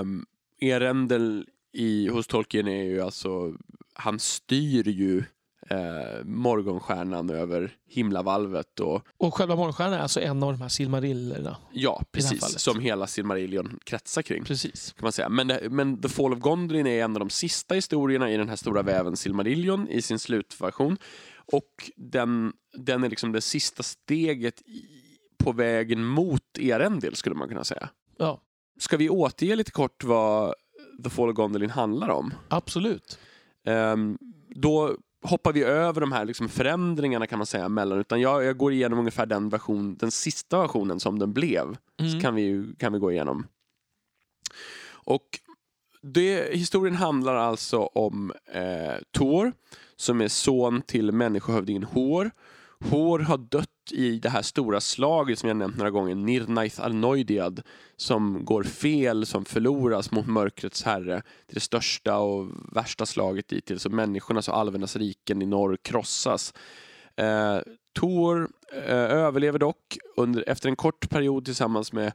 Um, 0.00 0.26
Earendil 0.60 1.46
i, 1.72 2.08
hos 2.08 2.26
Tolkien 2.26 2.68
är 2.68 2.82
ju 2.84 3.00
alltså, 3.00 3.54
han 3.94 4.18
styr 4.18 4.88
ju 4.88 5.24
eh, 5.70 6.24
morgonstjärnan 6.24 7.30
över 7.30 7.74
himlavalvet 7.88 8.80
och 8.80 9.06
Och 9.16 9.34
själva 9.34 9.56
morgonstjärnan 9.56 9.94
är 9.94 9.98
alltså 10.02 10.20
en 10.20 10.42
av 10.42 10.52
de 10.52 10.60
här 10.62 10.68
silmarillerna. 10.68 11.56
ja, 11.72 12.02
precis, 12.12 12.58
som 12.58 12.80
hela 12.80 13.06
Silmarillion 13.06 13.78
kretsar 13.84 14.22
kring. 14.22 14.44
Precis. 14.44 14.92
kan 14.92 15.04
man 15.04 15.12
säga. 15.12 15.28
Men, 15.28 15.46
det- 15.48 15.68
men 15.70 16.00
The 16.00 16.08
Fall 16.08 16.32
of 16.32 16.38
Gondolin 16.38 16.86
är 16.86 17.04
en 17.04 17.12
av 17.16 17.20
de 17.20 17.30
sista 17.30 17.74
historierna 17.74 18.30
i 18.30 18.36
den 18.36 18.48
här 18.48 18.56
stora 18.56 18.82
väven 18.82 19.16
Silmarillion 19.16 19.88
i 19.88 20.02
sin 20.02 20.18
slutversion. 20.18 20.96
Och 21.52 21.90
den, 21.96 22.52
den 22.78 23.04
är 23.04 23.08
liksom 23.08 23.32
det 23.32 23.40
sista 23.40 23.82
steget 23.82 24.60
i, 24.62 24.84
på 25.38 25.52
vägen 25.52 26.04
mot 26.04 26.42
Earendil 26.58 27.16
skulle 27.16 27.36
man 27.36 27.48
kunna 27.48 27.64
säga. 27.64 27.88
Ja, 28.18 28.40
Ska 28.78 28.96
vi 28.96 29.08
återge 29.10 29.56
lite 29.56 29.70
kort 29.70 30.04
vad 30.04 30.54
The 31.04 31.10
Fall 31.10 31.28
of 31.28 31.34
Gondolin 31.34 31.70
handlar 31.70 32.08
om? 32.08 32.34
absolut. 32.48 33.18
Ehm, 33.66 34.18
då 34.48 34.96
hoppar 35.26 35.52
vi 35.52 35.62
över 35.62 36.00
de 36.00 36.12
här 36.12 36.24
liksom 36.24 36.48
förändringarna 36.48 37.26
kan 37.26 37.38
man 37.38 37.46
säga 37.46 37.68
mellan, 37.68 37.98
utan 37.98 38.20
jag, 38.20 38.44
jag 38.44 38.56
går 38.56 38.72
igenom 38.72 38.98
ungefär 38.98 39.26
den 39.26 39.48
version, 39.48 39.96
den 39.96 40.10
sista 40.10 40.60
versionen 40.60 41.00
som 41.00 41.18
den 41.18 41.32
blev. 41.32 41.76
Mm. 42.00 42.12
Så 42.12 42.20
kan 42.20 42.34
vi, 42.34 42.74
kan 42.78 42.92
vi 42.92 42.98
gå 42.98 43.12
igenom. 43.12 43.46
Och 44.88 45.40
det, 46.02 46.54
historien 46.56 46.94
handlar 46.94 47.34
alltså 47.34 47.78
om 47.78 48.32
eh, 48.52 48.94
Tor 49.10 49.52
som 49.96 50.20
är 50.20 50.28
son 50.28 50.82
till 50.82 51.12
människohövdingen 51.12 51.84
Hor. 51.84 52.30
Hor 52.80 53.18
har 53.18 53.38
dött 53.38 53.70
i 53.92 54.18
det 54.18 54.28
här 54.28 54.42
stora 54.42 54.80
slaget 54.80 55.38
som 55.38 55.48
jag 55.48 55.56
nämnt 55.56 55.76
några 55.76 55.90
gånger, 55.90 56.14
Nirnaith 56.14 56.80
Alnoidiad, 56.80 57.62
som 57.96 58.44
går 58.44 58.62
fel, 58.62 59.26
som 59.26 59.44
förloras 59.44 60.10
mot 60.10 60.26
mörkrets 60.26 60.82
herre. 60.82 61.22
Det 61.46 61.52
är 61.52 61.54
det 61.54 61.60
största 61.60 62.18
och 62.18 62.46
värsta 62.72 63.06
slaget 63.06 63.48
dittills, 63.48 63.82
så 63.82 63.90
människornas 63.90 64.48
och 64.48 64.58
alvernas 64.58 64.96
riken 64.96 65.42
i 65.42 65.46
norr 65.46 65.76
krossas. 65.82 66.54
Eh, 67.16 67.58
Tor 67.96 68.48
eh, 68.72 68.94
överlever 68.94 69.58
dock 69.58 69.98
under, 70.16 70.48
efter 70.48 70.68
en 70.68 70.76
kort 70.76 71.10
period 71.10 71.44
tillsammans 71.44 71.92
med 71.92 72.12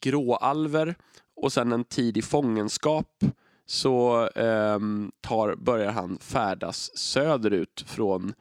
gråalver 0.00 0.94
och 1.36 1.52
sen 1.52 1.72
en 1.72 1.84
tid 1.84 2.16
i 2.16 2.22
fångenskap 2.22 3.24
så 3.66 4.26
eh, 4.28 4.78
tar, 5.20 5.54
börjar 5.54 5.92
han 5.92 6.18
färdas 6.18 6.98
söderut 6.98 7.84
från 7.86 8.24
eh, 8.28 8.34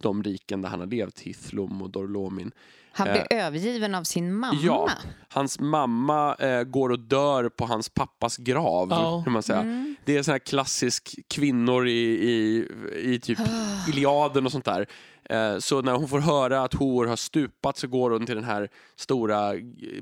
de 0.00 0.22
riken 0.22 0.62
där 0.62 0.68
han 0.68 0.80
har 0.80 0.86
levt, 0.86 1.20
Hithlum 1.20 1.82
och 1.82 1.90
Dorlomin. 1.90 2.52
Han 2.92 3.08
Eh, 3.08 3.12
blev 3.12 3.26
övergiven 3.30 3.94
av 3.94 4.04
sin 4.04 4.34
mamma. 4.34 4.58
Ja. 4.62 4.90
Hans 5.28 5.60
mamma 5.60 6.34
eh, 6.34 6.62
går 6.62 6.90
och 6.90 6.98
dör 6.98 7.48
på 7.48 7.66
hans 7.66 7.88
pappas 7.88 8.36
grav. 8.36 8.88
Kan 9.24 9.32
man 9.32 9.42
säga. 9.42 9.60
Mm. 9.60 9.96
Det 10.04 10.16
är 10.16 10.22
sån 10.22 10.32
här 10.32 10.38
klassisk 10.38 11.18
kvinnor 11.28 11.88
i, 11.88 12.02
i, 12.30 12.68
i 13.02 13.20
typ 13.20 13.38
Iliaden 13.88 14.46
och 14.46 14.52
sånt 14.52 14.64
där. 14.64 14.86
Eh, 15.30 15.58
Så 15.58 15.82
när 15.82 15.92
hon 15.92 16.08
får 16.08 16.18
höra 16.20 16.62
att 16.62 16.74
Hor 16.74 17.06
har 17.06 17.16
stupat 17.16 17.76
så 17.78 17.86
går 17.86 18.10
hon 18.10 18.26
till 18.26 18.34
den 18.34 18.44
här 18.44 18.68
stora 18.96 19.52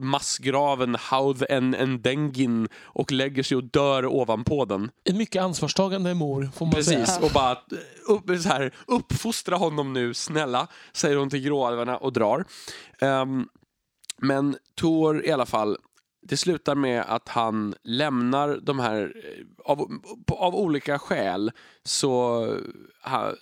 massgraven 0.01 0.97
Hauth 1.01 1.45
en 1.49 1.75
Endengin 1.75 2.69
och 2.83 3.13
lägger 3.13 3.43
sig 3.43 3.57
och 3.57 3.65
dör 3.65 4.07
ovanpå 4.07 4.65
den. 4.65 4.91
En 5.05 5.17
mycket 5.19 5.43
ansvarstagande 5.43 6.15
mor, 6.15 6.49
får 6.55 6.67
man 6.67 6.73
Precis, 6.75 7.07
säga. 7.09 7.27
och 7.27 7.31
bara 7.35 7.59
upp, 8.09 8.43
så 8.43 8.49
här, 8.49 8.75
uppfostra 8.87 9.57
honom 9.57 9.93
nu, 9.93 10.15
snälla, 10.15 10.67
säger 10.93 11.17
hon 11.17 11.31
till 11.31 11.41
gråalvarna 11.43 11.97
och 11.97 12.13
drar. 12.13 12.45
Ehm, 13.01 13.49
men 14.23 14.57
Tor 14.75 15.27
i 15.27 15.31
alla 15.33 15.47
fall, 15.47 15.77
det 16.23 16.37
slutar 16.37 16.75
med 16.75 17.05
att 17.09 17.29
han 17.29 17.75
lämnar 17.83 18.61
de 18.63 18.79
här, 18.79 19.13
eh, 19.17 19.45
av, 19.65 20.01
av 20.29 20.55
olika 20.57 20.99
skäl 20.99 21.53
så, 21.85 22.47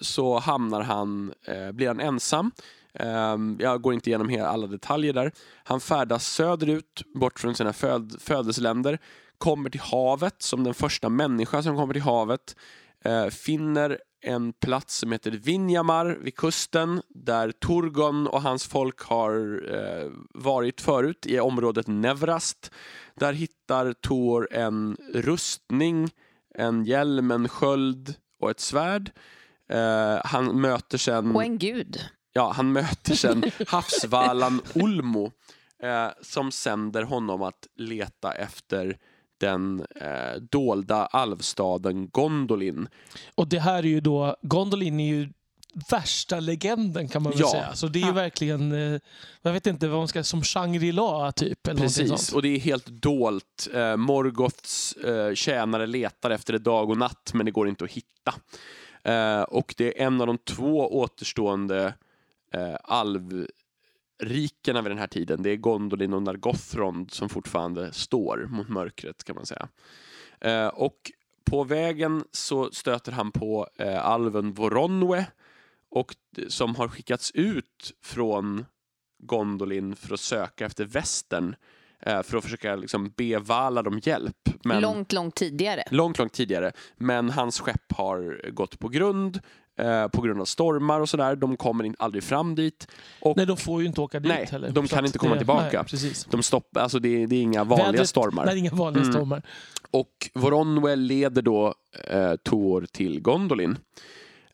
så 0.01 0.39
hamnar 0.39 0.81
han, 0.81 1.33
eh, 1.47 1.73
blir 1.73 1.89
han 1.89 2.01
ensam. 2.01 2.51
Eh, 2.95 3.37
jag 3.59 3.83
går 3.83 3.95
inte 3.95 4.11
igenom 4.11 4.29
hela, 4.29 4.49
alla 4.49 4.67
detaljer 4.67 5.13
där. 5.13 5.33
Han 5.65 5.81
färdas 5.81 6.27
söderut, 6.27 7.03
bort 7.15 7.41
från 7.41 7.55
sina 7.55 7.73
föd, 7.73 8.17
födelseländer, 8.21 8.99
kommer 9.39 9.71
till 9.71 9.81
havet 9.81 10.43
som 10.43 10.65
den 10.65 10.75
första 10.75 11.09
människa 11.09 11.63
som 11.63 11.77
kommer 11.77 11.95
till 11.95 12.03
havet, 12.03 12.57
eh, 13.05 13.27
finner 13.27 13.99
en 14.21 14.53
plats 14.53 14.99
som 14.99 15.13
heter 15.13 15.31
Vinjamar 15.31 16.19
vid 16.21 16.37
kusten 16.37 17.03
där 17.09 17.53
Turgon 17.53 18.27
och 18.27 18.43
hans 18.43 18.67
folk 18.67 19.01
har 19.01 19.63
eh, 19.75 20.11
varit 20.35 20.81
förut 20.81 21.27
i 21.27 21.41
området 21.41 21.87
Nevrast. 21.87 22.71
Där 23.15 23.33
hittar 23.33 23.93
Tor 23.93 24.49
en 24.53 24.97
rustning, 25.15 26.11
en 26.55 26.85
hjälm, 26.85 27.31
en 27.31 27.49
sköld 27.49 28.15
och 28.41 28.51
ett 28.51 28.61
svärd. 28.61 29.11
Eh, 29.71 30.21
han 30.25 30.61
möter 30.61 30.99
sen 30.99 31.37
Och 31.37 31.43
en 31.43 31.59
gud. 31.59 32.01
Ja, 32.33 32.53
han 32.57 32.73
möter 32.73 33.15
sen 33.15 33.45
havsvallan 33.67 34.61
Ulmo 34.75 35.33
eh, 35.83 36.09
som 36.23 36.53
sänder 36.53 37.03
honom 37.03 37.43
att 37.43 37.67
leta 37.77 38.33
efter 38.33 38.99
den 39.39 39.87
eh, 39.97 40.41
dolda 40.51 41.07
alvstaden 41.07 42.09
Gondolin. 42.09 42.89
Och 43.35 43.49
det 43.49 43.59
här 43.59 43.79
är 43.79 43.83
ju 43.89 44.01
då, 44.01 44.37
Gondolin 44.43 45.01
är 45.01 45.07
ju 45.09 45.29
värsta 45.91 46.41
legenden 46.41 47.09
kan 47.09 47.23
man 47.23 47.33
väl 47.33 47.41
Ja. 47.41 47.51
säga. 47.51 47.75
Så 47.75 47.87
det 47.89 48.03
är 48.03 48.07
ju 48.07 48.13
verkligen, 48.13 48.73
eh, 48.73 49.01
jag 49.43 49.53
vet 49.53 49.67
inte 49.67 49.89
vad 49.89 49.99
man 49.99 50.09
ska, 50.09 50.25
som 50.25 50.43
Shangri-La 50.43 51.33
typ. 51.33 51.67
Eller 51.67 51.81
Precis, 51.81 52.09
sånt. 52.09 52.33
och 52.35 52.43
det 52.43 52.49
är 52.49 52.59
helt 52.61 52.87
dolt. 52.87 53.69
Eh, 53.75 53.97
Morgoths 53.97 54.93
eh, 54.93 55.35
tjänare 55.35 55.87
letar 55.87 56.31
efter 56.31 56.53
det 56.53 56.59
dag 56.59 56.91
och 56.91 56.99
natt, 56.99 57.31
men 57.35 57.47
det 57.47 57.53
går 57.53 57.69
inte 57.69 57.85
att 57.85 57.91
hitta. 57.91 58.35
Eh, 59.05 59.43
och 59.43 59.75
det 59.77 60.01
är 60.01 60.07
en 60.07 60.21
av 60.21 60.27
de 60.27 60.39
två 60.39 60.99
återstående 60.99 61.95
eh, 62.55 62.77
alvrikena 64.23 64.83
vid 64.83 64.91
den 64.91 64.99
här 64.99 65.07
tiden. 65.07 65.43
Det 65.43 65.51
är 65.51 65.57
Gondolin 65.57 66.13
och 66.15 66.23
Nargothrond 66.23 67.11
som 67.11 67.29
fortfarande 67.29 67.93
står 67.93 68.47
mot 68.51 68.69
mörkret 68.69 69.25
kan 69.25 69.37
man 69.37 69.47
säga. 69.47 69.69
Eh, 70.41 70.67
och 70.67 71.13
på 71.45 71.65
vägen 71.65 72.25
så 72.33 72.71
stöter 72.73 73.13
han 73.13 73.33
på 73.33 73.69
eh, 73.79 74.07
alven 74.07 74.53
Voronwe 74.53 75.27
och, 75.91 76.15
som 76.49 76.77
har 76.77 76.89
skickats 76.89 77.31
ut 77.35 77.93
från 78.03 78.65
Gondolin 79.23 79.97
för 79.97 80.15
att 80.15 80.21
söka 80.21 80.67
efter 80.67 80.85
västern 80.85 81.57
eh, 82.01 82.23
för 82.23 82.39
att 82.39 82.45
försöka 82.45 82.77
liksom, 82.77 83.13
be 83.17 83.39
Valar 83.39 83.89
om 83.89 84.01
hjälp. 84.03 84.37
Men, 84.65 84.83
Långt, 84.83 85.13
långt 85.13 85.35
tidigare. 85.35 85.85
långt, 85.91 86.19
långt 86.19 86.33
tidigare. 86.33 86.73
Men 86.97 87.31
hans 87.31 87.61
skepp 87.61 87.93
har 87.93 88.51
gått 88.51 88.79
på 88.79 88.89
grund 88.89 89.41
eh, 89.79 90.09
på 90.09 90.21
grund 90.23 90.41
av 90.41 90.45
stormar 90.45 91.01
och 91.01 91.09
sådär. 91.09 91.37
De 91.37 91.57
kommer 91.57 91.85
in, 91.85 91.95
aldrig 91.99 92.23
fram 92.25 92.55
dit. 92.55 92.89
Och 93.21 93.37
Nej, 93.37 93.47
de 93.47 93.57
får 93.57 93.81
ju 93.81 93.87
inte 93.89 94.01
åka 94.01 94.21
dit 94.21 94.29
Nej, 94.29 94.47
heller. 94.51 94.71
de 94.71 94.89
kan 94.89 95.07
inte 95.07 95.19
komma 95.19 95.33
det- 95.33 95.39
tillbaka. 95.39 95.69
Nej, 95.79 95.85
precis. 95.91 96.25
de 96.25 96.43
stoppar, 96.43 96.81
alltså 96.81 96.99
det, 96.99 97.27
det 97.27 97.37
är 97.37 97.43
inga 97.43 97.65
vanliga 97.65 97.93
Vädret- 97.93 98.07
stormar. 98.09 98.47
Nej, 98.47 98.59
inga 98.59 98.71
vanliga 98.71 99.03
Mm. 99.03 99.13
stormar. 99.15 99.43
Och 99.91 100.31
Voronwell 100.35 101.01
leder 101.01 101.43
då 101.43 101.75
eh, 102.07 102.35
Tor 102.37 102.87
till 102.93 103.21
Gondolin. 103.21 103.79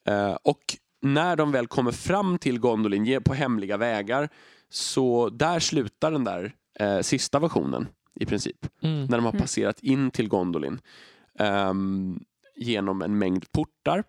Eh, 0.09 0.37
och 0.43 0.61
när 1.03 1.37
de 1.37 1.53
väl 1.53 1.67
kommer 1.67 1.93
fram 1.93 2.39
till 2.39 2.59
Gondolin 2.59 3.23
på 3.23 3.35
hemliga 3.35 3.77
vägar 3.77 4.29
så 4.71 5.29
där 5.29 5.61
slutar 5.61 6.13
den 6.13 6.25
där 6.25 6.53
eh, 6.81 7.01
sista 7.01 7.39
versionen 7.39 7.89
i 8.21 8.27
princip. 8.27 8.67
Mm. 8.83 9.01
När 9.05 9.17
de 9.19 9.25
har 9.25 9.33
Mm. 9.33 9.41
passerat 9.43 9.81
in 9.81 10.11
till 10.11 10.29
Gondolin 10.29 10.81
ehm, 11.39 12.21
genom 12.57 13.03
en 13.03 13.19
mängd 13.19 13.53
portar 13.53 14.05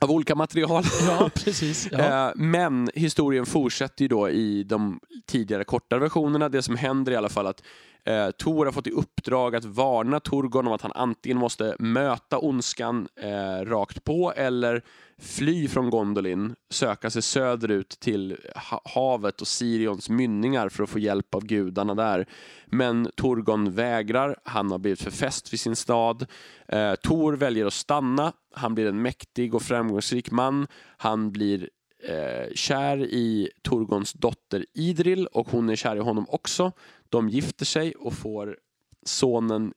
av 0.00 0.10
olika 0.10 0.34
material. 0.34 0.84
Ja, 1.06 1.30
precis. 1.34 1.88
Ja. 1.92 2.28
Eh, 2.28 2.32
Men 2.36 2.90
historien 2.94 3.46
fortsätter 3.46 4.02
ju 4.04 4.08
då 4.08 4.30
i 4.30 4.62
de 4.64 5.00
tidigare 5.26 5.64
kortare 5.64 6.00
versionerna. 6.00 6.48
Det 6.48 6.62
som 6.62 6.76
händer 6.76 7.12
i 7.12 7.16
alla 7.16 7.28
fall 7.28 7.46
att 7.46 7.62
eh, 8.04 8.30
Tor 8.30 8.64
har 8.64 8.72
fått 8.72 8.86
i 8.86 8.90
uppdrag 8.90 9.56
att 9.56 9.64
varna 9.64 10.20
Torgon 10.20 10.66
om 10.66 10.72
att 10.72 10.82
han 10.82 10.92
antingen 10.94 11.38
måste 11.38 11.76
möta 11.78 12.38
ondskan 12.38 13.08
eh, 13.20 13.64
rakt 13.64 14.04
på 14.04 14.32
eller 14.36 14.82
fly 15.22 15.68
från 15.68 15.90
Gondolin, 15.90 16.54
söka 16.70 17.10
sig 17.10 17.22
söderut 17.22 17.88
till 18.00 18.36
ha- 18.70 18.82
havet 18.84 19.40
och 19.40 19.46
Sirions 19.48 20.08
mynningar 20.08 20.68
för 20.68 20.82
att 20.84 20.90
få 20.90 20.98
hjälp 20.98 21.34
av 21.34 21.44
gudarna 21.44 21.94
där. 21.94 22.26
Men 22.66 23.10
Torgon 23.16 23.72
vägrar, 23.72 24.36
han 24.44 24.70
har 24.70 24.78
blivit 24.78 25.02
förfäst 25.02 25.52
vid 25.52 25.60
sin 25.60 25.76
stad. 25.76 26.26
Eh, 26.68 26.94
Tor 26.94 27.32
väljer 27.32 27.66
att 27.66 27.72
stanna, 27.72 28.32
han 28.54 28.74
blir 28.74 28.86
en 28.86 29.02
mäktig 29.02 29.54
och 29.54 29.62
framgångsrik 29.62 30.30
man. 30.30 30.66
Han 30.96 31.32
blir 31.32 31.68
eh, 32.08 32.54
kär 32.54 32.98
i 33.04 33.50
Torgons 33.62 34.12
dotter 34.12 34.66
Idril 34.74 35.26
och 35.26 35.48
hon 35.50 35.68
är 35.70 35.76
kär 35.76 35.96
i 35.96 36.00
honom 36.00 36.26
också. 36.28 36.72
De 37.08 37.28
gifter 37.28 37.64
sig 37.64 37.94
och 37.94 38.12
får 38.14 38.56
sonen 39.02 39.72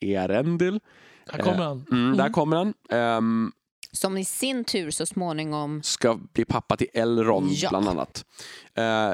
Earendil. 0.00 0.80
Här 1.32 1.38
kommer 1.42 1.64
han. 1.64 1.84
Mm, 1.90 2.12
Där 2.16 2.20
Mm. 2.24 2.32
kommer 2.32 2.56
han. 2.56 2.74
Ehm, 2.90 3.52
Som 3.92 4.16
i 4.16 4.24
sin 4.24 4.64
tur 4.64 4.90
så 4.90 5.06
småningom... 5.06 5.82
ska 5.82 6.18
bli 6.32 6.44
pappa 6.44 6.76
till 6.76 6.88
Elrond 6.94 7.50
Ja. 7.52 7.68
bland 7.68 7.88
annat. 7.88 8.24
Eh, 8.74 9.12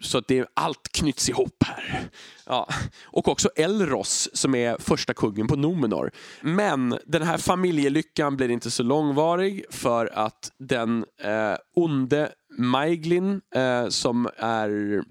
så 0.00 0.18
att 0.18 0.28
det, 0.28 0.48
allt 0.54 0.88
knyts 0.92 1.28
ihop 1.28 1.62
här. 1.66 2.08
Ja. 2.46 2.68
Och 3.04 3.28
också 3.28 3.48
Elros 3.56 4.28
som 4.32 4.54
är 4.54 4.78
första 4.78 5.14
kungen 5.14 5.46
på 5.46 5.56
Numenor. 5.56 6.10
Men 6.40 6.98
den 7.06 7.22
här 7.22 7.38
familjelyckan 7.38 8.36
blir 8.36 8.48
inte 8.48 8.70
så 8.70 8.82
långvarig 8.82 9.64
för 9.70 10.06
att 10.06 10.52
den 10.58 11.04
eh, 11.20 11.56
onde 11.74 12.32
Maiglin 12.58 13.40
eh, 13.54 13.88
som 13.88 14.28
är, 14.36 14.96
eh, 14.96 15.02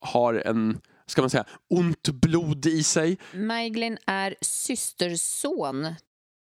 har 0.00 0.34
en 0.34 0.80
ska 1.06 1.22
man 1.22 1.30
säga, 1.30 1.44
ont 1.70 2.08
blod 2.08 2.66
i 2.66 2.82
sig. 2.82 3.18
Maiglin 3.32 3.98
är 4.06 4.34
systerson. 4.40 5.94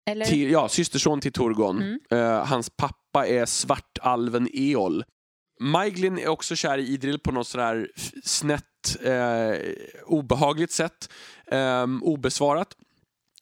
Eller? 0.07 0.27
Till, 0.27 0.51
ja, 0.51 0.69
systerson 0.69 1.21
till 1.21 1.33
Torgon. 1.33 1.83
Mm. 1.83 1.99
Eh, 2.11 2.47
hans 2.47 2.71
pappa 2.71 3.27
är 3.27 3.47
svartalven 3.47 4.49
Eol. 4.53 5.05
Maiglin 5.61 6.19
är 6.19 6.29
också 6.29 6.57
kär 6.57 6.79
i 6.79 6.87
Idril 6.87 7.19
på 7.19 7.33
något 7.33 7.47
sådär 7.47 7.91
snett, 8.25 9.03
eh, 9.03 9.59
obehagligt 10.07 10.73
sätt. 10.73 11.13
Eh, 11.47 11.87
obesvarat. 12.03 12.77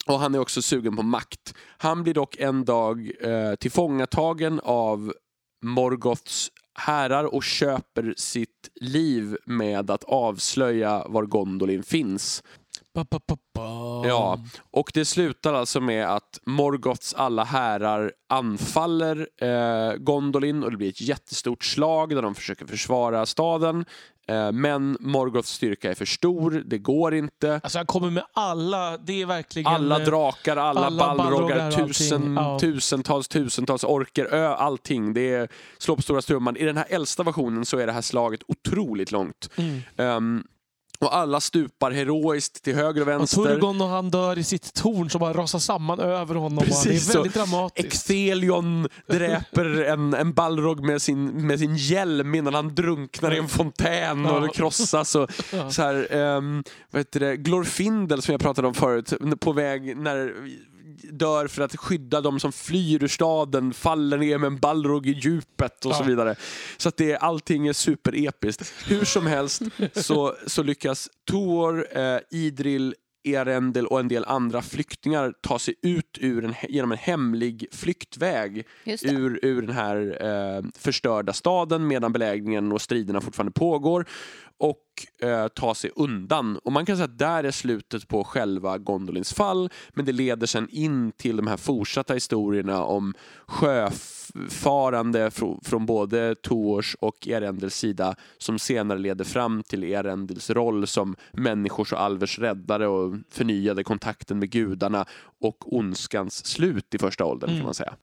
Och 0.06 0.18
han 0.18 0.34
är 0.34 0.38
också 0.38 0.62
sugen 0.62 0.96
på 0.96 1.02
makt. 1.02 1.54
Han 1.78 2.02
blir 2.02 2.14
dock 2.14 2.36
en 2.36 2.64
dag 2.64 3.10
eh, 3.20 3.54
tillfångatagen 3.54 4.60
av 4.64 5.12
Morgoths 5.64 6.50
härar 6.74 7.24
och 7.24 7.42
köper 7.42 8.14
sitt 8.16 8.68
liv 8.80 9.36
med 9.46 9.90
att 9.90 10.04
avslöja 10.04 11.04
var 11.08 11.22
Gondolin 11.22 11.82
finns. 11.82 12.42
Ba, 12.95 13.05
ba, 13.11 13.18
ba. 13.55 14.07
Ja, 14.07 14.38
och 14.70 14.90
det 14.95 15.05
slutar 15.05 15.55
alltså 15.55 15.80
med 15.80 16.07
att 16.07 16.40
Morgoths 16.47 17.14
alla 17.14 17.45
härar 17.45 18.12
anfaller 18.28 19.28
eh, 19.40 19.97
Gondolin 19.97 20.64
och 20.64 20.70
det 20.70 20.76
blir 20.76 20.88
ett 20.88 21.01
jättestort 21.01 21.64
slag 21.64 22.14
där 22.14 22.22
de 22.22 22.34
försöker 22.34 22.66
försvara 22.66 23.26
staden. 23.26 23.84
Eh, 24.28 24.53
men 24.53 24.97
Morgoths 25.01 25.51
styrka 25.51 25.90
är 25.90 25.95
för 25.95 26.05
stor, 26.05 26.62
det 26.66 26.78
går 26.78 27.14
inte. 27.14 27.61
Alltså 27.62 27.78
han 27.78 27.86
kommer 27.86 28.11
med 28.11 28.24
alla, 28.32 28.99
det 28.99 29.22
är 29.22 29.26
verkligen... 29.26 29.72
Alla 29.72 30.01
eh, 30.01 30.05
drakar, 30.05 30.57
alla, 30.57 30.80
alla 30.80 31.34
och 31.34 31.72
tusen, 31.72 32.34
ja. 32.36 32.59
tusentals, 32.59 33.28
tusentals 33.28 33.84
orker, 33.84 34.34
ö, 34.34 34.49
allting. 34.49 35.14
Det 35.14 35.34
är 35.34 35.49
slå 35.78 35.97
på 35.97 36.03
stora 36.03 36.22
strumman. 36.22 36.57
I 36.57 36.64
den 36.64 36.76
här 36.76 36.86
äldsta 36.88 37.22
versionen 37.22 37.66
så 37.66 37.78
är 37.78 37.86
det 37.86 37.92
här 37.92 38.03
slaget 38.03 38.40
otroligt 38.49 39.12
långt. 39.12 39.51
Mm. 39.57 39.80
Ehm, 39.97 40.45
och 40.99 41.16
alla 41.16 41.40
stupar 41.40 41.90
heroiskt 41.90 42.62
till 42.64 42.74
höger 42.74 43.01
och 43.01 43.07
Och 43.09 43.20
vänster. 43.20 43.42
Turgon 43.45 43.80
och 43.80 43.88
han 43.88 44.11
dör 44.11 44.38
i 44.38 44.45
sitt 44.45 44.74
torn 44.74 45.11
som 45.11 45.18
bara 45.20 45.32
rasar 45.32 45.59
samman 45.59 46.01
över 46.01 46.34
honom. 46.34 46.59
och 46.59 46.64
Precis 46.64 47.07
det 47.07 47.12
är 47.12 47.16
väldigt 47.16 47.34
dramatiskt. 47.34 47.86
Exthelion 47.86 48.88
dräper 49.09 49.82
en, 49.84 50.14
en 50.14 50.32
Balrog 50.32 50.84
med 50.84 51.03
sin, 51.03 51.47
med 51.47 51.59
sin 51.59 51.76
hjälm 51.76 52.34
innan 52.34 52.55
han 52.55 52.74
drunknar 52.74 53.34
i 53.34 53.38
en 53.38 53.49
fontän 53.49 54.26
och 54.26 54.36
Ja. 54.36 54.40
det 54.40 54.49
krossas. 54.49 55.14
Och, 55.14 55.30
Ja. 55.53 55.70
så 55.70 55.82
här, 55.82 56.09
ehm, 56.14 56.64
vad 56.90 57.01
heter 57.01 57.20
det? 57.20 57.36
Glorfindel 57.36 58.22
som 58.22 58.32
jag 58.32 58.40
pratade 58.40 58.68
om 58.68 58.74
förut, 58.74 59.12
på 59.40 59.53
väg 59.53 59.97
när 59.97 60.34
dör 61.03 61.47
för 61.49 61.62
att 61.62 61.76
skydda 61.76 62.20
de 62.20 62.40
som 62.40 62.53
flyr 62.53 63.03
ur 63.05 63.09
staden, 63.09 63.72
faller 63.74 64.18
ner 64.18 64.38
med 64.38 64.47
en 64.47 64.59
Balrog 64.59 65.07
i 65.07 65.11
djupet 65.12 65.84
och 65.84 65.95
så 65.95 66.03
Ja. 66.03 66.07
vidare. 66.07 66.36
Så 66.76 66.88
att 66.88 66.97
det, 66.97 67.16
allting 67.16 67.66
är 67.68 67.72
superepiskt. 67.72 68.72
Hur 68.86 69.05
som 69.05 69.26
helst 69.26 69.62
så, 69.95 70.34
så 70.47 70.62
lyckas 70.62 71.09
Tor, 71.30 71.99
eh, 71.99 72.18
Idril, 72.30 72.95
Erendel 73.25 73.87
och 73.87 74.01
en 74.01 74.09
del 74.09 74.25
andra 74.25 74.62
flyktingar 74.62 75.35
ta 75.41 75.59
sig 75.59 75.75
ut 75.83 76.18
ur 76.20 76.45
en, 76.45 76.55
genom 76.68 76.93
en 76.93 76.99
hemlig 76.99 77.66
flyktväg 77.72 78.66
ur, 79.03 79.41
ur 79.43 79.62
den 79.62 79.75
här 79.75 80.18
eh, 80.20 80.64
förstörda 80.79 81.33
staden 81.33 81.87
medan 81.87 82.12
belägringen 82.12 82.72
och 82.72 82.83
striderna 82.83 83.20
fortfarande 83.20 83.53
pågår 83.53 84.07
och 84.59 85.27
eh, 85.29 85.49
ta 85.49 85.75
sig 85.75 85.91
undan. 85.97 86.59
Och 86.59 86.72
man 86.72 86.87
kan 86.87 86.97
säga 86.97 87.05
att 87.05 87.18
där 87.18 87.45
är 87.45 87.51
slutet 87.51 88.09
på 88.09 88.25
själva 88.25 88.79
Gondolins 88.79 89.33
fall 89.33 89.70
men 89.91 90.05
det 90.05 90.12
leder 90.12 90.47
sen 90.47 90.68
in 90.70 91.12
till 91.12 91.37
de 91.37 91.47
här 91.47 91.57
fortsatta 91.57 92.14
historierna 92.14 92.85
om 92.85 93.14
sjöfarande 93.47 94.24
fro, 95.30 95.61
från 95.64 95.87
både 95.87 96.35
Tors 96.35 96.97
och 97.01 97.28
Erendels 97.28 97.74
sida 97.76 98.16
som 98.39 98.59
senare 98.59 98.99
leder 98.99 99.24
fram 99.24 99.62
till 99.62 99.85
Erendels 99.85 100.51
roll 100.51 100.87
som 100.87 101.16
människors 101.32 101.93
och 101.93 102.01
alvers 102.01 102.39
räddare 102.39 102.87
och 102.89 103.14
förnyade 103.30 103.85
kontakten 103.85 104.39
med 104.39 104.51
gudarna 104.51 105.05
och 105.41 105.74
ondskans 105.76 106.47
slut 106.47 106.95
i 106.95 106.99
första 106.99 107.24
åldern 107.24 107.49
kan 107.49 107.55
Mm. 107.55 107.64
man 107.64 107.74
säga. 107.74 107.95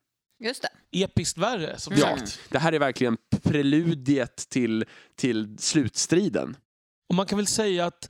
Just 0.43 0.61
det. 0.61 0.99
Episkt 1.03 1.37
värre, 1.37 1.79
som 1.79 1.93
Mm. 1.93 2.05
Ja, 2.09 2.17
sagt. 2.17 2.39
det 2.49 2.59
här 2.59 2.73
är 2.73 2.79
verkligen 2.79 3.17
preludiet 3.43 4.35
till, 4.49 4.85
till 5.15 5.55
slutstriden. 5.59 6.55
Och 7.09 7.15
man 7.15 7.25
kan 7.25 7.37
väl 7.37 7.47
säga 7.47 7.85
att 7.85 8.09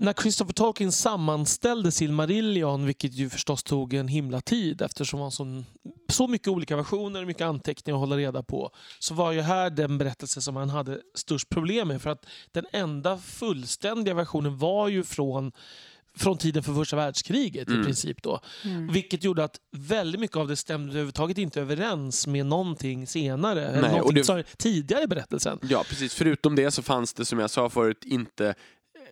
när 0.00 0.12
Christopher 0.12 0.52
Tolkien 0.52 0.92
sammanställde 0.92 1.90
Silmarillion, 1.90 2.86
vilket 2.86 3.12
ju 3.14 3.30
förstås 3.30 3.62
tog 3.62 3.94
en 3.94 4.08
himla 4.08 4.40
tid 4.40 4.82
eftersom 4.82 5.18
det 5.20 5.24
var 5.24 5.30
så, 5.30 5.64
så 6.12 6.26
mycket 6.28 6.48
olika 6.48 6.76
versioner, 6.76 7.24
mycket 7.24 7.42
anteckningar 7.46 7.96
att 7.96 8.00
hålla 8.00 8.16
reda 8.16 8.42
på, 8.42 8.70
så 8.98 9.14
var 9.14 9.32
ju 9.32 9.40
här 9.40 9.70
den 9.70 9.98
berättelse 9.98 10.42
som 10.42 10.56
han 10.56 10.70
hade 10.70 11.00
störst 11.14 11.48
problem 11.48 11.88
med. 11.88 12.02
För 12.02 12.10
att 12.10 12.26
den 12.52 12.64
enda 12.72 13.18
fullständiga 13.18 14.14
versionen 14.14 14.58
var 14.58 14.88
ju 14.88 15.04
från 15.04 15.52
från 16.16 16.38
tiden 16.38 16.62
för 16.62 16.74
första 16.74 16.96
världskriget 16.96 17.68
Mm. 17.68 17.80
i 17.80 17.84
princip. 17.84 18.22
då. 18.22 18.40
Mm. 18.64 18.92
Vilket 18.92 19.24
gjorde 19.24 19.44
att 19.44 19.56
väldigt 19.70 20.20
mycket 20.20 20.36
av 20.36 20.48
det 20.48 20.56
stämde 20.56 20.90
överhuvudtaget 20.90 21.38
inte 21.38 21.60
överens 21.60 22.26
med 22.26 22.46
någonting 22.46 23.06
senare. 23.06 23.66
eller 23.66 23.80
Nej, 23.80 23.90
och 23.90 23.96
någonting 23.96 24.14
det- 24.14 24.24
sorry, 24.24 24.44
tidigare 24.56 25.02
i 25.02 25.06
berättelsen. 25.06 25.58
Ja, 25.62 25.84
precis. 25.88 26.14
Förutom 26.14 26.56
det 26.56 26.70
så 26.70 26.82
fanns 26.82 27.14
det, 27.14 27.24
som 27.24 27.38
jag 27.38 27.50
sa 27.50 27.68
förut, 27.68 28.04
inte 28.04 28.54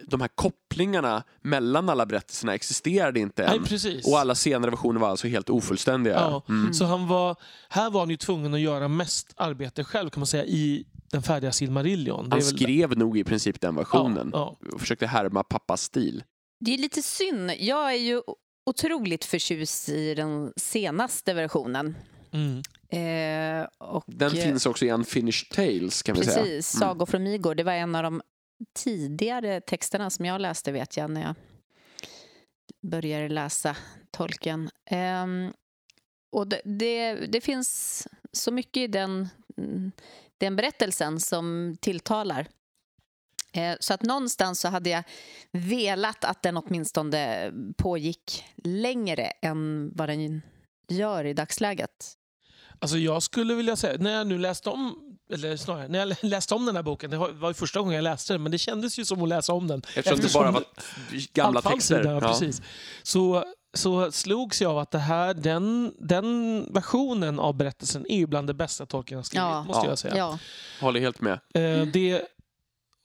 de 0.06 0.20
här 0.20 0.28
kopplingarna 0.28 1.22
mellan 1.42 1.88
alla 1.88 2.06
berättelserna 2.06 2.54
existerade 2.54 3.20
inte 3.20 3.44
än. 3.44 3.50
Nej, 3.60 3.68
precis. 3.68 4.06
Och 4.06 4.18
alla 4.18 4.34
senare 4.34 4.70
versioner 4.70 5.00
var 5.00 5.08
alltså 5.08 5.26
helt 5.28 5.50
ofullständiga. 5.50 6.14
Ja. 6.14 6.42
Mm. 6.48 6.72
Så 6.74 6.84
han 6.84 7.06
var, 7.08 7.36
här 7.68 7.90
var 7.90 8.00
han 8.00 8.10
ju 8.10 8.16
tvungen 8.16 8.54
att 8.54 8.60
göra 8.60 8.88
mest 8.88 9.34
arbete 9.36 9.84
själv 9.84 10.10
kan 10.10 10.20
man 10.20 10.26
säga 10.26 10.44
i 10.44 10.84
den 11.12 11.22
färdiga 11.22 11.52
Silmarillion. 11.52 12.24
Det 12.28 12.30
Han 12.36 12.38
väl- 12.38 12.48
skrev 12.58 12.98
nog 12.98 13.18
i 13.18 13.24
princip 13.24 13.60
den 13.60 13.74
versionen 13.76 14.30
Ja, 14.32 14.56
och 14.72 14.80
försökte 14.80 15.06
härma 15.06 15.42
pappas 15.42 15.82
stil. 15.82 16.24
Det 16.60 16.74
är 16.74 16.78
lite 16.78 17.02
synd. 17.02 17.50
Jag 17.58 17.92
är 17.92 17.96
ju 17.98 18.22
otroligt 18.66 19.24
förtjust 19.24 19.88
i 19.88 20.14
den 20.14 20.52
senaste 20.56 21.34
versionen. 21.34 21.96
ja. 22.30 22.38
Mm. 22.38 22.62
Eh, 22.90 23.66
och, 23.78 24.04
Den 24.06 24.30
finns 24.30 24.66
också 24.66 24.84
i 24.84 24.90
Unfinished 24.90 25.50
Tales 25.50 26.02
kan 26.02 26.16
vi 26.16 26.24
säga. 26.24 26.36
Precis, 26.42 26.74
Mm. 26.74 26.88
Sagor 26.88 27.06
från 27.06 27.22
Midgård. 27.22 27.56
Det 27.56 27.62
var 27.64 27.72
en 27.72 27.94
av 27.94 28.02
de 28.02 28.22
tidigare 28.74 29.60
texterna 29.60 30.10
som 30.10 30.24
jag 30.24 30.40
läste 30.40 30.72
vet 30.72 30.96
jag 30.96 31.10
när 31.10 31.22
jag 31.22 31.34
började 32.82 33.28
läsa 33.28 33.76
Tolkien. 34.10 34.60
Um, 34.60 34.70
ehm, 34.98 35.52
och 36.32 36.48
det, 36.48 36.60
det, 36.64 37.14
det 37.14 37.40
finns 37.40 38.06
så 38.32 38.52
mycket 38.52 38.80
i 38.80 38.86
den, 38.86 39.28
den 40.38 40.56
berättelsen 40.56 41.20
som 41.20 41.76
tilltalar. 41.80 42.48
Eh, 43.52 43.76
Så 43.80 43.94
att 43.94 44.02
någonstans 44.02 44.60
så 44.60 44.68
hade 44.68 44.90
jag 44.90 45.02
velat 45.52 46.24
att 46.24 46.42
den 46.42 46.56
åtminstone 46.56 47.52
pågick 47.76 48.44
längre 48.64 49.24
än 49.24 49.92
vad 49.94 50.08
den 50.08 50.42
gör 50.88 51.24
i 51.24 51.34
dagsläget. 51.34 52.17
Alltså 52.80 52.98
jag 52.98 53.22
skulle 53.22 53.54
vilja 53.54 53.76
säga, 53.76 53.96
när 54.00 54.10
jag 54.12 54.26
nu 54.26 54.38
läste 54.38 54.70
om, 54.70 54.98
eller 55.32 55.56
snarare, 55.56 55.88
när 55.88 55.98
jag 55.98 56.16
läste 56.22 56.54
om 56.54 56.66
den 56.66 56.76
här 56.76 56.82
boken, 56.82 57.10
det 57.10 57.16
var 57.16 57.48
ju 57.50 57.54
första 57.54 57.80
gången 57.80 57.94
jag 57.94 58.02
läste 58.02 58.34
den, 58.34 58.42
men 58.42 58.52
det 58.52 58.58
kändes 58.58 58.98
ju 58.98 59.04
som 59.04 59.22
att 59.22 59.28
läsa 59.28 59.52
om 59.52 59.66
den. 59.66 59.82
Eftersom 59.94 60.20
det 60.20 60.32
bara 60.34 60.50
var 60.50 60.64
gamla 61.32 61.62
texter. 61.62 62.02
den, 62.02 62.12
Ja. 62.14 62.20
precis. 62.20 62.62
Så, 63.02 63.44
så 63.74 64.12
slogs 64.12 64.60
jag 64.62 64.70
av 64.70 64.78
att 64.78 64.90
det 64.90 64.98
här, 64.98 65.34
den, 65.34 65.94
den 65.98 66.66
versionen 66.72 67.38
av 67.40 67.54
berättelsen 67.56 68.06
är 68.08 68.16
ju 68.16 68.26
bland 68.26 68.46
det 68.46 68.54
bästa 68.54 68.86
Tolkien 68.86 69.18
har 69.18 69.24
skrivit, 69.24 69.42
Ja. 69.42 69.62
måste 69.64 69.86
Ja. 69.86 69.90
jag 69.90 69.98
säga. 69.98 70.16
Ja. 70.16 70.38
Håller 70.80 71.00
helt 71.00 71.20
med. 71.20 71.40
Eh, 71.54 71.86
det, 71.86 72.22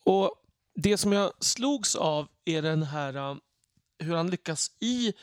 och 0.06 0.32
det 0.76 0.98
som 0.98 1.14
jag 1.14 1.32
slogs 1.40 1.96
av 1.96 2.28
är 2.46 2.62
den 2.62 2.84
här 2.84 3.18
uh, 3.32 3.38
hur 4.00 4.16
han 4.16 4.30
lyckas 4.30 4.72
i, 4.80 5.14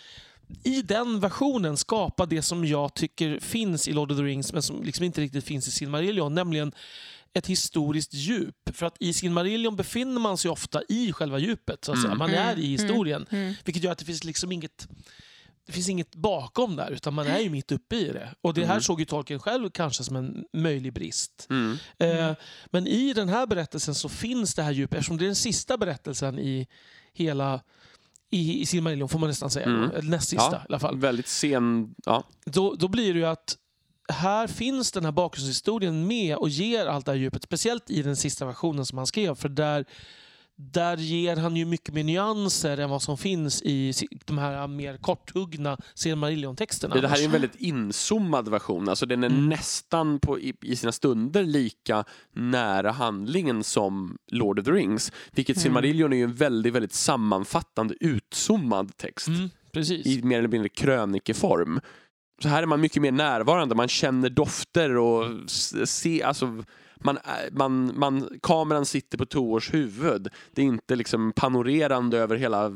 i 0.64 0.82
den 0.82 1.20
versionen 1.20 1.76
skapa 1.76 2.26
det 2.26 2.42
som 2.42 2.64
jag 2.64 2.94
tycker 2.94 3.40
finns 3.40 3.88
i 3.88 3.92
Lord 3.92 4.12
of 4.12 4.18
the 4.18 4.24
Rings 4.24 4.52
men 4.52 4.62
som 4.62 4.82
liksom 4.82 5.04
inte 5.04 5.20
riktigt 5.20 5.44
finns 5.44 5.68
i 5.68 5.70
Silmarillion, 5.70 6.34
nämligen 6.34 6.72
ett 7.32 7.46
historiskt 7.46 8.14
djup. 8.14 8.56
För 8.72 8.86
att 8.86 8.96
i 9.00 9.12
Silmarillion 9.12 9.76
befinner 9.76 10.20
man 10.20 10.38
sig 10.38 10.50
ofta 10.50 10.82
i 10.88 11.12
själva 11.12 11.38
djupet. 11.38 11.84
Så 11.84 11.92
att. 11.92 12.04
Mm. 12.04 12.18
Man 12.18 12.30
är 12.30 12.58
i 12.58 12.66
historien. 12.66 13.26
Mm. 13.30 13.54
Vilket 13.64 13.84
gör 13.84 13.92
att 13.92 13.98
det 13.98 14.04
finns 14.04 14.24
liksom 14.24 14.52
inget 14.52 14.88
det 15.66 15.72
finns 15.72 15.88
inget 15.88 16.14
bakom 16.14 16.76
där, 16.76 16.90
utan 16.90 17.14
man 17.14 17.26
är 17.26 17.38
ju 17.38 17.50
mitt 17.50 17.72
uppe 17.72 17.96
i 17.96 18.04
det. 18.04 18.34
Och 18.40 18.54
det 18.54 18.64
här 18.64 18.72
Mm. 18.72 18.82
såg 18.82 19.00
ju 19.00 19.06
Tolkien 19.06 19.40
själv 19.40 19.70
kanske 19.70 20.04
som 20.04 20.16
en 20.16 20.44
möjlig 20.52 20.92
brist. 20.92 21.46
Mm. 21.50 21.78
Eh, 21.98 22.32
men 22.66 22.86
i 22.86 23.12
den 23.12 23.28
här 23.28 23.46
berättelsen 23.46 23.94
så 23.94 24.08
finns 24.08 24.54
det 24.54 24.62
här 24.62 24.72
djupet, 24.72 24.98
eftersom 24.98 25.16
det 25.16 25.24
är 25.24 25.26
den 25.26 25.36
sista 25.36 25.76
berättelsen 25.78 26.38
i 26.38 26.66
hela 27.12 27.60
i, 28.30 28.60
i 28.60 28.66
Silmarillion 28.66 29.08
får 29.08 29.18
man 29.18 29.28
nästan 29.28 29.50
säga, 29.50 29.66
Mm. 29.66 29.90
näst 30.02 30.28
sista 30.28 30.44
Ja, 30.52 30.58
i 30.58 30.66
alla 30.68 30.78
fall. 30.78 30.98
Väldigt 30.98 31.28
sen... 31.28 31.94
Ja. 32.06 32.24
Då, 32.44 32.74
då 32.74 32.88
blir 32.88 33.14
det 33.14 33.18
ju 33.20 33.26
att 33.26 33.56
här 34.12 34.46
finns 34.46 34.92
den 34.92 35.04
här 35.04 35.12
bakgrundshistorien 35.12 36.06
med 36.06 36.36
och 36.36 36.48
ger 36.48 36.86
allt 36.86 37.06
det 37.06 37.12
här 37.12 37.18
djupet, 37.18 37.42
speciellt 37.42 37.90
i 37.90 38.02
den 38.02 38.16
sista 38.16 38.46
versionen 38.46 38.86
som 38.86 38.98
han 38.98 39.06
skrev, 39.06 39.34
för 39.34 39.48
där 39.48 39.84
där 40.60 40.96
ger 40.96 41.36
han 41.36 41.56
ju 41.56 41.64
mycket 41.64 41.94
mer 41.94 42.04
nyanser 42.04 42.78
än 42.78 42.90
vad 42.90 43.02
som 43.02 43.18
finns 43.18 43.62
i 43.62 43.92
de 44.24 44.38
här 44.38 44.66
mer 44.66 44.96
korthuggna 44.96 45.78
Silmarillion-texterna. 45.94 47.00
Det 47.00 47.08
här 47.08 47.20
är 47.20 47.24
en 47.24 47.30
väldigt 47.30 47.54
inzoomad 47.56 48.48
version. 48.48 48.88
Alltså 48.88 49.06
den 49.06 49.24
är 49.24 49.28
Mm. 49.30 49.48
nästan 49.48 50.20
på, 50.20 50.38
i, 50.40 50.54
i 50.62 50.76
sina 50.76 50.92
stunder 50.92 51.44
lika 51.44 52.04
nära 52.34 52.90
handlingen 52.90 53.64
som 53.64 54.16
Lord 54.30 54.58
of 54.58 54.64
the 54.64 54.70
Rings. 54.72 55.12
Vilket 55.32 55.56
Mm. 55.56 55.62
Silmarillion 55.62 56.12
är 56.12 56.16
ju 56.16 56.24
en 56.24 56.34
väldigt, 56.34 56.72
väldigt 56.72 56.92
sammanfattande, 56.92 57.94
utzoomad 58.00 58.96
text. 58.96 59.28
Mm, 59.28 59.50
precis. 59.72 60.06
I 60.06 60.22
mer 60.22 60.38
eller 60.38 60.48
mindre 60.48 60.68
krönikeform. 60.68 61.80
Så 62.42 62.48
här 62.48 62.62
är 62.62 62.66
man 62.66 62.80
mycket 62.80 63.02
mer 63.02 63.12
närvarande. 63.12 63.74
Man 63.74 63.88
känner 63.88 64.30
dofter 64.30 64.96
och 64.96 65.24
s- 65.46 65.90
se, 65.90 66.22
alltså, 66.22 66.64
man, 67.04 67.18
är- 67.24 67.50
man, 67.50 67.98
man, 67.98 68.38
kameran 68.42 68.86
sitter 68.86 69.18
på 69.18 69.26
Tors 69.26 69.74
huvud. 69.74 70.28
Det 70.52 70.62
är 70.62 70.66
inte 70.66 70.96
liksom 70.96 71.32
panorerande 71.36 72.18
över 72.18 72.36
hela 72.36 72.72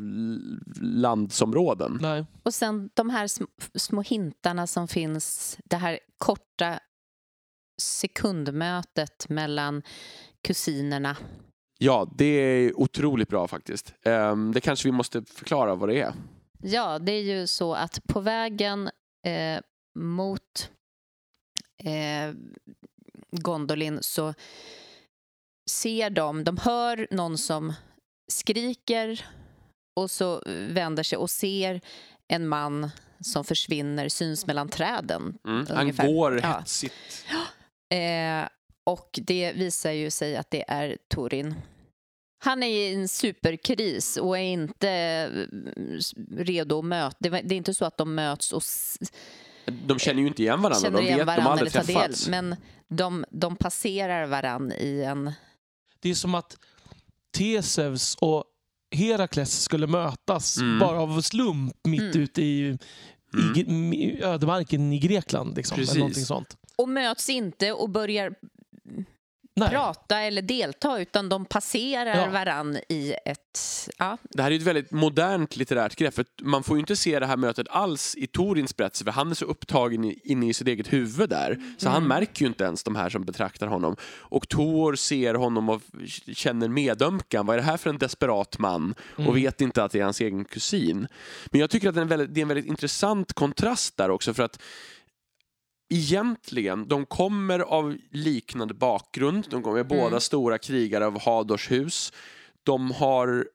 landsområden. 0.81 1.99
Nej. 2.03 2.27
Och 2.43 2.55
sen 2.55 2.91
de 2.95 3.11
här 3.11 3.27
sm- 3.27 3.71
små 3.75 4.03
hintarna 4.03 4.67
som 4.67 4.89
finns, 4.89 5.59
det 5.65 5.77
här 5.77 5.99
korta 6.19 6.79
sekundmötet 7.83 9.29
mellan 9.29 9.83
kusinerna. 10.43 11.17
Ja, 11.79 12.13
det 12.19 12.25
är 12.25 12.81
otroligt 12.81 13.29
bra 13.29 13.49
faktiskt. 13.49 13.95
Ehm, 14.05 14.53
det 14.53 14.61
kanske 14.61 14.89
vi 14.89 14.93
måste 14.93 15.23
förklara 15.25 15.75
vad 15.75 15.89
det 15.89 16.01
är. 16.01 16.15
Ja, 16.63 16.99
det 16.99 17.13
är 17.13 17.23
ju 17.23 17.47
så 17.47 17.75
att 17.75 18.05
på 18.09 18.21
vägen 18.21 18.91
eh, 19.27 19.61
mot 19.99 20.71
eh, 21.85 22.35
Gondolin 23.43 23.99
så 24.03 24.35
ser 25.71 26.11
de, 26.11 26.45
de 26.45 26.59
hör 26.59 27.07
någon 27.11 27.39
som 27.39 27.73
skriker 28.33 29.27
och 30.01 30.11
så 30.11 30.43
vänder 30.47 31.03
sig 31.03 31.19
och 31.19 31.31
ser 31.31 31.81
en 32.29 32.49
man 32.49 32.91
som 33.21 33.45
försvinner, 33.45 34.09
syns 34.09 34.47
mellan 34.47 34.69
träden. 34.69 35.39
Mm. 35.47 35.67
Han 35.71 35.97
går 35.97 36.41
Ja. 36.43 36.59
hetsigt. 36.59 36.95
Eh, 37.95 38.49
och 38.87 39.19
det 39.23 39.53
visar 39.53 39.91
ju 39.91 40.11
sig 40.11 40.37
att 40.37 40.51
det 40.51 40.65
är 40.69 40.99
Torin. 41.09 41.55
Han 42.45 42.63
är 42.63 42.67
i 42.67 42.95
en 42.95 43.09
superkris 43.09 44.17
och 44.17 44.39
är 44.39 44.43
inte 44.43 44.91
eh, 44.91 45.29
redo 46.37 46.79
att 46.79 46.85
möta. 46.85 47.17
Det 47.21 47.37
är 47.39 47.53
inte 47.53 47.75
så 47.75 47.85
att 47.85 47.97
de 47.97 48.15
möts 48.15 48.53
och 48.53 48.63
De 49.87 49.99
känner 49.99 50.21
ju 50.23 50.27
inte 50.29 50.43
igen 50.43 50.63
varandra. 50.63 50.81
känner 50.81 50.99
de 50.99 51.05
igen 51.07 51.19
vet, 51.19 51.27
de 51.27 51.31
har 51.33 51.37
varandra 51.37 51.53
aldrig 51.53 51.73
tar 51.73 51.85
del. 51.85 51.95
träffats. 51.97 52.29
Men 52.29 52.57
de, 52.89 53.25
de 53.31 53.57
passerar 53.57 54.27
varandra 54.27 54.77
i 54.77 55.05
en... 55.05 55.33
Det 56.01 56.11
är 56.11 56.15
som 56.15 56.35
att 56.35 56.57
Tesevs 57.37 58.15
och 58.21 58.45
Herakles 58.97 59.63
skulle 59.63 59.87
mötas 59.87 60.57
Mm. 60.59 60.79
bara 60.79 61.01
av 61.01 61.21
slump 61.21 61.75
mitt 61.85 62.01
Mm. 62.01 62.21
ute 62.23 62.43
i, 62.43 62.79
Mm. 63.35 63.93
i, 63.93 63.97
i 63.97 64.23
ödemarken 64.23 64.93
i 64.93 64.99
Grekland. 64.99 65.57
Liksom, 65.57 65.75
Precis. 65.77 65.91
eller 65.91 66.01
någonting 66.01 66.25
sånt. 66.25 66.57
Och 66.77 66.89
möts 66.89 67.31
inte 67.31 67.73
och 67.73 67.91
börjar 67.91 68.35
Nej. 69.57 69.69
prata 69.69 70.21
eller 70.21 70.43
delta 70.43 70.99
utan 71.01 71.29
de 71.29 71.45
passerar 71.45 72.17
Ja. 72.17 72.31
varann 72.31 72.79
i 72.89 73.15
ett... 73.25 73.41
Ja, 73.99 74.19
Det 74.23 74.43
här 74.43 74.51
är 74.51 74.57
ett 74.57 74.63
väldigt 74.63 74.91
modernt 74.91 75.57
litterärt 75.57 75.97
grepp. 75.97 76.15
För 76.15 76.25
man 76.43 76.63
får 76.63 76.77
ju 76.77 76.81
inte 76.81 76.97
se 76.97 77.19
det 77.19 77.27
här 77.27 77.37
mötet 77.37 77.67
alls 77.71 78.15
i 78.19 78.27
Torins 78.27 78.77
berättelse 78.77 79.05
för 79.05 79.13
han 79.13 79.31
är 79.31 79.35
så 79.35 79.45
upptagen 79.45 80.05
i- 80.05 80.21
inne 80.25 80.49
i 80.49 80.53
sitt 80.55 80.69
eget 80.69 80.93
huvud 80.93 81.29
där. 81.31 81.59
Så 81.79 81.89
han 81.89 81.97
Mm. 81.97 82.09
märker 82.09 82.41
ju 82.43 82.47
inte 82.47 82.65
ens 82.65 82.83
de 82.85 82.97
här 82.97 83.09
som 83.11 83.25
betraktar 83.25 83.67
honom. 83.67 83.97
Och 84.19 84.49
Tor 84.49 84.95
ser 84.95 85.35
honom 85.35 85.69
och 85.69 85.83
känner 86.33 86.69
medömkan. 86.69 87.47
Vad 87.47 87.55
är 87.57 87.61
det 87.61 87.67
här 87.67 87.77
för 87.77 87.91
en 87.91 87.99
desperat 87.99 88.59
man? 88.59 88.95
Och 89.15 89.21
Mm. 89.21 89.35
vet 89.35 89.61
inte 89.61 89.85
att 89.85 89.93
det 89.93 89.99
är 90.01 90.05
hans 90.05 90.21
egen 90.21 90.45
kusin. 90.45 91.07
Men 91.51 91.61
jag 91.61 91.71
tycker 91.71 91.89
att 91.89 91.95
det 91.95 92.01
är 92.01 92.03
en 92.03 92.09
väldigt, 92.09 92.35
det 92.35 92.41
är 92.41 92.43
en 92.43 92.49
väldigt 92.49 92.67
intressant 92.67 93.33
kontrast 93.33 93.97
där 93.97 94.11
också 94.11 94.35
för 94.35 94.43
att 94.43 94.59
Egentligen, 95.89 96.89
de 96.89 97.07
kommer 97.07 97.59
av 97.61 97.97
liknande 98.11 98.75
bakgrund. 98.75 99.47
De 99.51 99.63
kommer 99.63 99.85
båda 99.85 100.07
Mm. 100.07 100.21
stora 100.21 100.59
krigare 100.59 101.07
av 101.07 101.21
Hadors 101.21 101.71
hus. 101.71 102.13
De 102.63 102.91
har 102.91 103.47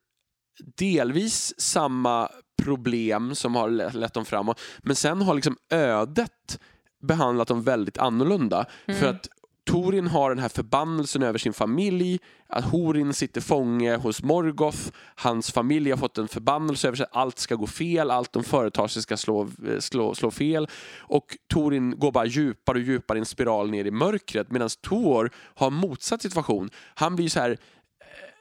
delvis 0.78 1.54
samma 1.62 2.30
problem 2.64 3.36
som 3.36 3.56
har 3.56 3.70
le- 3.70 3.90
lett 3.94 4.14
dem 4.14 4.26
framåt. 4.26 4.62
Men 4.80 4.96
sen 4.96 5.22
har 5.22 5.34
liksom 5.36 5.58
ödet 5.70 6.60
behandlat 7.02 7.48
dem 7.48 7.64
väldigt 7.64 7.98
annorlunda. 7.98 8.66
Mm. 8.86 9.00
För 9.00 9.08
att 9.08 9.28
Torin 9.70 10.08
har 10.08 10.30
den 10.30 10.40
här 10.40 10.50
förbannelsen 10.50 11.24
över 11.24 11.40
sin 11.40 11.54
familj, 11.54 12.20
att 12.48 12.66
Horin 12.66 13.14
sitter 13.14 13.42
fånge 13.42 13.96
hos 13.96 14.24
Morgoth, 14.24 14.78
hans 15.16 15.52
familj 15.52 15.90
har 15.90 15.98
fått 15.98 16.18
en 16.18 16.28
förbannelse 16.28 16.88
över 16.88 16.98
sig, 16.98 17.04
att 17.04 17.16
allt 17.16 17.40
ska 17.40 17.56
gå 17.56 17.68
fel, 17.68 18.12
allt 18.12 18.34
de 18.34 18.44
företar 18.44 18.88
sig 18.88 19.02
ska 19.02 19.18
slå, 19.18 19.42
eh, 19.42 19.80
slå, 19.80 20.16
slå 20.16 20.32
fel. 20.32 20.68
Och 20.98 21.38
Torin 21.48 22.00
går 22.00 22.12
bara 22.12 22.26
djupare 22.26 22.78
och 22.78 22.84
djupare 22.84 23.18
i 23.18 23.20
en 23.20 23.26
spiral 23.26 23.70
ner 23.70 23.86
i 23.86 23.92
mörkret, 23.92 24.52
medan 24.52 24.70
Tor 24.82 25.32
har 25.36 25.70
motsatt 25.70 26.22
situation. 26.22 26.70
Han 26.96 27.16
blir 27.16 27.30
så 27.30 27.40
här 27.40 27.58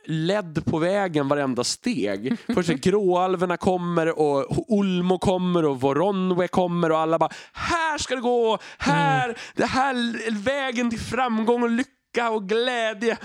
ledd 0.08 0.64
på 0.64 0.78
vägen 0.78 1.28
varenda 1.28 1.64
steg. 1.64 2.36
Först 2.54 2.68
gråalverna 2.68 3.56
kommer 3.56 4.18
och 4.18 4.78
Ulmo 4.78 5.18
kommer 5.18 5.64
och 5.64 5.80
Voronwe 5.80 6.48
kommer 6.48 6.92
och 6.92 6.98
alla 6.98 7.18
bara 7.18 7.30
här 7.52 7.98
ska 7.98 8.14
det 8.14 8.20
gå, 8.20 8.58
här, 8.78 9.38
det 9.54 9.66
här 9.66 9.94
är 9.94 10.44
vägen 10.44 10.90
till 10.90 11.00
framgång 11.00 11.62
och 11.62 11.70
lycka 11.70 12.30
och 12.30 12.48
glädje. 12.48 13.16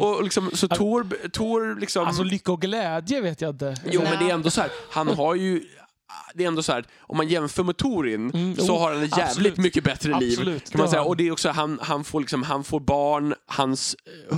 Och 0.00 0.24
liksom, 0.24 0.50
så 0.54 0.68
Tor, 0.68 1.28
Tor 1.28 1.80
liksom... 1.80 2.06
Alltså 2.06 2.22
lycka 2.22 2.52
och 2.52 2.60
glädje 2.60 3.20
vet 3.20 3.40
jag 3.40 3.50
inte. 3.50 3.74
Jo, 3.84 4.02
men 4.02 4.18
det 4.18 4.30
är 4.30 4.34
ändå 4.34 4.50
så 4.50 4.60
här, 4.60 4.70
han 4.90 5.08
har 5.08 5.34
ju 5.34 5.62
det 6.34 6.44
är 6.44 6.48
ändå 6.48 6.62
så 6.62 6.72
här, 6.72 6.84
om 7.00 7.16
man 7.16 7.28
jämför 7.28 7.62
med 7.64 7.76
Torin 7.76 8.30
Mm, 8.30 8.56
så 8.56 8.64
jo, 8.68 8.74
har 8.76 8.92
han 8.94 9.02
ett 9.02 9.10
jävligt 9.16 9.28
absolut. 9.30 9.56
mycket 9.56 9.84
bättre 9.84 10.18
liv. 10.20 10.32
Absolut, 10.32 10.70
Kan 10.70 10.78
man 10.78 10.88
säga. 10.88 11.02
Och 11.02 11.16
det 11.16 11.28
är 11.28 11.32
också, 11.32 11.48
han, 11.50 11.78
han, 11.82 12.04
får 12.04 12.20
liksom, 12.20 12.42
han 12.42 12.64
får 12.64 12.80
barn, 12.80 13.34
hans, 13.46 13.96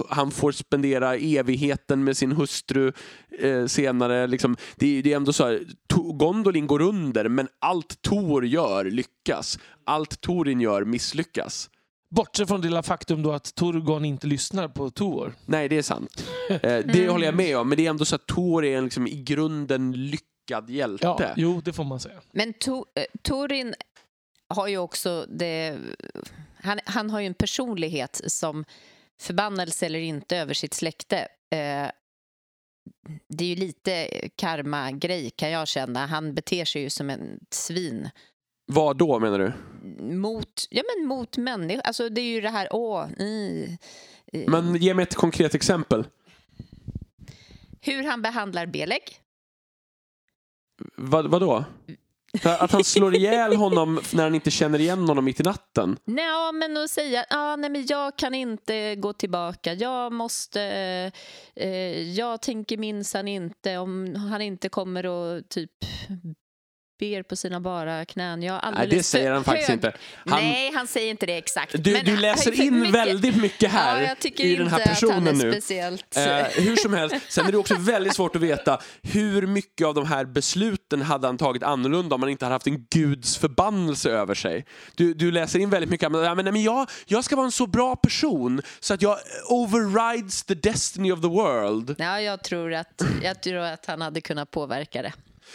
han 0.08 0.30
får 0.30 0.52
spendera 0.52 1.16
evigheten 1.16 2.04
med 2.04 2.16
sin 2.16 2.32
hustru 2.32 2.92
eh, 3.40 3.66
senare. 3.66 4.26
Liksom, 4.26 4.56
det, 4.76 4.98
är, 4.98 5.02
det 5.02 5.12
är 5.12 5.16
ändå 5.16 5.32
så 5.32 5.44
här, 5.46 5.62
to, 5.88 6.12
Gondolin 6.12 6.66
går 6.66 6.82
under 6.82 7.28
men 7.28 7.48
allt 7.60 8.02
Tor 8.02 8.46
gör 8.46 8.84
lyckas. 8.84 9.58
Allt 9.86 10.20
Torin 10.20 10.60
gör 10.60 10.84
misslyckas. 10.84 11.70
Bortsett 12.10 12.48
från 12.48 12.60
det 12.60 12.66
lilla 12.66 12.82
faktum 12.82 13.22
då 13.22 13.32
att 13.32 13.54
Turgon 13.54 14.04
inte 14.04 14.26
lyssnar 14.26 14.68
på 14.68 14.90
Tor. 14.90 15.34
Nej, 15.46 15.68
det 15.68 15.78
är 15.78 15.82
sant. 15.82 16.24
Eh, 16.50 16.58
det 16.60 16.82
Mm. 16.94 17.08
håller 17.12 17.26
jag 17.26 17.34
med 17.34 17.58
om. 17.58 17.68
Men 17.68 17.76
det 17.78 17.86
är 17.86 17.90
ändå 17.90 18.04
så 18.04 18.14
att 18.14 18.26
Tor 18.26 18.64
är 18.64 18.78
en 18.78 18.84
liksom 18.84 19.06
i 19.06 19.22
grunden 19.22 19.92
lyckad 20.44 20.70
hjälte. 20.70 21.06
Ja, 21.06 21.34
jo, 21.36 21.60
det 21.64 21.72
får 21.72 21.84
man 21.84 22.00
säga. 22.00 22.20
Men 22.32 22.52
to, 22.52 22.84
eh, 22.94 23.04
Torin 23.22 23.74
har 24.48 24.68
ju 24.68 24.78
också 24.78 25.26
det... 25.28 25.78
Han, 26.62 26.78
han 26.84 27.10
har 27.10 27.20
ju 27.20 27.26
en 27.26 27.34
personlighet 27.34 28.20
som 28.26 28.64
förbannelse 29.20 29.86
eller 29.86 29.98
inte 29.98 30.36
över 30.36 30.54
sitt 30.54 30.74
släkte. 30.74 31.18
Eh, 31.50 31.90
det 33.28 33.44
är 33.44 33.48
ju 33.48 33.56
lite 33.56 34.08
karma-grej 34.36 35.30
kan 35.30 35.50
jag 35.50 35.68
känna. 35.68 36.06
Han 36.06 36.34
beter 36.34 36.64
sig 36.64 36.82
ju 36.82 36.90
som 36.90 37.10
en 37.10 37.38
svin 37.50 38.10
Vad 38.66 38.96
då 38.98 39.18
menar 39.18 39.38
du? 39.38 39.52
mot, 40.14 40.66
ja, 40.70 40.82
men 40.96 41.06
mot 41.08 41.36
människor. 41.36 41.80
Alltså 41.84 42.08
det 42.08 42.20
är 42.20 42.34
ju 42.34 42.40
det 42.40 42.50
här, 42.50 42.68
åh, 42.70 43.08
mm, 43.18 43.76
eh, 44.32 44.50
Men 44.50 44.76
ge 44.76 44.94
mig 44.94 45.02
ett 45.02 45.14
konkret 45.14 45.54
exempel. 45.54 46.04
hur 47.80 48.04
han 48.04 48.22
behandlar 48.22 48.66
Beleg. 48.66 49.02
Vad, 50.96 51.30
vadå? 51.30 51.64
Att 52.42 52.72
han 52.72 52.84
slår 52.84 53.14
ihjäl 53.14 53.56
honom 53.56 54.00
när 54.12 54.22
han 54.22 54.34
inte 54.34 54.50
känner 54.50 54.78
igen 54.78 55.08
honom 55.08 55.24
mitt 55.24 55.40
i 55.40 55.42
natten? 55.42 55.96
Nej, 56.04 56.52
men 56.52 56.76
att 56.76 56.90
säga 56.90 57.24
ah, 57.30 57.56
nej, 57.56 57.70
men 57.70 57.86
jag 57.88 58.16
kan 58.16 58.34
inte 58.34 58.94
gå 58.96 59.12
tillbaka. 59.12 59.72
Jag 59.72 60.12
måste... 60.12 60.62
Eh, 61.56 62.00
jag 62.12 62.42
tänker 62.42 62.76
minsann 62.76 63.28
inte 63.28 63.78
om 63.78 64.14
han 64.14 64.42
inte 64.42 64.68
kommer 64.68 65.06
och 65.06 65.48
typ 65.48 65.70
ber 66.98 67.22
på 67.22 67.36
sina 67.36 67.60
bara 67.60 68.04
knän. 68.04 68.42
Jag 68.42 68.60
Nej, 68.74 68.86
det 68.88 69.02
säger 69.02 69.30
han 69.32 69.44
faktiskt 69.44 69.68
hög. 69.68 69.76
inte. 69.76 69.92
Han, 70.26 70.40
Nej, 70.40 70.72
han 70.74 70.86
säger 70.86 71.10
inte 71.10 71.26
det 71.26 71.36
exakt. 71.36 71.74
du, 71.84 71.92
Men, 71.92 72.04
du 72.04 72.16
läser 72.16 72.60
in 72.60 72.78
mycket- 72.78 72.94
väldigt 72.94 73.36
mycket 73.36 73.70
här 73.70 74.16
ja, 74.22 74.30
i 74.44 74.56
den 74.56 74.66
här 74.68 74.78
personen 74.86 75.38
nu. 75.38 75.52
speciellt... 75.52 76.16
Eh, 76.16 76.22
hur 76.62 76.76
som 76.76 76.94
helst, 76.94 77.16
sen 77.28 77.46
är 77.46 77.52
det 77.52 77.58
också 77.58 77.74
väldigt 77.78 78.14
svårt 78.14 78.36
att 78.36 78.42
veta 78.42 78.80
hur 79.02 79.46
mycket 79.46 79.86
av 79.86 79.94
de 79.94 80.06
här 80.06 80.24
besluten 80.24 81.02
hade 81.02 81.26
han 81.26 81.38
tagit 81.38 81.62
annorlunda 81.62 82.14
om 82.14 82.22
han 82.22 82.30
inte 82.30 82.44
hade 82.44 82.54
haft 82.54 82.66
en 82.66 82.86
guds 82.90 83.36
förbannelse 83.38 84.10
över 84.10 84.34
sig. 84.34 84.66
Du, 84.94 85.14
du 85.14 85.30
läser 85.32 85.58
in 85.58 85.70
väldigt 85.70 85.90
mycket, 85.90 86.12
men, 86.12 86.36
men 86.44 86.62
jag, 86.62 86.90
jag 87.06 87.24
ska 87.24 87.36
vara 87.36 87.46
en 87.46 87.52
så 87.52 87.66
bra 87.66 87.96
person 87.96 88.62
så 88.80 88.94
att 88.94 89.02
jag 89.02 89.18
overrides 89.48 90.44
the 90.44 90.54
destiny 90.54 91.12
of 91.12 91.20
the 91.20 91.28
world. 91.28 91.94
Ja, 91.98 92.20
jag 92.20 92.44
tror, 92.44 92.74
att, 92.74 93.02
jag 93.22 93.42
tror 93.42 93.56
att 93.58 93.86
han 93.86 94.00
hade 94.00 94.20
kunnat 94.20 94.50
påverka 94.50 95.02
det. 95.02 95.12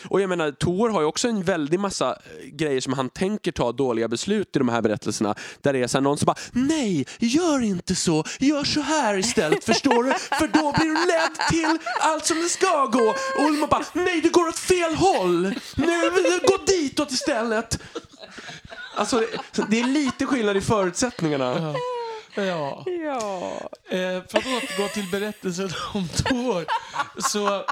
Och 0.08 0.22
jag 0.22 0.30
menar, 0.30 0.52
Tor 0.52 0.90
har 0.90 1.02
ju 1.02 1.08
också 1.08 1.28
en 1.28 1.44
väldig 1.44 1.80
massa 1.80 2.10
eh, 2.10 2.46
grejer 2.46 2.82
som 2.82 2.94
han 2.94 3.10
tänker 3.10 3.52
ta 3.52 3.72
dåliga 3.72 4.08
beslut 4.08 4.56
i 4.56 4.60
de 4.60 4.70
här 4.70 4.82
berättelserna. 4.82 5.36
Där 5.62 5.74
det 5.74 5.80
är 5.80 5.88
så 5.88 5.98
här 5.98 6.04
någon 6.04 6.18
som 6.18 6.26
bara, 6.26 6.38
nej, 6.52 7.06
gör 7.20 7.64
inte 7.64 7.96
så, 7.96 8.24
gör 8.40 8.64
så 8.64 8.82
här 8.82 9.18
istället, 9.18 9.64
förstår 9.64 10.04
du? 10.04 10.14
För 10.14 10.48
då 10.48 10.72
blir 10.72 10.86
du 10.86 10.94
ledd 10.94 11.50
till 11.50 11.78
allt 12.00 12.26
som 12.26 12.38
det 12.38 12.50
ska 12.50 12.86
gå. 12.86 13.16
Och 13.38 13.50
Ulma 13.50 13.68
bara, 13.68 13.86
nej, 13.94 14.22
det 14.22 14.30
går 14.30 14.48
åt 14.48 14.60
fel 14.60 14.96
håll, 14.96 15.54
nu, 15.76 16.40
gå 16.48 16.58
ditåt 16.68 17.12
istället. 17.12 17.80
Alltså, 18.96 19.24
det 19.70 19.80
är 19.80 19.88
lite 19.88 20.26
skillnad 20.26 20.58
i 20.58 20.62
förutsättningarna. 20.62 21.74
Ja. 21.74 21.76
Ja. 22.36 22.86
Eh, 23.90 24.24
för 24.28 24.38
att 24.38 24.46
återgå 24.46 24.88
till 24.94 25.10
berättelsen 25.12 25.70
om 25.94 26.08
Tor. 26.08 26.66
Så, 27.30 27.66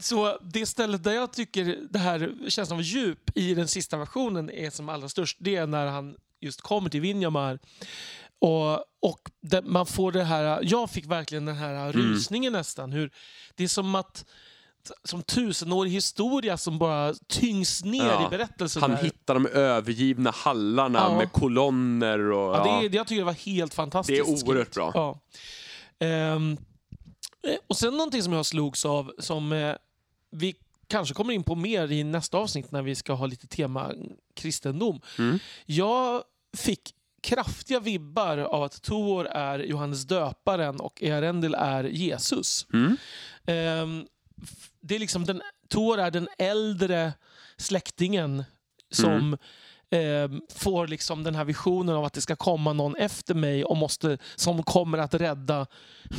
så 0.00 0.38
det 0.42 0.66
stället 0.66 1.04
där 1.04 1.12
jag 1.12 1.32
tycker 1.32 1.78
det 1.90 1.98
här 1.98 2.32
känslan 2.48 2.78
av 2.78 2.82
djup 2.84 3.36
i 3.36 3.54
den 3.54 3.68
sista 3.68 3.96
versionen 3.96 4.50
är 4.50 4.70
som 4.70 4.88
allra 4.88 5.08
störst, 5.08 5.36
det 5.40 5.56
är 5.56 5.66
när 5.66 5.86
han 5.86 6.16
just 6.40 6.60
kommer 6.60 6.90
till 6.90 7.00
Vinjamar. 7.00 7.58
Och, 8.38 8.72
och 9.00 9.30
det, 9.40 9.62
man 9.62 9.86
får 9.86 10.12
det 10.12 10.24
här, 10.24 10.60
jag 10.62 10.90
fick 10.90 11.06
verkligen 11.06 11.44
den 11.46 11.56
här 11.56 11.92
rysningen 11.92 12.52
nästan. 12.52 12.92
Hur, 12.92 13.10
det 13.54 13.64
är 13.64 13.68
som 13.68 13.94
att 13.94 14.24
som 15.04 15.22
tusenårig 15.22 15.90
historia 15.92 16.56
som 16.56 16.78
bara 16.78 17.14
tyngs 17.28 17.84
ner 17.84 18.04
Ja. 18.06 18.26
i 18.26 18.30
berättelsen. 18.30 18.82
Han 18.82 18.90
där. 18.90 19.02
hittar 19.02 19.34
de 19.34 19.46
övergivna 19.46 20.30
hallarna 20.30 20.98
Ja. 20.98 21.16
med 21.16 21.32
kolonner 21.32 22.18
och... 22.18 22.54
Ja, 22.56 22.64
det, 22.80 22.86
är- 22.86 22.94
jag 22.96 23.06
tycker 23.06 23.20
det 23.20 23.26
var 23.26 23.32
helt 23.32 23.74
fantastiskt. 23.74 24.26
Det 24.26 24.32
är 24.32 24.48
oerhört 24.48 24.74
bra. 24.74 24.90
Ja. 24.94 25.20
Eh, 26.06 26.38
och 27.66 27.76
sen 27.76 27.92
någonting 27.96 28.22
som 28.22 28.32
jag 28.32 28.46
slogs 28.46 28.84
av 28.84 29.12
som 29.18 29.52
eh, 29.52 29.74
vi 30.30 30.54
kanske 30.86 31.14
kommer 31.14 31.34
in 31.34 31.42
på 31.42 31.54
mer 31.54 31.92
i 31.92 32.04
nästa 32.04 32.38
avsnitt 32.38 32.72
när 32.72 32.82
vi 32.82 32.94
ska 32.94 33.12
ha 33.12 33.26
lite 33.26 33.46
tema 33.46 33.92
kristendom. 34.34 35.00
Mm. 35.18 35.38
Jag 35.66 36.22
fick 36.56 36.94
kraftiga 37.22 37.80
vibbar 37.80 38.38
av 38.38 38.62
att 38.62 38.82
Tor 38.82 39.26
är 39.26 39.58
Johannes 39.58 40.04
döparen 40.04 40.80
och 40.80 41.02
Earendil 41.02 41.54
är 41.54 41.84
Jesus. 41.84 42.66
Mm. 42.72 42.96
Ehm, 43.46 44.06
det 44.80 44.94
är 44.94 44.98
liksom 44.98 45.24
den, 45.24 45.42
Tor 45.68 46.00
är 46.00 46.10
den 46.10 46.28
äldre 46.38 47.12
släktingen 47.56 48.44
som 48.90 49.36
ehm, 49.90 50.40
får 50.54 50.86
liksom 50.86 51.22
den 51.22 51.34
här 51.34 51.44
visionen 51.44 51.96
av 51.96 52.04
att 52.04 52.12
det 52.12 52.20
ska 52.20 52.36
komma 52.36 52.72
någon 52.72 52.96
efter 52.96 53.34
mig 53.34 53.64
och 53.64 53.76
måste, 53.76 54.18
som 54.36 54.62
kommer 54.62 54.98
att 54.98 55.14
rädda 55.14 55.66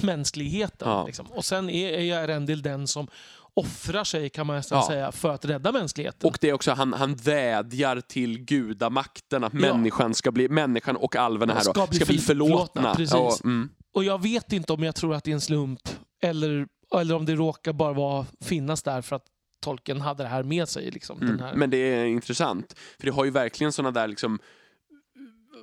mänskligheten. 0.01 0.89
Ja. 0.89 1.05
Liksom. 1.05 1.31
Och 1.31 1.45
sen 1.45 1.69
är, 1.69 1.89
är 1.89 2.23
Erendil 2.23 2.61
den 2.61 2.87
som 2.87 3.07
offrar 3.53 4.03
sig 4.03 4.29
kan 4.29 4.47
man 4.47 4.55
nästan 4.55 4.77
Ja. 4.77 4.87
säga 4.87 5.11
för 5.11 5.29
att 5.29 5.45
rädda 5.45 5.71
mänskligheten. 5.71 6.29
Och 6.29 6.37
det 6.41 6.49
är 6.49 6.53
också, 6.53 6.71
han, 6.71 6.93
han 6.93 7.15
vädjar 7.15 8.01
till 8.01 8.39
gudamakten 8.45 9.43
att 9.43 9.53
Ja. 9.53 9.59
människan, 9.59 10.13
ska 10.13 10.31
bli, 10.31 10.49
människan 10.49 10.95
och 10.95 11.15
alverna 11.15 11.53
här 11.53 11.63
då, 11.65 11.71
Ska 11.73 11.87
bli 11.87 11.95
ska 11.99 12.05
bli 12.05 12.17
förl- 12.17 12.21
förlåtna. 12.25 12.95
förlåtna. 12.95 13.17
Ja, 13.17 13.37
mm. 13.43 13.69
Och 13.93 14.03
jag 14.03 14.21
vet 14.21 14.53
inte 14.53 14.73
om 14.73 14.83
jag 14.83 14.95
tror 14.95 15.15
att 15.15 15.23
det 15.23 15.31
är 15.31 15.35
en 15.35 15.41
slump 15.41 15.81
eller, 16.23 16.67
eller 16.95 17.15
om 17.15 17.25
det 17.25 17.35
råkar 17.35 17.73
bara 17.73 17.93
vara, 17.93 18.25
finnas 18.41 18.83
där 18.83 19.01
för 19.01 19.15
att 19.15 19.25
tolken 19.61 20.01
hade 20.01 20.23
det 20.23 20.29
här 20.29 20.43
med 20.43 20.69
sig. 20.69 20.91
Liksom. 20.91 21.21
Mm. 21.21 21.59
Men 21.59 21.69
det 21.69 21.77
är 21.77 22.05
intressant, 22.05 22.75
för 22.99 23.05
det 23.05 23.11
har 23.11 23.25
ju 23.25 23.31
verkligen 23.31 23.71
såna 23.71 23.91
där, 23.91 24.07
liksom, 24.07 24.39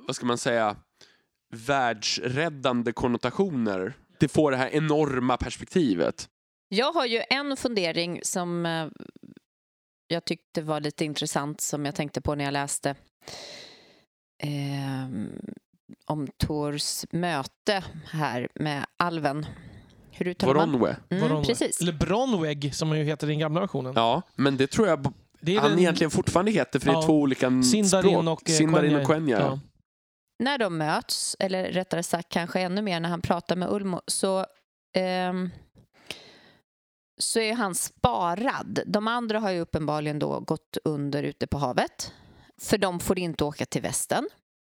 vad 0.07 0.15
ska 0.15 0.25
man 0.25 0.37
säga, 0.37 0.75
världsräddande 1.69 2.91
konnotationer. 2.91 3.93
Det 4.19 4.27
får 4.27 4.51
det 4.51 4.57
här 4.57 4.69
enorma 4.69 5.37
perspektivet. 5.37 6.29
Jag 6.69 6.91
har 6.93 7.05
ju 7.05 7.21
en 7.29 7.57
fundering 7.57 8.19
som 8.23 8.65
eh, 8.65 8.87
jag 10.07 10.25
tyckte 10.25 10.61
var 10.61 10.79
lite 10.79 11.05
intressant 11.05 11.61
som 11.61 11.85
jag 11.85 11.95
tänkte 11.95 12.21
på 12.21 12.35
när 12.35 12.43
jag 12.45 12.51
läste 12.51 12.89
eh, 14.43 15.09
om 16.05 16.27
Tors 16.37 17.05
möte 17.11 17.83
här 18.05 18.47
med 18.55 18.85
alven. 18.97 19.45
Hur 20.11 20.27
uttalar 20.27 20.53
man? 20.53 20.71
Voronwe. 20.71 20.95
Mm, 21.09 21.23
Varon- 21.23 21.45
precis. 21.45 21.81
Eller 21.81 21.93
Bronweg 21.93 22.75
som 22.75 22.89
han 22.89 22.97
ju 22.99 23.03
heter 23.05 23.27
i 23.27 23.29
den 23.29 23.39
gamla 23.39 23.59
versionen. 23.61 23.93
Ja, 23.95 24.21
men 24.35 24.57
det 24.57 24.67
tror 24.67 24.87
jag 24.87 25.13
det 25.41 25.55
är 25.55 25.59
han 25.59 25.69
den- 25.69 25.79
egentligen 25.79 26.11
fortfarande 26.11 26.51
heter, 26.51 26.79
för 26.79 26.85
det 26.85 26.91
är 26.91 26.95
Ja. 26.95 27.01
två 27.01 27.19
olika 27.21 27.47
Sindarin 27.63 27.85
språk. 28.09 28.41
och, 28.41 28.49
eh, 28.49 28.53
Sindarin 28.53 28.95
och 28.95 29.05
Quenya. 29.07 29.39
Ja. 29.39 29.59
När 30.43 30.57
de 30.57 30.77
möts, 30.77 31.35
eller 31.39 31.63
rättare 31.71 32.03
sagt 32.03 32.29
kanske 32.29 32.59
ännu 32.61 32.81
mer 32.81 32.99
när 32.99 33.09
han 33.09 33.21
pratar 33.21 33.55
med 33.55 33.69
Ulmo, 33.69 34.01
så, 34.07 34.45
ehm, 34.95 35.49
så 37.19 37.39
är 37.39 37.53
han 37.53 37.75
sparad. 37.75 38.79
De 38.85 39.07
andra 39.07 39.39
har 39.39 39.51
ju 39.51 39.59
uppenbarligen 39.59 40.19
då 40.19 40.39
gått 40.39 40.77
under 40.83 41.23
ute 41.23 41.47
på 41.47 41.57
havet, 41.57 42.13
för 42.61 42.77
de 42.77 42.99
får 42.99 43.19
inte 43.19 43.43
åka 43.43 43.65
till 43.65 43.81
västen. 43.81 44.29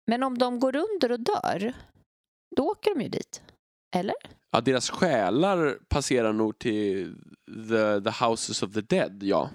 Men 0.06 0.22
om 0.22 0.38
de 0.38 0.60
går 0.60 0.76
under 0.76 1.12
och 1.12 1.20
dör, 1.20 1.72
då 2.56 2.62
åker 2.62 2.94
de 2.94 3.02
ju 3.02 3.08
dit. 3.08 3.42
Eller? 3.96 4.14
Ja, 4.50 4.60
deras 4.60 4.90
själar 4.90 5.78
passerar 5.88 6.32
nog 6.32 6.58
till 6.58 7.16
the, 7.68 8.00
the 8.10 8.24
houses 8.24 8.62
of 8.62 8.72
the 8.72 8.80
dead, 8.80 9.22
ja. 9.22 9.50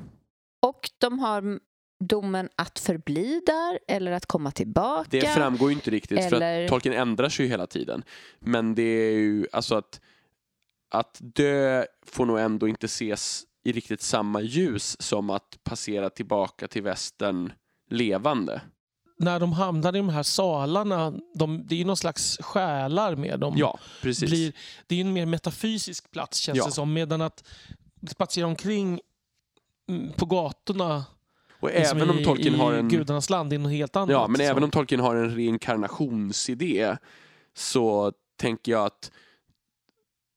Och 0.62 0.90
de 0.98 1.20
har 1.20 1.60
domen 2.04 2.50
att 2.56 2.80
förbli 2.80 3.42
där 3.46 3.80
eller 3.88 4.12
att 4.12 4.26
komma 4.26 4.52
tillbaka. 4.52 5.08
Det 5.10 5.28
framgår 5.28 5.70
ju 5.70 5.76
inte 5.76 5.92
riktigt, 5.92 6.30
för 6.30 6.36
Eller- 6.36 6.64
att 6.64 6.70
Tolkien 6.70 6.96
ändrar 6.96 7.30
sig 7.30 7.46
ju 7.46 7.52
hela 7.52 7.68
tiden. 7.68 8.04
Men 8.40 8.76
det 8.76 8.82
är 8.82 9.12
ju, 9.12 9.48
alltså 9.52 9.76
att, 9.76 10.02
att 10.90 11.18
dö 11.22 11.86
får 12.06 12.26
nog 12.26 12.40
ändå 12.40 12.68
inte 12.68 12.86
ses 12.86 13.44
i 13.64 13.72
riktigt 13.72 14.02
samma 14.02 14.42
ljus 14.42 15.02
som 15.02 15.30
att 15.30 15.58
passera 15.64 16.10
tillbaka 16.10 16.68
till 16.68 16.84
västern 16.84 17.52
levande. 17.90 18.62
När 19.20 19.40
de 19.40 19.54
hamnar 19.54 19.96
i 19.96 19.98
de 19.98 20.10
här 20.10 20.24
salarna, 20.24 21.14
de, 21.36 21.66
det 21.68 21.76
är 21.76 21.80
ju 21.80 21.86
någon 21.86 21.98
slags 21.98 22.38
själar 22.42 23.16
med 23.16 23.40
dem. 23.40 23.54
Ja, 23.58 23.80
precis. 24.02 24.30
blir, 24.30 24.54
det 24.88 24.96
är 24.96 24.98
ju 24.98 25.02
en 25.02 25.14
mer 25.14 25.26
metafysisk 25.26 26.12
plats 26.12 26.38
känns 26.38 26.58
Ja. 26.58 26.66
det 26.66 26.72
som. 26.72 26.94
Medan 26.94 27.22
att 27.22 27.44
spatsera 28.10 28.48
omkring 28.48 29.00
mm, 29.90 30.12
på 30.14 30.26
gatorna 30.26 31.06
Och 31.60 31.70
liksom 31.70 31.98
även 31.98 32.10
om 32.10 32.24
Tolkien 32.24 32.56
har 32.56 32.74
en... 32.74 32.90
gudarnas 32.90 33.30
land, 33.30 33.50
det 33.50 33.56
är 33.56 33.60
något 33.60 33.72
helt 33.72 33.96
annat. 33.96 34.10
Ja, 34.10 34.28
men 34.28 34.42
även 34.42 34.64
om 34.64 34.72
Tolkien 34.72 35.02
har 35.02 35.16
en 35.16 35.36
reinkarnationsidé 35.36 36.98
så 37.54 38.14
tänker 38.38 38.72
jag 38.72 38.86
att 38.86 39.12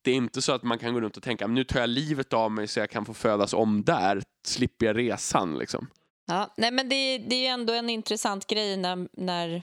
det 0.03 0.11
är 0.11 0.14
inte 0.14 0.42
så 0.42 0.53
att 0.53 0.62
man 0.62 0.78
kan 0.78 0.94
gå 0.94 1.00
runt 1.00 1.16
och 1.16 1.22
tänka 1.22 1.46
nu 1.46 1.64
tar 1.64 1.80
jag 1.80 1.88
livet 1.88 2.32
av 2.32 2.50
mig 2.53 2.68
så 2.68 2.80
jag 2.80 2.90
kan 2.90 3.05
få 3.05 3.14
födas 3.14 3.53
om 3.55 3.82
där, 3.84 4.22
slipper 4.46 4.86
jag 4.86 4.98
resan 4.98 5.59
liksom. 5.59 5.86
Ja, 6.26 6.55
nej 6.57 6.70
men 6.70 6.88
det, 6.88 7.18
det 7.18 7.34
är 7.34 7.40
ju 7.40 7.46
ändå 7.46 7.72
en 7.72 7.90
intressant 7.90 8.46
grej 8.46 8.76
när, 8.76 9.09
när, 9.12 9.62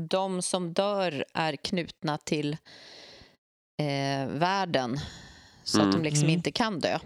de 0.00 0.42
som 0.42 0.72
dör 0.72 1.24
är 1.34 1.56
knutna 1.56 2.18
till 2.18 2.52
eh, 3.78 4.28
världen 4.28 4.98
så 5.64 5.78
Mm. 5.78 5.88
att 5.88 5.96
de 5.96 6.02
liksom 6.02 6.24
Mm. 6.24 6.34
inte 6.34 6.52
kan 6.52 6.80
dö 6.80 6.98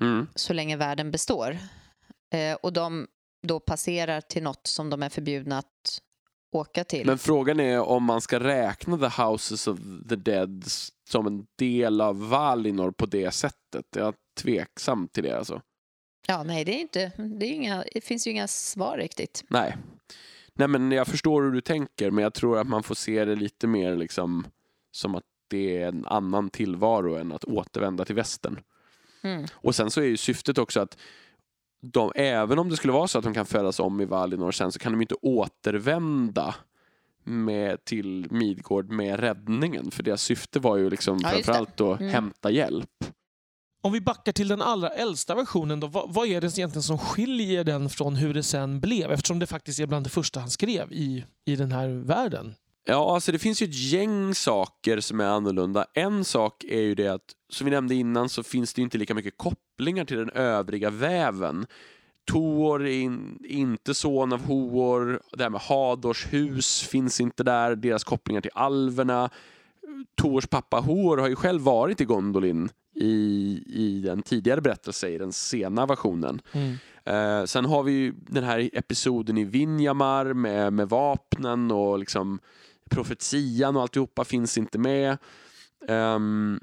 Mm. 0.00 0.26
så 0.34 0.52
länge 0.52 0.76
världen 0.76 1.10
består. 1.10 1.58
Eh, 2.34 2.54
och 2.54 2.72
de 2.72 3.06
då 3.46 3.60
passerar 3.60 4.20
till 4.20 4.42
något 4.42 4.66
som 4.66 4.90
de 4.90 5.02
är 5.02 5.08
förbjudna 5.08 5.58
att 5.58 6.02
åka 6.52 6.84
till. 6.84 7.06
Men 7.06 7.18
frågan 7.18 7.60
är 7.60 7.80
om 7.80 8.04
man 8.04 8.20
ska 8.20 8.40
räkna 8.40 8.98
The 8.98 9.22
Houses 9.22 9.68
of 9.68 9.78
the 10.08 10.16
Dead 10.16 10.64
som 11.08 11.26
en 11.26 11.46
del 11.58 12.00
av 12.00 12.28
Valinor 12.28 12.90
på 12.90 13.06
det 13.06 13.30
sättet. 13.30 13.86
Jag 13.96 14.08
är 14.08 14.14
tveksam 14.40 15.08
till 15.08 15.22
det 15.22 15.38
alltså. 15.38 15.62
Ja, 16.26 16.42
nej, 16.42 16.64
det, 16.64 16.72
är 16.72 16.80
inte, 16.80 17.12
det, 17.16 17.46
är 17.46 17.52
inga, 17.52 17.84
det 17.94 18.00
finns 18.00 18.26
ju 18.26 18.30
inga 18.30 18.48
svar 18.48 18.96
riktigt. 18.96 19.44
Nej. 19.48 19.76
Nej 20.54 20.68
men 20.68 20.92
jag 20.92 21.06
förstår 21.06 21.42
hur 21.42 21.50
du 21.50 21.60
tänker 21.60 22.10
men 22.10 22.22
jag 22.22 22.34
tror 22.34 22.58
att 22.58 22.68
man 22.68 22.82
får 22.82 22.94
se 22.94 23.24
det 23.24 23.34
lite 23.34 23.66
mer 23.66 23.96
liksom 23.96 24.46
som 24.90 25.14
att 25.14 25.24
det 25.48 25.82
är 25.82 25.88
en 25.88 26.06
annan 26.06 26.50
tillvaro 26.50 27.16
än 27.16 27.32
att 27.32 27.44
återvända 27.44 28.04
till 28.04 28.14
västern. 28.14 28.60
Mm. 29.22 29.46
Och 29.54 29.74
sen 29.74 29.90
så 29.90 30.00
är 30.00 30.04
ju 30.04 30.16
syftet 30.16 30.58
också 30.58 30.80
att 30.80 30.98
de, 31.82 32.12
även 32.14 32.58
om 32.58 32.68
det 32.68 32.76
skulle 32.76 32.92
vara 32.92 33.08
så 33.08 33.18
att 33.18 33.24
de 33.24 33.34
kan 33.34 33.46
födas 33.46 33.80
om 33.80 34.00
i 34.00 34.04
Valinor 34.04 34.52
sen 34.52 34.72
så 34.72 34.78
kan 34.78 34.92
de 34.92 35.00
inte 35.00 35.14
återvända 35.22 36.54
med, 37.24 37.84
till 37.84 38.26
Midgård 38.30 38.90
med 38.90 39.20
räddningen. 39.20 39.90
För 39.90 40.02
deras 40.02 40.22
syfte 40.22 40.58
var 40.60 40.76
ju 40.76 40.90
liksom 40.90 41.18
Ja, 41.22 41.28
framförallt 41.28 41.80
att 41.80 42.00
Mm. 42.00 42.12
hämta 42.12 42.50
hjälp. 42.50 42.88
Om 43.84 43.92
vi 43.92 44.00
backar 44.00 44.32
till 44.32 44.48
den 44.48 44.62
allra 44.62 44.88
äldsta 44.88 45.34
versionen, 45.34 45.80
då, 45.80 45.86
vad, 45.86 46.14
vad 46.14 46.26
är 46.28 46.40
det 46.40 46.58
egentligen 46.58 46.82
som 46.82 46.98
skiljer 46.98 47.64
den 47.64 47.88
från 47.90 48.16
hur 48.16 48.34
det 48.34 48.42
sen 48.42 48.80
blev? 48.80 49.12
Eftersom 49.12 49.38
det 49.38 49.46
faktiskt 49.46 49.80
är 49.80 49.86
bland 49.86 50.06
det 50.06 50.10
första 50.10 50.40
han 50.40 50.50
skrev 50.50 50.92
i, 50.92 51.24
i 51.44 51.56
den 51.56 51.72
här 51.72 51.88
världen. 51.88 52.54
Ja, 52.84 53.14
alltså 53.14 53.32
det 53.32 53.38
finns 53.38 53.62
ju 53.62 53.66
ett 53.66 53.74
gäng 53.92 54.34
saker 54.34 55.00
som 55.00 55.20
är 55.20 55.24
annorlunda. 55.24 55.86
En 55.94 56.24
sak 56.24 56.64
är 56.64 56.80
ju 56.80 56.94
det 56.94 57.08
att, 57.08 57.22
som 57.48 57.64
vi 57.64 57.70
nämnde 57.70 57.94
innan, 57.94 58.28
så 58.28 58.42
finns 58.42 58.74
det 58.74 58.80
ju 58.80 58.84
inte 58.84 58.98
lika 58.98 59.14
mycket 59.14 59.36
kopplingar 59.82 60.04
till 60.04 60.16
den 60.16 60.30
övriga 60.30 60.90
väven. 60.90 61.66
Tor 62.30 62.86
är 62.86 63.00
in, 63.00 63.38
inte 63.44 63.94
son 63.94 64.32
av 64.32 64.44
Hoor, 64.46 65.20
det 65.32 65.42
här 65.42 65.50
med 65.50 65.60
Hadors 65.60 66.32
hus 66.32 66.82
finns 66.82 67.20
inte 67.20 67.42
där, 67.42 67.76
deras 67.76 68.04
kopplingar 68.04 68.40
till 68.40 68.50
alverna. 68.54 69.30
Tors 70.14 70.46
pappa 70.46 70.80
Hor 70.80 71.18
har 71.18 71.28
ju 71.28 71.36
själv 71.36 71.62
varit 71.62 72.00
i 72.00 72.04
Gondolin 72.04 72.68
i, 72.94 73.10
i 73.66 74.08
en 74.08 74.22
tidigare 74.22 74.60
berättelse, 74.60 75.08
i 75.08 75.18
den 75.18 75.32
sena 75.32 75.86
versionen. 75.86 76.40
Eh, 77.04 77.44
sen 77.44 77.64
har 77.64 77.82
vi 77.82 77.92
ju 77.92 78.12
den 78.12 78.44
här 78.44 78.70
episoden 78.72 79.38
i 79.38 79.44
Vinjamar 79.44 80.32
med, 80.32 80.72
med 80.72 80.88
vapnen 80.88 81.70
och 81.70 81.98
liksom 81.98 82.38
profetian 82.90 83.76
och 83.76 83.82
alltihopa 83.82 84.24
finns 84.24 84.58
inte 84.58 84.78
med. 84.78 85.18
Och 85.88 86.60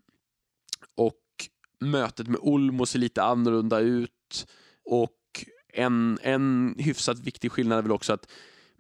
mötet 1.80 2.28
med 2.28 2.40
Olmo 2.42 2.86
ser 2.86 3.00
lite 3.00 3.24
annorlunda 3.24 3.80
ut. 3.80 4.48
Och 4.86 5.46
en, 5.74 6.20
en 6.22 6.76
hyfsat 6.78 7.20
viktig 7.20 7.52
skillnad 7.52 7.78
är 7.78 7.82
väl 7.82 7.92
också 7.92 8.14
att 8.14 8.32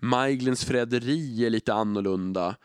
Maiglins 0.01 0.65
förräderi 0.65 1.45
är 1.45 1.49
lite 1.49 1.73
annorlunda. 1.73 2.55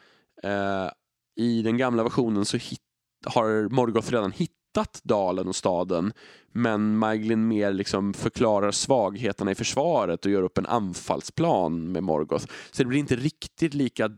Eh, 0.42 0.88
I 1.36 1.62
den 1.62 1.76
gamla 1.76 2.02
versionen 2.02 2.44
så 2.44 2.56
hit, 2.56 2.80
har 3.26 3.68
Morgoth 3.68 4.10
redan 4.10 4.32
hittat 4.32 5.00
dalen 5.04 5.48
och 5.48 5.56
staden 5.56 6.12
men 6.56 6.96
Maiglin 6.96 7.48
mer 7.48 7.72
liksom 7.72 8.14
förklarar 8.14 8.70
svagheterna 8.70 9.50
i 9.50 9.54
försvaret 9.54 10.24
och 10.24 10.32
gör 10.32 10.42
upp 10.42 10.58
en 10.58 10.66
anfallsplan 10.66 11.92
med 11.92 12.02
Morgoth. 12.02 12.46
Så 12.70 12.82
det 12.82 12.88
blir 12.88 12.98
inte 12.98 13.16
riktigt 13.16 13.74
lika 13.74 14.10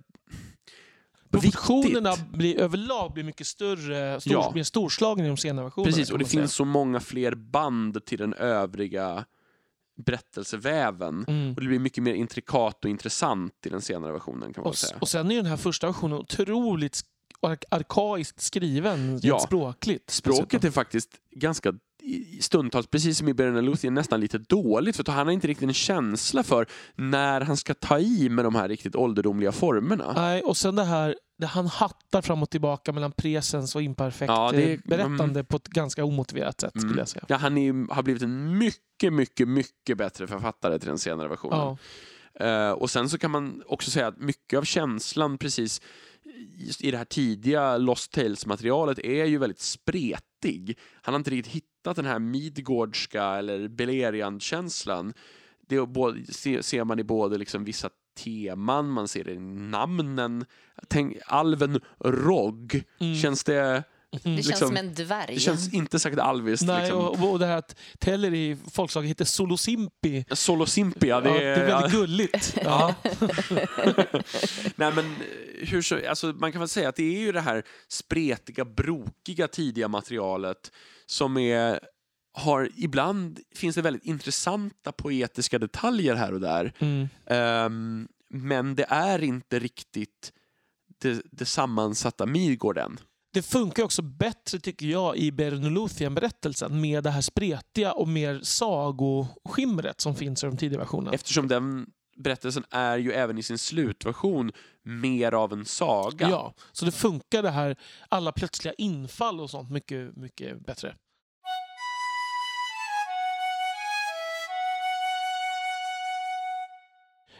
Proportionerna 1.40 2.12
blir, 2.32 2.60
överlag 2.60 3.12
blir 3.12 3.24
mycket 3.24 3.46
större, 3.46 4.20
stor, 4.20 4.32
Ja. 4.32 4.52
mer 4.54 4.62
storslagna 4.62 5.24
i 5.24 5.28
de 5.28 5.36
senare 5.36 5.64
versionerna. 5.64 5.92
Precis, 5.92 6.10
och 6.10 6.18
det 6.18 6.24
finns 6.24 6.54
så 6.54 6.64
många 6.64 7.00
fler 7.00 7.34
band 7.34 8.04
till 8.04 8.18
den 8.18 8.34
övriga 8.34 9.24
berättelseväven. 10.06 11.24
Mm. 11.28 11.54
Och 11.54 11.60
det 11.60 11.66
blir 11.68 11.78
mycket 11.78 12.02
mer 12.02 12.14
intrikat 12.14 12.84
och 12.84 12.90
intressant 12.90 13.52
i 13.66 13.68
den 13.68 13.80
senare 13.82 14.12
versionen 14.12 14.52
kan 14.52 14.62
man 14.62 14.68
Och, 14.70 14.76
säga. 14.78 14.96
och 15.00 15.08
sen 15.08 15.30
är 15.30 15.36
den 15.36 15.46
här 15.46 15.56
första 15.56 15.86
versionen 15.86 16.18
otroligt 16.18 16.92
sk- 16.94 17.04
ar- 17.40 17.58
arkaiskt 17.70 18.40
skriven 18.40 19.20
Ja. 19.22 19.38
språkligt. 19.38 20.10
Språket 20.10 20.48
dessutom. 20.50 20.66
är 20.68 20.70
faktiskt 20.72 21.10
ganska 21.30 21.72
stundtals, 22.40 22.86
precis 22.86 23.18
som 23.18 23.28
i 23.28 23.34
Beren 23.34 23.64
Luthien, 23.64 23.94
nästan 23.94 24.20
lite 24.20 24.38
dåligt 24.38 24.96
för 24.96 25.12
han 25.12 25.26
har 25.26 25.32
inte 25.32 25.46
riktigt 25.46 25.68
en 25.68 25.74
känsla 25.74 26.42
för 26.42 26.66
när 26.94 27.40
han 27.40 27.56
ska 27.56 27.74
ta 27.74 27.98
i 27.98 28.28
med 28.28 28.44
de 28.44 28.54
här 28.54 28.68
riktigt 28.68 28.96
ålderdomliga 28.96 29.52
formerna. 29.52 30.12
Nej, 30.16 30.42
och 30.42 30.56
sen 30.56 30.76
det 30.76 30.84
här, 30.84 31.16
han 31.42 31.66
hattar 31.66 32.22
fram 32.22 32.42
och 32.42 32.50
tillbaka 32.50 32.92
mellan 32.92 33.12
presens 33.12 33.74
och 33.74 33.82
imperfekt 33.82 34.28
Ja, 34.28 34.52
är- 34.54 34.70
eh, 34.70 34.78
berättande 34.84 35.44
på 35.44 35.56
ett 35.56 35.68
ganska 35.68 36.04
omotiverat 36.04 36.60
sätt 36.60 36.74
Mm. 36.76 36.88
skulle 36.88 37.00
jag 37.00 37.08
säga. 37.08 37.24
Ja, 37.28 37.36
han 37.36 37.58
är, 37.58 37.94
har 37.94 38.02
blivit 38.02 38.22
en 38.22 38.58
mycket, 38.58 39.12
mycket, 39.12 39.48
mycket 39.48 39.98
bättre 39.98 40.26
författare 40.26 40.78
till 40.78 40.88
den 40.88 40.98
senare 40.98 41.28
versionen. 41.28 41.58
Ja. 41.58 41.76
Eh, 42.46 42.70
och 42.70 42.90
sen 42.90 43.08
så 43.10 43.18
kan 43.18 43.30
man 43.30 43.62
också 43.66 43.90
säga 43.90 44.06
att 44.06 44.18
mycket 44.18 44.58
av 44.58 44.62
känslan 44.64 45.38
precis 45.38 45.80
i 46.80 46.90
det 46.90 46.96
här 46.98 47.04
tidiga 47.04 47.76
Lost 47.76 48.12
Tales-materialet 48.12 48.98
är 48.98 49.24
ju 49.24 49.38
väldigt 49.38 49.60
spretig. 49.60 50.78
Han 51.02 51.14
har 51.14 51.18
inte 51.18 51.30
riktigt 51.30 51.54
hittat 51.54 51.96
den 51.96 52.04
här 52.06 52.18
Midgårdska 52.18 53.24
eller 53.24 53.68
Beleriand-känslan. 53.68 55.14
Det 55.68 55.86
både, 55.86 56.24
se- 56.32 56.62
ser 56.62 56.84
man 56.84 56.98
i 56.98 57.04
både 57.04 57.38
liksom 57.38 57.64
vissa 57.64 57.90
teman, 58.16 58.90
man 58.90 59.08
ser 59.08 59.24
det 59.24 59.32
i 59.32 59.38
namnen. 59.38 60.44
Tänk, 60.88 61.16
alven 61.26 61.80
Rogg, 62.04 62.82
Mm. 63.00 63.16
känns 63.16 63.44
det... 63.44 63.84
Det 64.10 64.22
känns 64.22 64.46
Liksom, 64.46 64.68
som 64.68 64.76
en 64.76 64.94
dvärg. 64.94 65.34
Det 65.34 65.40
känns 65.40 65.74
inte 65.74 65.98
särskilt 65.98 66.22
alviskt. 66.22 66.66
Nej, 66.66 66.80
liksom. 66.82 66.98
och, 67.00 67.32
och 67.32 67.38
det 67.38 67.46
här 67.46 67.56
att 67.56 67.76
Teller 67.98 68.34
i 68.34 68.56
folkslaget 68.72 69.10
heter 69.10 69.24
Solosimpi. 69.24 70.24
Solo 70.30 70.66
Simpia, 70.66 71.20
det 71.20 71.28
ja, 71.28 71.36
är... 71.36 71.40
det 71.56 71.62
är 71.62 71.66
väldigt 71.66 71.92
gulligt. 71.92 72.58
Ja. 72.64 72.94
Nej 74.76 74.92
men 74.92 74.98
eh, 74.98 75.68
hur 75.68 75.82
så, 75.82 76.08
alltså, 76.08 76.26
man 76.26 76.52
kan 76.52 76.58
väl 76.60 76.68
säga 76.68 76.88
att 76.88 76.96
det 76.96 77.16
är 77.16 77.20
ju 77.20 77.32
det 77.32 77.40
här 77.40 77.62
spretiga, 77.88 78.64
brokiga 78.64 79.48
tidiga 79.48 79.88
materialet 79.88 80.72
som 81.06 81.36
är 81.36 81.80
har, 82.36 82.70
ibland 82.76 83.40
finns 83.54 83.76
det 83.76 83.82
väldigt 83.82 84.04
intressanta 84.04 84.92
poetiska 84.92 85.58
detaljer 85.58 86.14
här 86.14 86.34
och 86.34 86.40
där. 86.40 86.72
Mm. 86.78 87.08
Ehm, 87.26 88.08
men 88.30 88.74
det 88.74 88.86
är 88.88 89.22
inte 89.22 89.58
riktigt 89.58 90.32
det, 90.98 91.22
det 91.32 91.44
sammansatta 91.44 92.26
Midgård 92.26 92.78
än. 92.78 92.98
Det 93.32 93.42
funkar 93.42 93.82
också 93.82 94.02
bättre 94.02 94.58
tycker 94.58 94.86
jag 94.86 95.16
i 95.16 95.32
Bernolothien-berättelsen 95.32 96.80
med 96.80 97.04
det 97.04 97.10
här 97.10 97.20
spretiga 97.20 97.92
och 97.92 98.08
mer 98.08 98.40
sagoskimret 98.42 100.00
som 100.00 100.14
finns 100.14 100.44
i 100.44 100.46
de 100.46 100.56
tidiga 100.56 100.78
versionerna. 100.78 101.12
Eftersom 101.12 101.48
den 101.48 101.86
berättelsen 102.16 102.64
är 102.70 102.98
ju 102.98 103.12
även 103.12 103.38
i 103.38 103.42
sin 103.42 103.58
slutversion 103.58 104.52
mer 104.82 105.32
av 105.32 105.52
en 105.52 105.64
saga. 105.64 106.30
Ja, 106.30 106.54
så 106.72 106.84
det 106.84 106.92
funkar 106.92 107.42
det 107.42 107.50
här 107.50 107.76
alla 108.08 108.32
plötsliga 108.32 108.74
infall 108.78 109.40
och 109.40 109.50
sånt 109.50 109.70
mycket, 109.70 110.16
mycket 110.16 110.66
bättre. 110.66 110.96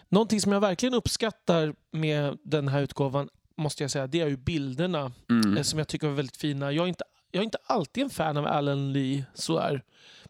Någonting 0.09 0.41
som 0.41 0.53
jag 0.53 0.61
verkligen 0.61 0.95
uppskattar 0.95 1.75
med 1.93 2.39
den 2.43 2.69
här 2.69 2.83
utgåvan 2.83 3.29
måste 3.57 3.85
jag 3.85 3.91
säga, 3.91 4.07
det 4.07 4.21
är 4.21 4.27
ju 4.29 4.37
bilderna 4.37 5.13
Mm. 5.31 5.57
eh, 5.57 5.63
som 5.63 5.79
jag 5.79 5.89
tycker 5.89 6.07
var 6.07 6.15
väldigt 6.15 6.37
fina. 6.37 6.73
Jag 6.73 6.85
är 6.85 6.89
inte, 6.89 7.05
jag 7.31 7.41
är 7.41 7.45
inte 7.45 7.59
alltid 7.67 8.05
en 8.05 8.11
fan 8.11 8.37
av 8.37 8.47
Alan 8.47 8.93
Lee, 8.93 9.25
så 9.35 9.59
är. 9.59 9.83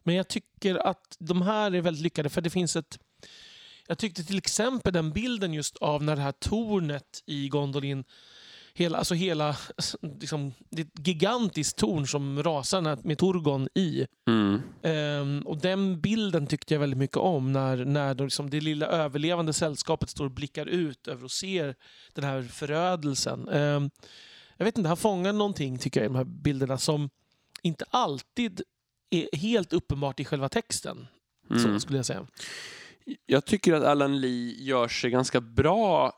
Men 0.03 0.15
jag 0.15 0.27
tycker 0.27 0.75
att 0.87 1.15
de 1.19 1.41
här 1.41 1.75
är 1.75 1.81
väldigt 1.81 2.03
lyckade 2.03 2.29
för 2.29 2.41
det 2.41 2.49
finns 2.49 2.75
ett 2.75 2.97
jag 3.87 3.97
tyckte 3.97 4.23
till 4.23 4.37
exempel 4.37 4.93
den 4.93 5.11
bilden 5.11 5.53
just 5.53 5.77
av 5.77 6.03
när 6.03 6.15
det 6.15 6.21
här 6.21 6.31
tornet 6.31 7.23
i 7.25 7.49
Gondolin 7.49 8.03
Hela, 8.77 8.97
alltså 8.97 9.13
hela, 9.15 9.55
liksom, 10.01 10.53
det 10.69 10.81
är 10.81 10.85
ett 10.85 11.07
gigantiskt 11.07 11.77
torn 11.77 12.07
som 12.07 12.43
rasar 12.43 13.07
med 13.07 13.17
Torgon 13.17 13.67
i. 13.73 14.07
Mm. 14.27 14.61
Ehm, 14.81 15.41
och 15.45 15.57
den 15.57 16.01
bilden 16.01 16.47
tyckte 16.47 16.73
jag 16.73 16.79
väldigt 16.79 16.99
mycket 16.99 17.17
om 17.17 17.53
när, 17.53 17.85
när 17.85 18.13
de, 18.13 18.23
liksom, 18.23 18.49
det 18.49 18.61
lilla 18.61 18.85
överlevande 18.85 19.53
sällskapet 19.53 20.09
står 20.09 20.25
och 20.25 20.31
blickar 20.31 20.65
ut 20.65 21.07
över 21.07 21.23
och 21.23 21.31
ser 21.31 21.75
den 22.13 22.23
här 22.23 22.41
förödelsen. 22.41 23.47
Ehm, 23.49 23.89
jag 24.57 24.65
vet 24.65 24.77
inte, 24.77 24.87
han 24.87 24.97
fångar 24.97 25.33
någonting 25.33 25.77
tycker 25.77 25.99
jag 25.99 26.05
i 26.05 26.07
de 26.07 26.15
här 26.15 26.23
bilderna 26.23 26.77
som 26.77 27.09
inte 27.61 27.85
alltid 27.89 28.61
är 29.09 29.37
helt 29.37 29.73
uppenbart 29.73 30.19
i 30.19 30.25
själva 30.25 30.49
texten. 30.49 31.07
Mm. 31.49 31.63
Så 31.63 31.79
skulle 31.79 31.97
jag 31.97 32.05
säga. 32.05 32.27
Jag 33.25 33.45
tycker 33.45 33.73
att 33.73 33.83
Alan 33.83 34.21
Lee 34.21 34.63
gör 34.63 34.87
sig 34.87 35.11
ganska 35.11 35.41
bra 35.41 36.13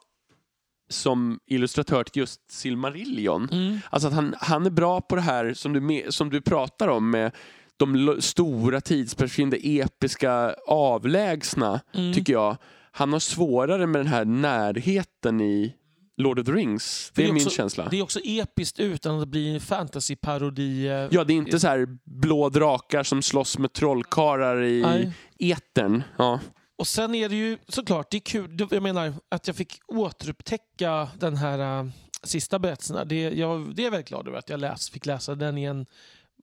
som 0.90 1.40
illustratör 1.46 2.04
till 2.04 2.20
just 2.20 2.52
Silmarillion. 2.52 3.50
Mm. 3.52 3.78
Alltså 3.90 4.08
att 4.08 4.14
han, 4.14 4.36
han 4.40 4.66
är 4.66 4.70
bra 4.70 5.02
på 5.02 5.16
det 5.16 5.22
här 5.22 5.54
som 5.54 5.74
du, 5.74 6.06
som 6.10 6.30
du 6.30 6.42
pratar 6.42 6.88
om 6.88 7.10
med 7.12 7.32
de 7.78 8.18
stora 8.22 8.82
tidsperspektiven, 8.82 9.50
det 9.50 9.80
episka, 9.80 10.56
avlägsna, 10.68 11.80
Mm. 11.94 12.14
tycker 12.14 12.34
jag. 12.34 12.58
Han 12.92 13.14
har 13.14 13.20
svårare 13.20 13.88
med 13.88 14.00
den 14.00 14.08
här 14.08 14.26
närheten 14.26 15.42
i, 15.42 15.74
Lord 16.18 16.40
of 16.40 16.46
the 16.46 16.52
Rings. 16.52 17.12
Det 17.16 17.24
är, 17.24 17.28
min 17.28 17.36
också, 17.36 17.50
känsla. 17.50 17.88
Det 17.92 18.00
är 18.00 18.04
också 18.04 18.20
episkt 18.24 18.80
utan 18.80 19.20
att 19.22 19.28
bli 19.28 19.54
en 19.54 19.60
fantasyparodi. 19.60 20.86
Ja, 21.12 21.24
det 21.24 21.34
är 21.34 21.38
inte 21.38 21.60
så 21.60 21.68
här 21.68 21.88
blå 22.06 22.50
drakar 22.50 23.04
som 23.04 23.22
slåss 23.22 23.58
med 23.58 23.74
trollkarlar 23.74 24.64
i 24.64 24.82
Nej. 24.82 25.12
etern. 25.40 26.04
Ja. 26.18 26.40
Och 26.80 26.88
sen 26.88 27.16
är 27.16 27.30
det 27.30 27.36
ju 27.36 27.58
såklart, 27.68 28.12
det 28.12 28.18
är 28.18 28.22
kul. 28.22 28.68
Jag 28.72 28.84
menar 28.84 29.14
att 29.30 29.48
jag 29.48 29.56
fick 29.56 29.80
återupptäcka 29.88 31.10
den 31.20 31.36
här 31.38 31.80
äh, 31.80 31.90
sista 32.24 32.60
berättelsen. 32.60 33.08
Det, 33.08 33.22
jag, 33.22 33.76
det 33.76 33.82
är 33.82 33.84
jag 33.84 33.92
väldigt 33.92 34.08
glad 34.08 34.28
över 34.28 34.38
att 34.38 34.50
jag 34.50 34.60
läs, 34.60 34.90
fick 34.90 35.06
läsa 35.06 35.36
den 35.36 35.58
igen. 35.58 35.86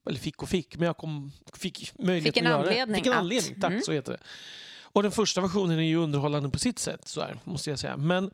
Eller 0.09 0.19
fick 0.19 0.43
och 0.43 0.49
fick, 0.49 0.77
men 0.77 0.85
jag 0.85 0.97
kom, 0.97 1.31
fick 1.53 1.93
möjlighet 1.99 2.33
Fick 2.35 2.37
en 2.43 2.47
att 2.47 2.51
göra 2.51 2.61
det. 2.63 2.69
anledning 2.69 2.95
Fick 2.95 3.05
en 3.05 3.11
att- 3.13 3.19
anledning, 3.19 3.61
tack 3.61 3.71
Mm. 3.71 3.83
så 3.83 3.91
heter 3.91 4.11
det. 4.11 4.19
Och 4.81 5.03
den 5.03 5.11
första 5.11 5.41
versionen 5.41 5.79
är 5.79 5.83
ju 5.83 5.95
underhållande 5.95 6.49
på 6.49 6.59
sitt 6.59 6.79
sätt, 6.79 7.07
så 7.07 7.21
här, 7.21 7.39
måste 7.43 7.69
jag 7.69 7.79
säga. 7.79 7.97
Men 7.97 8.31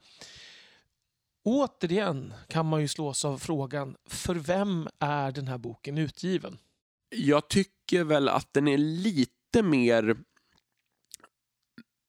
återigen 1.46 2.34
kan 2.48 2.66
man 2.66 2.82
ju 2.82 2.88
slås 2.88 3.26
av 3.26 3.38
frågan, 3.38 3.96
för 4.10 4.36
vem 4.36 4.88
är 5.00 5.32
den 5.32 5.48
här 5.48 5.58
boken 5.58 5.98
utgiven? 5.98 6.58
Jag 7.10 7.48
tycker 7.50 8.04
väl 8.04 8.30
att 8.30 8.54
den 8.54 8.68
är 8.68 8.78
lite 8.78 9.62
mer 9.64 10.16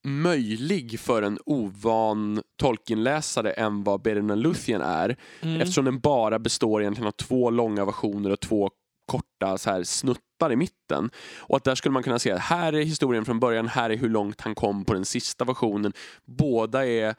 möjlig 0.05 1.01
för 1.01 1.23
en 1.23 1.39
ovan 1.47 2.43
Tolkien-läsare 2.57 3.53
än 3.53 3.85
vad 3.85 4.03
Berena 4.03 4.35
Luthien 4.35 4.83
är. 4.83 5.17
Mm. 5.41 5.61
Eftersom 5.61 5.85
den 5.85 5.99
bara 5.99 6.39
består 6.39 6.83
egentligen 6.83 7.07
av 7.09 7.13
två 7.13 7.51
långa 7.51 7.85
versioner 7.85 8.31
och 8.31 8.41
två 8.41 8.71
korta 9.07 9.59
så 9.59 9.71
här, 9.71 9.83
snuttar 9.83 10.53
i 10.53 10.57
mitten. 10.57 11.11
Och 11.37 11.57
att 11.57 11.65
där 11.65 11.75
skulle 11.75 11.93
man 11.93 12.03
kunna 12.03 12.19
se 12.19 12.33
att 12.33 12.41
här 12.41 12.73
är 12.73 12.83
historien 12.83 13.25
från 13.25 13.41
början, 13.41 13.69
här 13.69 13.91
är 13.91 13.97
hur 13.97 14.09
långt 14.09 14.41
han 14.41 14.55
kom 14.55 14.85
på 14.85 14.95
den 14.95 15.05
sista 15.05 15.45
versionen. 15.45 15.93
Båda 16.25 16.87
är 16.87 17.15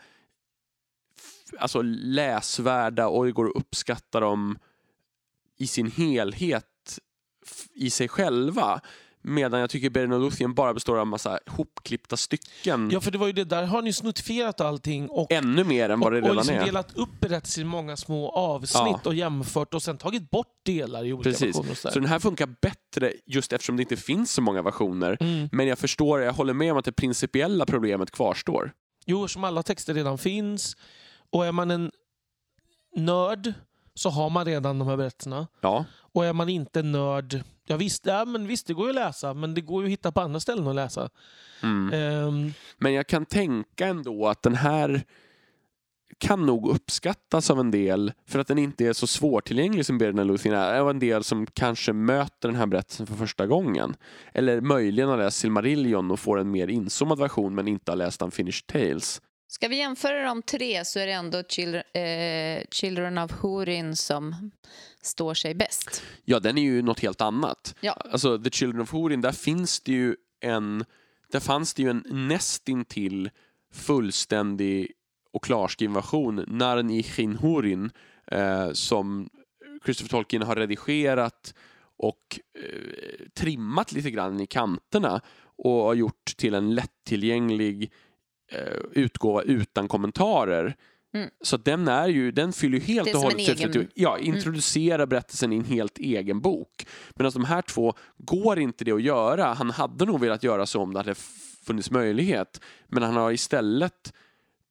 alltså 1.58 1.82
läsvärda 1.82 3.08
och 3.08 3.26
det 3.26 3.32
går 3.32 3.48
att 3.48 3.56
uppskatta 3.56 4.20
dem 4.20 4.58
i 5.58 5.68
sin 5.68 5.92
helhet 5.92 7.00
i 7.74 7.90
sig 7.90 8.08
själva. 8.08 8.82
Medan 9.28 9.60
jag 9.60 9.70
tycker 9.70 9.90
Berena 9.90 10.18
Luthien 10.18 10.54
bara 10.54 10.74
består 10.74 10.98
av 11.00 11.08
massa 11.08 11.40
hopklippta 11.48 12.18
stycken. 12.18 12.90
Ja, 12.92 13.02
för 13.02 13.12
det 13.12 13.18
var 13.18 13.28
ju 13.28 13.34
det 13.34 13.44
där, 13.44 13.64
har 13.64 13.82
ni 13.82 13.94
snuttifierat 13.94 14.62
allting 14.62 15.10
och 15.10 15.32
Ännu 15.32 15.64
mer 15.64 15.90
än 15.90 16.00
vad 16.00 16.12
det 16.14 16.18
och, 16.18 16.24
och 16.24 16.30
redan 16.30 16.38
liksom 16.38 16.56
är. 16.56 16.66
delat 16.66 16.98
upp 16.98 17.20
berättelsen 17.20 17.62
i 17.62 17.66
många 17.66 17.98
små 17.98 18.30
avsnitt 18.30 18.82
Ja. 18.84 19.00
och 19.10 19.16
jämfört 19.16 19.74
och 19.74 19.84
sen 19.84 19.98
tagit 19.98 20.30
bort 20.30 20.48
delar 20.64 21.06
i 21.06 21.14
olika 21.14 21.30
Precis. 21.30 21.48
versioner. 21.56 21.72
Och 21.72 21.78
så 21.78 21.92
Så 21.92 22.00
den 22.00 22.10
här 22.10 22.20
funkar 22.20 22.48
bättre 22.62 23.14
just 23.26 23.54
eftersom 23.54 23.78
det 23.78 23.82
inte 23.84 23.98
finns 23.98 24.32
så 24.34 24.42
många 24.42 24.62
versioner. 24.62 25.18
mm. 25.20 25.50
Men 25.52 25.68
jag 25.68 25.80
förstår, 25.80 26.22
jag 26.22 26.34
håller 26.34 26.54
med 26.54 26.72
om 26.72 26.78
att 26.78 26.86
det 26.86 26.92
principiella 26.92 27.66
problemet 27.66 28.12
kvarstår. 28.12 28.72
Jo, 29.06 29.28
som 29.28 29.44
alla 29.44 29.64
texter 29.64 29.94
redan 29.94 30.18
finns. 30.18 30.78
Och 31.32 31.46
är 31.46 31.52
man 31.52 31.72
en 31.72 31.92
nörd 32.96 33.54
så 33.94 34.10
har 34.10 34.30
man 34.30 34.46
redan 34.46 34.80
de 34.80 34.88
här 34.88 34.98
berättelserna. 34.98 35.48
Ja, 35.62 35.86
Och 35.96 36.26
är 36.26 36.34
man 36.34 36.50
inte 36.50 36.82
nörd, 36.82 37.44
ja 37.66 37.78
visst, 37.78 38.06
ja, 38.06 38.26
men 38.26 38.48
visst 38.48 38.68
det 38.68 38.74
går 38.74 38.86
ju 38.86 38.90
att 38.90 39.06
läsa, 39.06 39.34
men 39.34 39.54
det 39.54 39.62
går 39.62 39.82
ju 39.82 39.88
att 39.88 39.92
hitta 39.92 40.12
på 40.12 40.22
andra 40.22 40.40
ställen 40.40 40.68
att 40.68 40.76
läsa. 40.76 41.10
mm. 41.64 41.94
Ehm, 41.94 42.54
men 42.78 42.94
jag 42.94 43.08
kan 43.08 43.26
tänka 43.26 43.88
ändå 43.88 44.28
att 44.28 44.44
den 44.44 44.56
här 44.56 45.04
kan 46.18 46.46
nog 46.46 46.70
uppskattas 46.70 47.50
av 47.50 47.60
en 47.60 47.72
del 47.72 48.14
för 48.28 48.40
att 48.40 48.48
den 48.48 48.58
inte 48.58 48.86
är 48.86 48.94
så 48.94 49.08
svårtillgänglig 49.08 49.86
som 49.86 49.98
Berna 49.98 50.24
Luthien 50.24 50.56
är. 50.56 50.80
Av 50.80 50.90
en 50.90 51.00
del 51.00 51.24
som 51.24 51.46
kanske 51.46 51.94
möter 51.94 52.48
den 52.48 52.56
här 52.56 52.66
berättelsen 52.66 53.08
för 53.08 53.16
första 53.16 53.48
gången. 53.48 53.96
Eller 54.34 54.62
möjligen 54.62 55.10
har 55.10 55.18
läst 55.18 55.38
Silmarillion 55.38 56.12
och 56.12 56.20
får 56.20 56.40
en 56.40 56.52
mer 56.52 56.68
inzoomad 56.68 57.20
version 57.20 57.56
men 57.56 57.68
inte 57.68 57.92
har 57.92 57.96
läst 57.96 58.22
Unfinished 58.22 58.68
Tales. 58.68 59.22
Ska 59.48 59.68
vi 59.68 59.78
jämföra 59.78 60.24
de 60.24 60.42
tre 60.42 60.86
så 60.86 61.00
är 61.00 61.08
det 61.08 61.14
ändå 61.14 61.44
Children, 61.44 61.84
eh, 61.94 62.64
Children 62.72 63.18
of 63.18 63.32
Hurin 63.32 63.96
som 63.96 64.52
står 65.06 65.34
sig 65.34 65.56
bäst. 65.56 66.04
Ja, 66.24 66.40
den 66.40 66.58
är 66.58 66.62
ju 66.62 66.82
något 66.82 67.00
helt 67.00 67.22
annat. 67.22 67.76
Ja. 67.82 67.92
Alltså, 67.92 68.40
The 68.40 68.50
Children 68.50 68.82
of 68.82 68.94
Hurin, 68.94 69.22
där 69.22 69.32
finns 69.32 69.80
det 69.80 69.92
ju 69.92 70.16
en... 70.40 70.86
Där 71.32 71.40
fanns 71.40 71.74
det 71.74 71.84
ju 71.84 71.90
en 71.90 72.04
nästintill 72.10 73.30
fullständig 73.74 74.92
och 75.34 75.44
klarskriven 75.44 75.94
version, 75.94 76.46
Narn 76.48 76.90
i 76.90 77.04
Chinhurin, 77.04 77.92
eh, 78.28 78.72
som 78.72 79.30
Christopher 79.86 80.10
Tolkien 80.10 80.42
har 80.42 80.56
redigerat 80.56 81.54
och 81.98 82.40
eh, 82.64 83.26
trimmat 83.34 83.92
lite 83.92 84.12
grann 84.12 84.40
i 84.40 84.48
kanterna 84.48 85.22
och 85.58 85.72
har 85.72 85.94
gjort 85.94 86.38
till 86.38 86.54
en 86.54 86.76
lättillgänglig 86.76 87.92
eh, 88.52 88.80
utgåva 88.92 89.42
utan 89.42 89.88
kommentarer. 89.88 90.76
Mm. 91.16 91.30
Så 91.42 91.58
den, 91.58 91.88
är 91.88 92.08
ju, 92.08 92.32
den 92.32 92.54
fyller 92.54 92.78
ju 92.78 92.84
helt 92.84 93.16
och 93.16 93.22
hållet 93.22 93.46
syftet 93.46 93.60
egen- 93.60 93.72
Mm. 93.76 93.88
att 93.88 93.92
ja, 93.96 94.18
introducera 94.20 95.06
berättelsen 95.08 95.54
i 95.54 95.56
en 95.58 95.66
helt 95.66 95.98
egen 95.98 96.42
bok. 96.42 96.86
Medan 97.16 97.32
de 97.32 97.46
här 97.46 97.62
två 97.62 97.94
går 98.18 98.60
inte 98.60 98.84
det 98.86 98.92
att 98.92 99.02
göra. 99.02 99.54
Han 99.54 99.70
hade 99.72 100.06
nog 100.06 100.20
velat 100.20 100.44
göra 100.44 100.66
så 100.66 100.82
om 100.82 100.94
det 100.94 101.00
hade 101.00 101.16
funnits 101.66 101.92
möjlighet. 101.92 102.62
Men 102.88 103.04
han 103.04 103.16
har 103.16 103.32
istället 103.32 104.14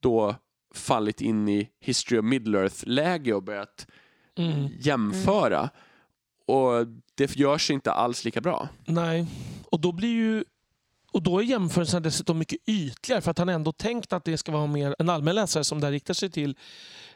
då 0.01 0.35
fallit 0.75 1.21
in 1.21 1.49
i 1.49 1.69
History 1.81 2.19
of 2.19 2.25
Middle-earth-läge 2.25 3.33
och 3.33 3.43
börjat 3.43 3.87
mm, 4.39 4.69
jämföra. 4.81 5.69
Och 6.47 6.87
det 7.15 7.37
görs 7.37 7.71
inte 7.71 7.93
alls 7.93 8.25
lika 8.25 8.41
bra. 8.41 8.69
nej, 8.87 9.27
och 9.65 9.81
då 9.81 9.93
blir 9.93 10.09
ju 10.15 10.45
och 11.15 11.23
då 11.23 11.39
är 11.39 11.43
jämförelsen 11.43 12.03
dessutom 12.03 12.39
mycket 12.39 12.59
ytligare 12.69 13.21
för 13.21 13.31
att 13.31 13.39
han 13.39 13.49
ändå 13.49 13.73
tänkt 13.73 14.13
att 14.13 14.25
det 14.25 14.39
ska 14.39 14.53
vara 14.53 14.67
mer 14.67 14.97
en 14.99 15.09
allmän 15.09 15.35
läsare 15.35 15.65
som 15.65 15.81
det 15.81 15.87
här 15.87 15.93
riktar 15.93 16.15
sig 16.15 16.31
till. 16.31 16.59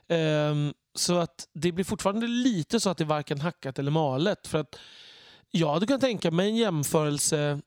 Ehm, 0.09 0.73
så 0.95 1.19
att 1.19 1.49
det 1.55 1.73
blir 1.73 1.85
fortfarande 1.85 2.27
lite 2.27 2.81
så 2.81 2.91
att 2.91 2.99
det 2.99 3.05
är 3.05 3.09
varken 3.09 3.41
hackat 3.41 3.79
eller 3.79 3.91
malet. 3.91 4.47
För 4.47 4.59
att 4.59 4.79
jag 5.51 5.73
hade 5.73 5.87
kunnat 5.87 6.01
tänka 6.01 6.31
mig 6.31 6.49
en 6.49 6.57
jämförelse 6.57 7.61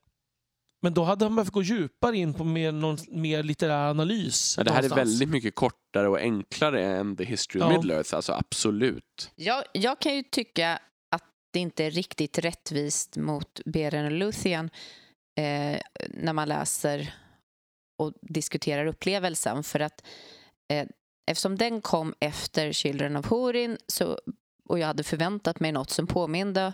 men 0.82 0.94
då 0.94 1.04
hade 1.04 1.24
han 1.24 1.34
behövt 1.36 1.50
gå 1.52 1.62
djupare 1.62 2.16
in 2.16 2.34
på 2.34 2.44
mer, 2.44 2.72
någon 2.72 2.98
mer 3.08 3.42
litterär 3.42 3.90
analys. 3.90 4.54
Ja, 4.58 4.64
det 4.64 4.70
här 4.70 4.78
är 4.78 4.82
någonstans. 4.82 5.08
väldigt 5.10 5.28
mycket 5.28 5.54
kortare 5.54 6.08
och 6.08 6.18
enklare 6.18 6.84
än 6.84 7.16
The 7.16 7.24
History 7.24 7.62
of 7.62 7.72
Ja. 7.72 7.78
Middle-earth, 7.78 8.14
alltså 8.16 8.32
absolut. 8.32 9.30
Jag, 9.34 9.64
jag 9.72 10.00
kan 10.00 10.14
ju 10.14 10.22
tycka 10.22 10.78
att 11.10 11.24
det 11.52 11.58
inte 11.58 11.84
är 11.84 11.90
riktigt 11.90 12.38
rättvist 12.38 13.16
mot 13.16 13.60
Beren 13.64 14.04
och 14.04 14.12
Luthien 14.12 14.70
eh, 15.36 15.80
när 16.08 16.32
man 16.32 16.48
läser 16.48 17.14
och 17.98 18.12
diskuterar 18.22 18.86
upplevelsen. 18.86 19.62
För 19.62 19.80
att 19.80 20.04
eh, 20.72 20.86
eftersom 21.26 21.58
den 21.58 21.80
kom 21.80 22.14
efter 22.20 22.72
Children 22.72 23.16
of 23.16 23.30
Hurin 23.30 23.78
så, 23.86 24.18
och 24.68 24.78
jag 24.78 24.86
hade 24.86 25.02
förväntat 25.02 25.60
mig 25.60 25.72
något 25.72 25.90
som 25.90 26.06
påminde 26.06 26.72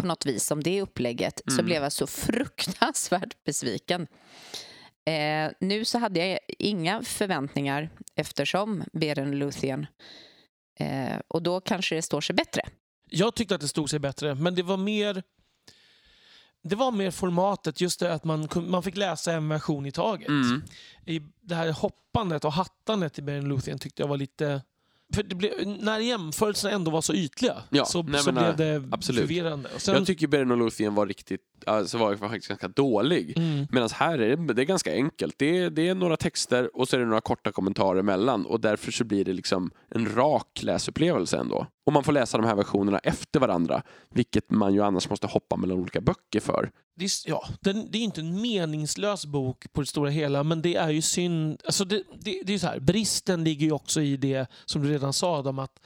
på 0.00 0.06
något 0.06 0.26
vis 0.26 0.50
om 0.50 0.62
det 0.62 0.82
upplägget 0.82 1.40
så 1.46 1.52
Mm. 1.52 1.66
blev 1.66 1.82
jag 1.82 1.92
så 1.92 2.06
fruktansvärt 2.26 3.44
besviken. 3.44 4.06
Eh, 5.06 5.50
nu 5.60 5.84
så 5.84 5.98
hade 5.98 6.26
jag 6.26 6.38
inga 6.48 7.02
förväntningar 7.02 7.90
eftersom 8.14 8.84
Beren 8.92 9.38
Luthien 9.38 9.86
eh, 10.80 11.16
och 11.28 11.42
då 11.42 11.60
kanske 11.60 11.94
det 11.94 12.02
står 12.02 12.20
sig 12.20 12.34
bättre. 12.36 12.62
Jag 13.10 13.34
tyckte 13.34 13.54
att 13.54 13.60
det 13.60 13.68
stod 13.68 13.90
sig 13.90 13.98
bättre, 13.98 14.34
men 14.34 14.54
det 14.54 14.62
var 14.62 14.76
mer 14.76 15.22
det 16.64 16.76
var 16.76 16.92
mer 16.92 17.10
formatet, 17.10 17.80
just 17.80 18.00
det 18.00 18.12
att 18.14 18.24
man, 18.24 18.48
man 18.54 18.82
fick 18.82 18.96
läsa 18.96 19.32
en 19.32 19.48
version 19.48 19.86
i 19.86 19.92
taget. 19.92 20.28
Mm. 20.28 20.62
I 21.06 21.20
det 21.40 21.54
här 21.54 21.72
hoppandet 21.72 22.44
och 22.44 22.52
hattandet 22.52 23.18
i 23.18 23.22
Beren 23.22 23.48
Luthien 23.48 23.78
tyckte 23.78 24.02
jag 24.02 24.08
var 24.08 24.16
lite... 24.16 24.62
För 25.14 25.22
blev, 25.22 25.52
när 25.66 25.98
jämförelserna 25.98 26.74
ändå 26.74 26.90
var 26.90 27.00
så 27.00 27.14
ytliga 27.14 27.62
Ja, 27.70 27.84
så, 27.84 28.02
nej, 28.02 28.20
så 28.20 28.32
men, 28.32 28.44
blev 28.44 28.56
det 28.56 28.88
absolut. 28.94 29.20
förvirrande. 29.20 29.68
Och 29.74 29.82
sen, 29.82 29.94
Jag 29.94 30.06
tycker 30.06 30.26
Beren 30.26 30.48
Luthien 30.48 30.94
var 30.94 31.06
riktigt, 31.06 31.40
alltså 31.66 31.98
var 31.98 32.16
faktiskt 32.16 32.48
ganska 32.48 32.68
dålig. 32.68 33.38
mm, 33.38 33.66
Medan 33.70 33.88
här 33.92 34.18
är 34.18 34.36
det, 34.36 34.54
det 34.54 34.62
är 34.62 34.66
ganska 34.66 34.92
enkelt. 34.92 35.34
Det 35.38 35.58
är, 35.58 35.70
det 35.70 35.88
är 35.88 35.94
några 35.94 36.16
texter 36.16 36.76
och 36.76 36.88
så 36.88 36.96
är 36.96 37.00
det 37.00 37.06
några 37.06 37.20
korta 37.20 37.52
kommentarer 37.52 38.00
emellan 38.00 38.46
och 38.46 38.60
därför 38.60 38.92
så 38.92 39.04
blir 39.04 39.24
det 39.24 39.32
liksom 39.32 39.70
en 39.90 40.14
rak 40.14 40.60
läsupplevelse 40.62 41.38
ändå. 41.38 41.66
Och 41.86 41.92
man 41.92 42.04
får 42.04 42.12
läsa 42.12 42.38
de 42.38 42.46
här 42.46 42.54
versionerna 42.54 42.98
efter 42.98 43.40
varandra, 43.40 43.82
vilket 44.10 44.50
man 44.50 44.74
ju 44.74 44.82
annars 44.82 45.10
måste 45.10 45.26
hoppa 45.26 45.56
mellan 45.56 45.78
olika 45.78 46.00
böcker 46.00 46.40
för. 46.40 46.70
det, 46.96 47.04
är, 47.04 47.10
ja, 47.26 47.44
den, 47.60 47.90
det 47.90 47.98
är 47.98 48.02
inte 48.02 48.20
en 48.20 48.40
meningslös 48.40 49.26
bok 49.26 49.72
på 49.72 49.80
det 49.80 49.86
stora 49.86 50.10
hela, 50.10 50.42
men 50.42 50.62
det 50.62 50.74
är 50.76 50.90
ju 50.90 51.02
synd... 51.02 51.62
Alltså 51.64 51.84
det, 51.84 52.02
det, 52.20 52.42
det 52.44 52.54
är 52.54 52.58
så 52.58 52.66
här, 52.66 52.80
bristen 52.80 53.44
ligger 53.44 53.66
ju 53.66 53.72
också 53.72 54.00
i 54.00 54.16
det 54.16 54.46
som 54.64 54.82
du 54.82 54.88
redan 54.88 55.12
sa, 55.12 55.40
om 55.40 55.58
att 55.58 55.80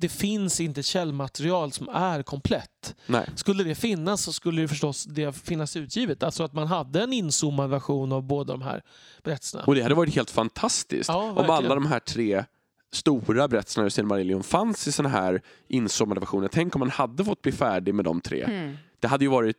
det 0.00 0.08
finns 0.08 0.60
inte 0.60 0.82
källmaterial 0.82 1.72
som 1.72 1.88
är 1.88 2.22
komplett. 2.22 2.94
Nej. 3.06 3.28
Skulle 3.34 3.64
det 3.64 3.74
finnas 3.74 4.22
så 4.22 4.32
skulle 4.32 4.62
det 4.62 4.68
förstås 4.68 5.04
det 5.04 5.32
finnas 5.32 5.76
utgivet. 5.76 6.22
Alltså 6.22 6.42
att 6.42 6.52
man 6.52 6.66
hade 6.66 7.02
en 7.02 7.12
inzoomad 7.12 7.70
version 7.70 8.12
av 8.12 8.22
båda 8.22 8.52
de 8.52 8.62
här 8.62 8.82
berättelserna. 9.22 9.64
Och 9.64 9.74
det 9.74 9.82
hade 9.82 9.94
varit 9.94 10.14
helt 10.14 10.30
fantastiskt 10.30 11.08
Ja, 11.08 11.22
om 11.22 11.34
verkligen. 11.34 11.50
alla 11.50 11.74
de 11.74 11.86
här 11.86 12.00
tre 12.00 12.44
stora 12.92 13.48
berättelserna 13.48 13.86
ur 13.86 13.90
Silmarillion 13.90 14.42
fanns 14.42 14.88
i 14.88 14.92
såna 14.92 15.08
här 15.08 15.42
inzoomade 15.68 16.20
versioner. 16.20 16.48
Tänk 16.48 16.74
om 16.76 16.80
man 16.80 16.90
hade 16.90 17.24
fått 17.24 17.42
bli 17.42 17.52
färdig 17.52 17.94
med 17.94 18.04
de 18.04 18.20
tre. 18.20 18.42
Mm. 18.42 18.76
Det 19.00 19.08
hade 19.08 19.24
ju 19.24 19.30
varit 19.30 19.56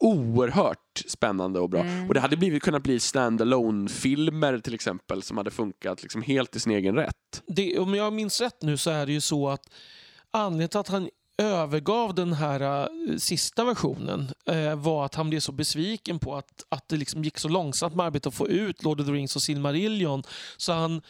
oerhört 0.00 1.02
spännande 1.06 1.60
och 1.60 1.70
bra. 1.70 1.80
Mm. 1.80 2.08
Och 2.08 2.14
det 2.14 2.20
hade 2.20 2.36
blivit, 2.36 2.62
kunnat 2.62 2.82
bli 2.82 3.00
stand 3.00 3.90
filmer 3.90 4.58
till 4.58 4.74
exempel 4.74 5.22
som 5.22 5.36
hade 5.36 5.50
funkat 5.50 6.02
liksom 6.02 6.22
helt 6.22 6.56
i 6.56 6.60
sin 6.60 6.72
egen 6.72 6.94
rätt. 6.94 7.42
Det, 7.46 7.78
om 7.78 7.94
jag 7.94 8.12
minns 8.12 8.40
rätt 8.40 8.62
nu 8.62 8.76
så 8.76 8.90
är 8.90 9.06
det 9.06 9.12
ju 9.12 9.20
så 9.20 9.48
att 9.48 9.70
anledningen 10.30 10.68
till 10.68 10.80
att 10.80 10.88
han 10.88 11.08
övergav 11.38 12.14
den 12.14 12.32
här 12.32 12.62
uh, 12.62 13.16
sista 13.16 13.64
versionen 13.64 14.32
uh, 14.50 14.74
var 14.74 15.04
att 15.04 15.14
han 15.14 15.30
blev 15.30 15.40
så 15.40 15.52
besviken 15.52 16.18
på 16.18 16.36
att, 16.36 16.64
att 16.68 16.88
det 16.88 16.96
liksom 16.96 17.24
gick 17.24 17.38
så 17.38 17.48
långsamt 17.48 17.94
med 17.94 18.06
arbetet 18.06 18.26
att 18.26 18.34
få 18.34 18.48
ut 18.48 18.82
Lord 18.82 19.00
of 19.00 19.06
the 19.06 19.12
Rings 19.12 19.36
och 19.36 19.42
Silmarillion. 19.42 20.22
Så 20.56 20.72
han, 20.72 21.02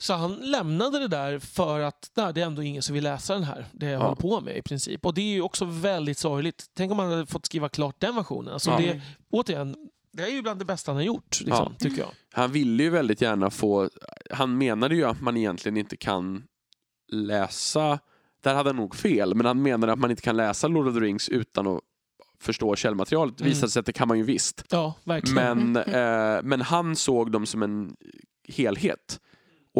så 0.00 0.14
han 0.14 0.32
lämnade 0.34 0.98
det 0.98 1.08
där 1.08 1.38
för 1.38 1.80
att 1.80 2.10
nej, 2.16 2.34
det 2.34 2.40
är 2.42 2.46
ändå 2.46 2.62
ingen 2.62 2.82
som 2.82 2.94
vill 2.94 3.04
läsa 3.04 3.34
den 3.34 3.44
här, 3.44 3.66
det 3.72 3.86
jag 3.86 3.94
Ja. 4.00 4.04
håller 4.04 4.16
på 4.16 4.40
med 4.40 4.56
i 4.56 4.62
princip. 4.62 5.06
Och 5.06 5.14
det 5.14 5.20
är 5.20 5.32
ju 5.34 5.42
också 5.42 5.64
väldigt 5.64 6.18
sorgligt. 6.18 6.64
Tänk 6.76 6.92
om 6.92 6.98
han 6.98 7.10
hade 7.10 7.26
fått 7.26 7.46
skriva 7.46 7.68
klart 7.68 7.96
den 7.98 8.16
versionen. 8.16 8.52
Alltså 8.52 8.70
Ja. 8.70 8.76
det, 8.78 9.00
återigen, 9.30 9.76
det 10.12 10.22
är 10.22 10.28
ju 10.28 10.42
bland 10.42 10.58
det 10.58 10.64
bästa 10.64 10.90
han 10.90 10.96
har 10.96 11.02
gjort, 11.04 11.40
liksom, 11.40 11.74
tycker 11.78 11.98
jag. 12.02 12.10
Han 12.32 12.52
ville 12.52 12.82
ju 12.82 12.90
väldigt 12.90 13.20
gärna 13.22 13.50
få, 13.50 13.90
han 14.30 14.58
menade 14.58 14.94
ju 14.94 15.04
att 15.04 15.20
man 15.20 15.36
egentligen 15.36 15.76
inte 15.76 15.96
kan 15.96 16.42
läsa, 17.12 17.98
där 18.42 18.54
hade 18.54 18.68
han 18.68 18.76
nog 18.76 18.94
fel, 18.96 19.34
men 19.34 19.46
han 19.46 19.62
menade 19.62 19.92
att 19.92 19.98
man 19.98 20.10
inte 20.10 20.22
kan 20.22 20.36
läsa 20.36 20.68
Lord 20.68 20.88
of 20.88 20.94
the 20.94 21.00
Rings 21.00 21.28
utan 21.28 21.66
att 21.66 21.80
förstå 22.40 22.76
källmaterialet. 22.76 23.38
Det 23.38 23.44
Mm. 23.44 23.50
visade 23.54 23.70
sig 23.70 23.80
att 23.80 23.86
det 23.86 23.92
kan 23.92 24.08
man 24.08 24.18
ju 24.18 24.24
visst. 24.24 24.64
Ja, 24.70 24.94
verkligen. 25.04 25.72
Men, 25.72 25.76
eh, 26.36 26.42
men 26.42 26.60
han 26.60 26.96
såg 26.96 27.32
dem 27.32 27.46
som 27.46 27.62
en 27.62 27.96
helhet 28.48 29.20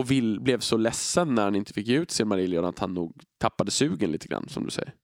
och 0.00 0.10
vill, 0.10 0.40
blev 0.40 0.60
så 0.60 0.76
ledsen 0.76 1.34
när 1.34 1.42
han 1.42 1.54
inte 1.54 1.72
fick 1.72 1.86
ge 1.86 1.96
ut 1.98 2.10
Silmarillion 2.10 2.64
att 2.64 2.78
han 2.78 2.94
nog 2.94 3.22
tappade 3.38 3.70
sugen 3.70 4.12
lite 4.12 4.28
grann, 4.28 4.48
som 4.48 4.64
du 4.64 4.70
säger. 4.70 4.94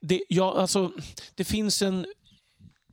Det, 0.00 0.22
ja, 0.28 0.54
alltså, 0.58 0.92
det 1.34 1.44
finns 1.44 1.82
en 1.82 2.06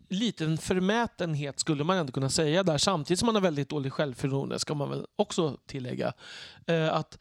liten 0.10 0.58
förmätenhet 0.58 1.60
skulle 1.60 1.84
man 1.84 1.98
ändå 1.98 2.12
kunna 2.12 2.30
säga 2.30 2.64
där. 2.64 2.78
Samtidigt 2.78 3.20
som 3.20 3.26
man 3.26 3.36
har 3.36 3.42
väldigt 3.42 3.70
dåligt 3.70 3.94
självförtroende 3.94 4.60
ska 4.60 4.74
man 4.74 4.90
väl 4.90 5.06
också 5.16 5.58
tillägga. 5.68 6.14
Eh, 6.68 6.94
att 6.94 7.20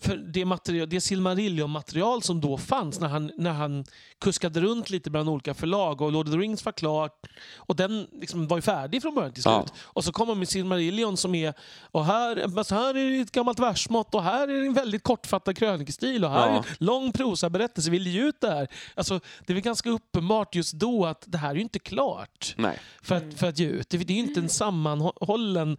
för 0.00 0.16
det, 0.16 0.44
material, 0.44 0.88
det 0.88 1.00
Silmarillion-material 1.00 2.22
som 2.22 2.40
då 2.40 2.58
fanns 2.58 3.00
när 3.00 3.08
han, 3.08 3.30
när 3.36 3.52
han 3.52 3.84
kuskade 4.20 4.60
runt 4.60 4.90
lite 4.90 5.10
bland 5.10 5.28
olika 5.28 5.54
förlag 5.54 6.00
och 6.00 6.12
Lord 6.12 6.26
of 6.28 6.32
the 6.32 6.38
Rings 6.38 6.64
var 6.64 6.72
klart 6.72 7.26
och 7.56 7.76
den 7.76 8.06
liksom 8.20 8.48
var 8.48 8.58
ju 8.58 8.62
färdig 8.62 9.02
från 9.02 9.14
början 9.14 9.32
till 9.32 9.42
slut. 9.42 9.54
Ja. 9.54 9.66
Och 9.82 10.04
så 10.04 10.12
kommer 10.12 10.30
man 10.32 10.38
med 10.38 10.48
Silmarillion 10.48 11.16
som 11.16 11.34
är 11.34 11.54
och 11.82 12.04
här, 12.04 12.46
men 12.48 12.64
så 12.64 12.74
här 12.74 12.96
är 12.96 13.10
det 13.10 13.20
ett 13.20 13.32
gammalt 13.32 13.58
versmått 13.58 14.14
och 14.14 14.22
här 14.22 14.48
är 14.48 14.60
det 14.60 14.66
en 14.66 14.74
väldigt 14.74 15.02
kortfattad 15.02 15.56
krönikestil 15.56 16.24
och 16.24 16.30
här 16.30 16.46
Ja. 16.46 16.52
är 16.52 16.56
en 16.56 16.64
lång 16.78 17.12
prosaberättelse. 17.12 17.90
Vill 17.90 18.06
ge 18.06 18.22
ut 18.22 18.40
det 18.40 18.50
här? 18.50 18.68
Alltså, 18.94 19.20
det 19.46 19.52
är 19.52 19.54
väl 19.54 19.62
ganska 19.62 19.90
uppenbart 19.90 20.54
just 20.54 20.72
då 20.74 21.06
att 21.06 21.24
det 21.26 21.38
här 21.38 21.50
är 21.50 21.54
ju 21.54 21.60
inte 21.60 21.78
klart 21.78 22.54
Nej. 22.58 22.78
för 23.02 23.14
att, 23.14 23.34
för 23.36 23.48
att 23.48 23.58
ge 23.58 23.66
ut. 23.66 23.90
Det, 23.90 23.98
det 23.98 24.12
är 24.12 24.14
ju 24.14 24.22
inte 24.22 24.40
en 24.40 24.48
sammanhållen 24.48 25.76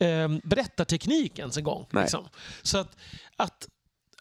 eh, 0.00 0.28
berättarteknik 0.44 1.38
ens 1.38 1.56
en 1.56 1.64
gång. 1.64 1.86
Liksom. 1.92 2.28
Så 2.62 2.78
att, 2.78 2.96
att, 3.36 3.68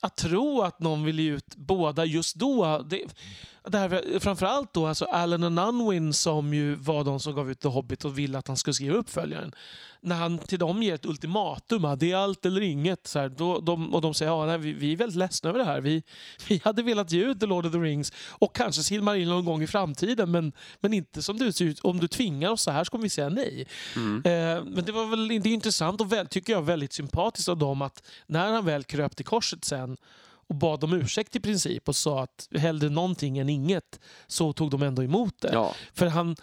att 0.02 0.18
tro 0.18 0.62
att 0.62 0.80
någon 0.80 1.04
vill 1.04 1.20
ge 1.20 1.32
ut 1.32 1.56
båda 1.56 2.06
just 2.06 2.36
då, 2.36 2.86
det, 2.90 3.02
det 3.70 3.78
här, 3.78 4.20
framförallt 4.20 4.74
då 4.74 4.88
alltså 4.88 5.06
Alan 5.06 5.58
och 5.58 5.68
Unwin 5.68 6.14
som 6.14 6.54
ju 6.54 6.76
var 6.76 7.04
de 7.04 7.20
som 7.20 7.36
gav 7.36 7.52
ut 7.52 7.60
The 7.60 7.68
Hobbit 7.68 8.06
och 8.06 8.20
ville 8.20 8.38
att 8.38 8.48
han 8.48 8.58
skulle 8.58 8.74
skriva 8.74 8.96
uppföljaren. 8.96 9.52
När 10.02 10.16
han 10.16 10.38
till 10.38 10.60
dem 10.60 10.84
ger 10.84 10.96
ett 10.96 11.06
ultimatum, 11.06 11.86
att 11.86 12.00
det 12.00 12.12
är 12.12 12.16
allt 12.16 12.46
eller 12.46 12.62
inget, 12.62 13.08
så 13.08 13.20
här, 13.20 13.30
då, 13.30 13.60
de, 13.60 13.94
och 13.94 14.02
de 14.02 14.14
säger 14.14 14.32
ja, 14.32 14.46
nej, 14.46 14.58
vi, 14.58 14.74
vi 14.74 14.94
är 14.94 14.98
väldigt 14.98 15.18
ledsna 15.18 15.50
över 15.50 15.60
det 15.60 15.66
här. 15.66 15.82
Vi, 15.82 16.04
vi 16.48 16.62
hade 16.64 16.84
velat 16.84 17.12
ge 17.12 17.26
ut 17.26 17.40
The 17.40 17.46
Lord 17.46 17.66
of 17.66 17.72
the 17.72 17.78
Rings 17.78 18.14
och 18.30 18.56
kanske 18.56 18.84
Silmarillion 18.84 19.30
någon 19.30 19.46
gång 19.46 19.64
i 19.64 19.68
framtiden, 19.68 20.32
men, 20.32 20.52
men 20.80 20.94
inte 20.94 21.22
som 21.22 21.38
det 21.38 21.54
ser 21.54 21.66
ut. 21.66 21.80
Om 21.80 22.00
du 22.00 22.08
tvingar 22.08 22.50
oss 22.50 22.62
så 22.62 22.72
här 22.72 22.84
så 22.84 22.92
kommer 22.92 23.04
vi 23.04 23.10
säga 23.10 23.30
nej. 23.30 23.68
Mm. 23.96 24.16
Eh, 24.16 24.64
men 24.66 24.86
det 24.86 24.92
var 24.92 25.06
väl 25.06 25.28
det 25.28 25.50
är 25.50 25.54
intressant 25.54 26.02
och 26.02 26.12
väl, 26.12 26.28
tycker 26.28 26.54
jag 26.54 26.62
väldigt 26.62 26.94
sympatiskt 26.94 27.50
av 27.50 27.58
dem 27.58 27.82
att 27.82 28.04
när 28.28 28.52
han 28.52 28.66
väl 28.66 28.84
kröp 28.84 29.16
till 29.16 29.26
korset 29.26 29.66
sen 29.66 29.98
och 30.50 30.56
bad 30.56 30.84
om 30.84 30.94
ursäkt 30.94 31.36
i 31.36 31.40
princip 31.40 31.90
och 31.90 31.96
sa 31.96 32.24
att 32.24 32.48
hellre 32.56 32.90
någonting 32.90 33.38
än 33.38 33.50
inget 33.50 34.00
så 34.28 34.54
tog 34.54 34.72
de 34.72 34.84
ändå 34.84 35.04
emot 35.04 35.42
det. 35.42 35.50
Ja. 35.54 35.74
För 35.94 36.06
han, 36.06 36.36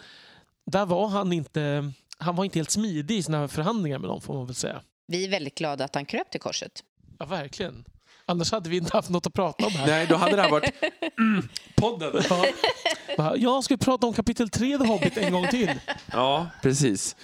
där 0.65 0.85
var 0.85 1.07
han 1.07 1.33
inte, 1.33 1.91
han 2.17 2.35
var 2.35 2.45
inte 2.45 2.59
helt 2.59 2.71
smidig 2.71 3.17
i 3.17 3.23
sina 3.23 3.47
förhandlingar 3.47 3.99
med 3.99 4.09
dem 4.09 4.21
får 4.21 4.33
man 4.33 4.45
väl 4.45 4.55
säga. 4.55 4.81
Vi 5.07 5.25
är 5.25 5.29
väldigt 5.29 5.57
glada 5.57 5.85
att 5.85 5.95
han 5.95 6.05
kröp 6.05 6.31
till 6.31 6.41
korset. 6.41 6.83
Ja, 7.19 7.25
verkligen. 7.25 7.85
Annars 8.25 8.51
hade 8.51 8.69
vi 8.69 8.77
inte 8.77 8.97
haft 8.97 9.09
något 9.09 9.27
att 9.27 9.33
prata 9.33 9.65
om 9.65 9.71
här. 9.71 9.87
Nej, 9.87 10.07
då 10.07 10.15
hade 10.15 10.35
det 10.35 10.41
här 10.41 10.49
varit 10.49 10.73
mm, 11.19 11.49
podden. 11.75 12.23
Ja. 12.29 13.35
Jag 13.37 13.63
ska 13.63 13.77
prata 13.77 14.07
om 14.07 14.13
kapitel 14.13 14.49
3 14.49 14.77
The 14.77 14.85
Hobbit 14.85 15.17
en 15.17 15.33
gång 15.33 15.47
till. 15.47 15.71
Ja, 16.11 16.47
precis. 16.61 17.15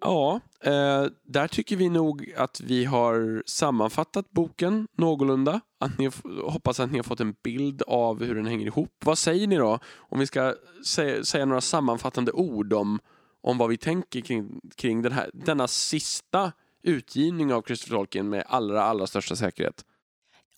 Ja, 0.00 0.40
eh, 0.60 1.06
där 1.22 1.48
tycker 1.48 1.76
vi 1.76 1.88
nog 1.88 2.32
att 2.36 2.60
vi 2.60 2.84
har 2.84 3.42
sammanfattat 3.46 4.30
boken 4.30 4.88
någorlunda. 4.96 5.60
Att 5.80 5.98
ni 5.98 6.10
hoppas 6.44 6.80
att 6.80 6.90
ni 6.90 6.98
har 6.98 7.02
fått 7.02 7.20
en 7.20 7.34
bild 7.42 7.82
av 7.82 8.24
hur 8.24 8.34
den 8.34 8.46
hänger 8.46 8.66
ihop. 8.66 8.92
Vad 9.04 9.18
säger 9.18 9.46
ni 9.46 9.56
då? 9.56 9.78
Om 9.96 10.18
vi 10.18 10.26
ska 10.26 10.54
säga, 10.84 11.24
säga 11.24 11.44
några 11.44 11.60
sammanfattande 11.60 12.32
ord 12.32 12.72
om, 12.72 13.00
om 13.42 13.58
vad 13.58 13.68
vi 13.68 13.76
tänker 13.76 14.20
kring, 14.20 14.60
kring 14.76 15.02
den 15.02 15.12
här, 15.12 15.30
denna 15.34 15.68
sista 15.68 16.52
utgivning 16.82 17.52
av 17.52 17.62
Christopher 17.62 17.96
Tolkien 17.96 18.28
med 18.28 18.44
allra, 18.48 18.82
allra 18.82 19.06
största 19.06 19.36
säkerhet. 19.36 19.84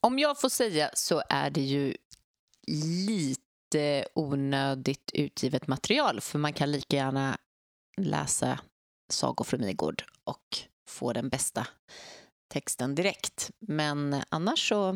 Om 0.01 0.19
jag 0.19 0.41
får 0.41 0.49
säga 0.49 0.91
så 0.95 1.23
är 1.29 1.51
det 1.51 1.61
ju 1.61 1.95
lite 3.07 4.05
onödigt 4.15 5.11
utgivet 5.15 5.67
material 5.67 6.21
för 6.21 6.39
man 6.39 6.53
kan 6.53 6.73
lika 6.73 6.97
gärna 6.97 7.39
läsa 7.97 8.59
Sagor 9.09 9.45
från 9.45 9.61
Midgård 9.61 10.03
och 10.25 10.59
få 10.89 11.13
den 11.13 11.29
bästa 11.29 11.67
texten 12.49 12.95
direkt. 12.95 13.51
Men 13.59 14.23
annars 14.29 14.69
så 14.69 14.89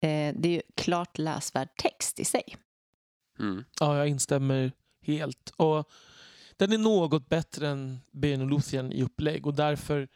eh, 0.00 0.34
det 0.34 0.48
är 0.48 0.52
ju 0.52 0.62
klart 0.74 1.18
läsvärd 1.18 1.68
text 1.76 2.20
i 2.20 2.24
sig. 2.24 2.56
Mm. 3.38 3.64
Ja, 3.80 3.96
jag 3.96 4.08
instämmer 4.08 4.72
helt. 5.02 5.52
Och 5.56 5.90
den 6.56 6.72
är 6.72 6.78
något 6.78 7.28
bättre 7.28 7.68
än 7.68 8.00
Bene 8.10 8.44
Luthien 8.44 8.92
i 8.92 9.02
upplägg 9.02 9.46
och 9.46 9.54
därför 9.54 10.08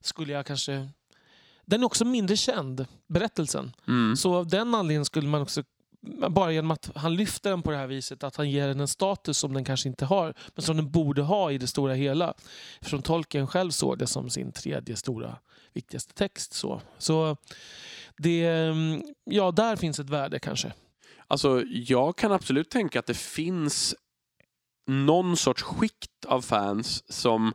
skulle 0.00 0.32
jag 0.32 0.46
kanske... 0.46 0.88
Den 1.66 1.80
är 1.80 1.86
också 1.86 2.04
mindre 2.04 2.36
känd, 2.36 2.86
berättelsen. 3.06 3.72
Mm. 3.88 4.16
Så 4.16 4.34
av 4.34 4.46
den 4.46 4.74
anledningen 4.74 5.04
skulle 5.04 5.28
man 5.28 5.42
också, 5.42 5.64
bara 6.28 6.52
genom 6.52 6.70
att 6.70 6.90
han 6.94 7.16
lyfter 7.16 7.50
den 7.50 7.62
på 7.62 7.70
det 7.70 7.76
här 7.76 7.86
viset, 7.86 8.24
att 8.24 8.36
han 8.36 8.50
ger 8.50 8.68
den 8.68 8.80
en 8.80 8.88
status 8.88 9.38
som 9.38 9.54
den 9.54 9.64
kanske 9.64 9.88
inte 9.88 10.04
har, 10.04 10.34
men 10.54 10.62
som 10.62 10.76
den 10.76 10.90
borde 10.90 11.22
ha 11.22 11.50
i 11.52 11.58
det 11.58 11.66
stora 11.66 11.94
hela. 11.94 12.34
Eftersom 12.80 13.02
Tolkien 13.02 13.46
själv 13.46 13.70
såg 13.70 13.98
det 13.98 14.06
som 14.06 14.30
sin 14.30 14.52
tredje 14.52 14.96
stora, 14.96 15.36
viktigaste 15.72 16.14
text. 16.14 16.52
Så, 16.52 16.80
så 16.98 17.36
det, 18.16 18.46
mm, 18.46 19.02
ja, 19.24 19.50
där 19.50 19.76
finns 19.76 19.98
ett 19.98 20.10
värde 20.10 20.38
kanske. 20.38 20.72
Alltså, 21.26 21.62
jag 21.66 22.16
kan 22.16 22.32
absolut 22.32 22.70
tänka 22.70 22.98
att 22.98 23.06
det 23.06 23.16
finns 23.16 23.94
någon 24.86 25.36
sorts 25.36 25.62
skikt 25.62 26.24
av 26.26 26.42
fans 26.42 27.12
som 27.12 27.52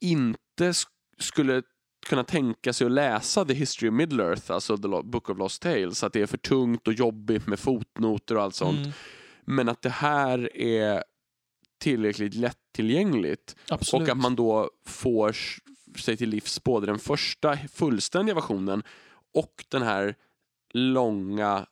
inte 0.00 0.70
sk- 0.70 0.86
skulle 1.18 1.62
kunna 2.08 2.24
tänka 2.24 2.72
sig 2.72 2.84
att 2.84 2.92
läsa 2.92 3.44
The 3.44 3.54
History 3.54 3.88
of 3.90 3.94
Middle-earth, 3.94 4.52
alltså 4.52 4.76
The 4.76 4.88
Book 4.88 5.30
of 5.30 5.38
Lost 5.38 5.62
Tales, 5.62 6.04
att 6.04 6.12
det 6.12 6.20
är 6.20 6.26
för 6.26 6.38
tungt 6.38 6.88
och 6.88 6.94
jobbigt 6.94 7.46
med 7.46 7.58
fotnoter 7.58 8.36
och 8.36 8.42
allt 8.42 8.54
sånt. 8.54 8.78
Mm, 8.78 8.92
Men 9.44 9.68
att 9.68 9.82
det 9.82 9.90
här 9.90 10.56
är 10.56 11.04
tillräckligt 11.78 12.34
lättillgängligt 12.34 13.56
absolut. 13.68 14.08
och 14.08 14.12
att 14.12 14.18
man 14.18 14.36
då 14.36 14.70
får 14.86 15.36
sig 15.98 16.16
till 16.16 16.28
livs 16.28 16.62
både 16.62 16.86
den 16.86 16.98
första 16.98 17.56
fullständiga 17.56 18.34
versionen 18.34 18.82
och 19.34 19.64
den 19.68 19.82
här 19.82 20.14
långa 20.74 21.66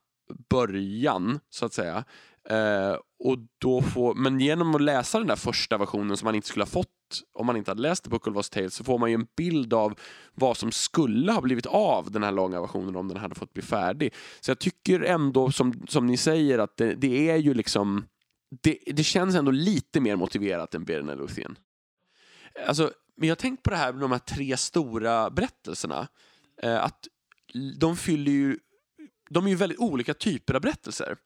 början, 0.48 1.40
så 1.50 1.66
att 1.66 1.72
säga. 1.72 2.04
Eh, 2.51 2.97
och 3.18 3.39
då 3.60 3.82
får, 3.82 4.14
men 4.14 4.40
genom 4.40 4.74
att 4.74 4.81
läsa 4.81 5.18
den 5.18 5.27
där 5.27 5.36
första 5.36 5.78
versionen 5.78 6.16
som 6.16 6.27
man 6.27 6.35
inte 6.35 6.48
skulle 6.48 6.62
ha 6.62 6.70
fått 6.70 6.89
om 7.35 7.47
man 7.47 7.56
inte 7.56 7.70
hade 7.70 7.82
läst 7.82 8.05
The 8.05 8.10
Book 8.10 8.27
of 8.27 8.35
Lost 8.35 8.52
Tales 8.52 8.74
så 8.74 8.85
får 8.85 8.98
man 8.98 9.10
ju 9.10 9.14
en 9.14 9.27
bild 9.36 9.74
av 9.74 9.98
vad 10.35 10.56
som 10.56 10.73
skulle 10.73 11.32
ha 11.32 11.40
blivit 11.40 11.66
av 11.66 12.10
den 12.10 12.23
här 12.23 12.32
långa 12.32 12.60
versionen 12.60 12.97
om 12.97 13.09
den 13.09 13.16
hade 13.16 13.35
fått 13.35 13.52
bli 13.52 13.62
färdig. 13.62 14.14
Så 14.40 14.51
jag 14.51 14.59
tycker 14.59 15.01
ändå, 15.01 15.51
som, 15.51 15.86
som 15.89 16.06
ni 16.06 16.16
säger, 16.16 16.59
att 16.59 16.77
det, 16.77 16.94
det 16.94 17.31
är 17.31 17.36
ju 17.36 17.55
liksom 17.55 18.05
det, 18.62 18.78
det 18.86 19.05
känns 19.05 19.35
ändå 19.35 19.51
lite 19.51 20.01
mer 20.01 20.16
motiverat 20.16 20.74
än 20.74 20.85
Berna 20.85 21.14
Luthien. 21.14 21.59
Alltså, 22.66 22.93
men 23.16 23.28
jag 23.28 23.35
har 23.35 23.40
tänkt 23.40 23.62
på 23.62 23.70
det 23.70 23.77
här 23.77 23.93
med 23.93 24.02
de 24.02 24.12
här 24.12 24.18
tre 24.18 24.56
stora 24.56 25.31
berättelserna. 25.31 26.09
Eh, 26.62 26.85
att 26.85 27.09
de 27.78 27.97
fyller 27.97 28.32
ju... 28.32 28.59
De 29.31 29.47
är 29.47 29.51
ju 29.51 29.56
väldigt 29.56 29.78
olika 29.78 30.14
typer 30.14 30.55
av 30.55 30.60
berättelser. 30.60 31.16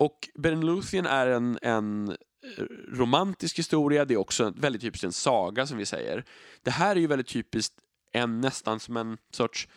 Och 0.00 0.28
Ben 0.34 0.60
Luthien 0.60 1.06
är 1.06 1.26
en, 1.26 1.58
en 1.62 2.08
eh, 2.08 2.64
romantisk 2.92 3.58
historia, 3.58 4.04
det 4.04 4.14
är 4.14 4.18
också 4.18 4.52
väldigt 4.56 4.82
typiskt 4.82 5.04
en 5.04 5.12
saga 5.12 5.66
som 5.66 5.78
vi 5.78 5.86
säger. 5.86 6.24
Det 6.62 6.70
här 6.70 6.96
är 6.96 7.00
ju 7.00 7.06
väldigt 7.06 7.26
typiskt 7.28 7.74
en 8.12 8.40
nästan 8.40 8.80
som 8.80 8.96
en 8.96 9.18
sorts 9.32 9.68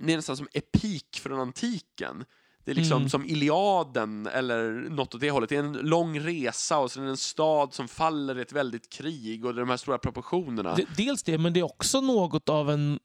det 0.00 0.12
är 0.12 0.16
nästan 0.16 0.36
som 0.36 0.48
epik 0.52 1.20
från 1.22 1.40
antiken. 1.40 2.24
Det 2.64 2.70
är 2.70 2.74
liksom 2.74 2.96
Mm. 2.96 3.08
som 3.08 3.24
Iliaden 3.24 4.26
eller 4.26 4.70
något 4.72 5.14
åt 5.14 5.20
det 5.20 5.30
hållet. 5.30 5.48
Det 5.48 5.56
är 5.56 5.60
en 5.62 5.72
lång 5.72 6.20
resa 6.20 6.78
och 6.78 6.90
sen 6.92 7.02
är 7.02 7.06
det 7.06 7.12
en 7.12 7.16
stad 7.16 7.74
som 7.74 7.88
faller 7.88 8.38
i 8.38 8.42
ett 8.42 8.52
väldigt 8.52 8.90
krig 8.92 9.44
och 9.44 9.54
det 9.54 9.58
är 9.58 9.60
de 9.62 9.70
här 9.70 9.76
stora 9.76 9.98
proportionerna. 9.98 10.74
Det- 10.74 10.86
Dels 10.96 11.22
det, 11.22 11.38
men 11.38 11.52
det 11.52 11.60
är 11.60 11.64
också 11.64 12.00
något 12.00 12.48
av 12.48 12.70
en, 12.70 12.98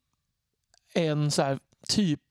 en 0.94 1.32
så 1.32 1.42
här, 1.42 1.60
typ 1.88 2.22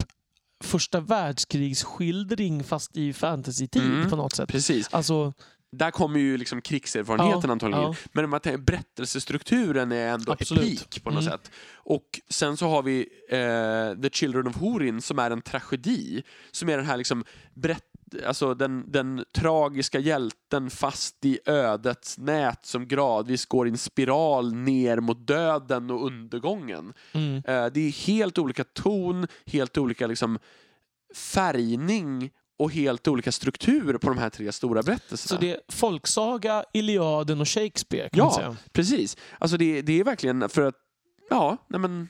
första 0.63 1.01
världskrigsskildring 1.01 2.65
fast 2.65 2.97
i 2.97 3.13
fantasy-tid 3.13 3.83
Mm. 3.83 4.11
på 4.11 4.17
något 4.17 4.37
sätt. 4.37 4.49
Precis. 4.49 4.89
Alltså, 4.95 5.33
Där 5.77 5.91
kommer 5.91 6.21
ju 6.21 6.37
liksom 6.37 6.61
krigserfarenheten 6.63 7.41
Ja, 7.45 7.53
antagligen. 7.53 7.83
ja. 7.85 7.95
Men 8.13 8.31
man 8.31 8.41
tänker, 8.41 8.59
berättelsestrukturen 8.59 9.93
är 9.93 10.09
ändå 10.09 10.33
Absolut. 10.33 10.65
epik 10.65 11.05
på 11.05 11.11
något 11.11 11.23
Mm. 11.23 11.33
sätt. 11.33 11.51
Och 11.75 12.21
sen 12.29 12.57
så 12.57 12.69
har 12.69 12.83
vi 12.83 13.01
eh, 13.29 14.03
The 14.03 14.11
Children 14.11 14.47
of 14.47 14.57
Hurin 14.61 15.03
som 15.03 15.19
är 15.19 15.31
en 15.31 15.43
tragedi. 15.43 16.23
Som 16.51 16.69
är 16.69 16.77
den 16.77 16.87
här 16.87 16.97
liksom 16.97 17.25
berätt 17.55 17.85
Alltså 18.27 18.55
den, 18.55 18.85
den 18.93 19.25
tragiska 19.35 19.99
hjälten 19.99 20.71
fast 20.71 21.25
i 21.25 21.39
ödets 21.47 22.19
nät 22.19 22.67
som 22.67 22.89
gradvis 22.89 23.47
går 23.47 23.67
i 23.67 23.71
en 23.71 23.79
spiral 23.79 24.55
ner 24.55 25.01
mot 25.01 25.27
döden 25.27 25.91
och 25.91 26.07
undergången. 26.07 26.93
mm. 27.13 27.37
Eh, 27.37 27.67
det 27.67 27.81
är 27.81 28.07
helt 28.07 28.39
olika 28.39 28.65
ton, 28.65 29.27
helt 29.47 29.79
olika 29.79 30.07
liksom 30.07 30.39
färgning 31.17 32.31
och 32.59 32.73
helt 32.73 33.09
olika 33.09 33.33
struktur 33.33 33.99
på 33.99 34.09
de 34.09 34.19
här 34.19 34.31
tre 34.31 34.53
stora 34.53 34.83
berättelserna. 34.83 35.39
Så 35.41 35.45
det 35.45 35.51
är 35.53 35.61
folksaga, 35.69 36.65
Iliaden 36.73 37.41
och 37.41 37.49
Shakespeare 37.49 38.09
kan 38.09 38.19
man 38.19 38.29
Ja, 38.33 38.37
säga. 38.37 38.57
precis. 38.73 39.17
Alltså 39.39 39.57
det, 39.57 39.83
det 39.83 40.01
är 40.01 40.05
verkligen 40.05 40.49
för 40.49 40.63
att, 40.63 40.75
ja, 41.31 41.57
nej 41.69 41.81
men, 41.81 42.09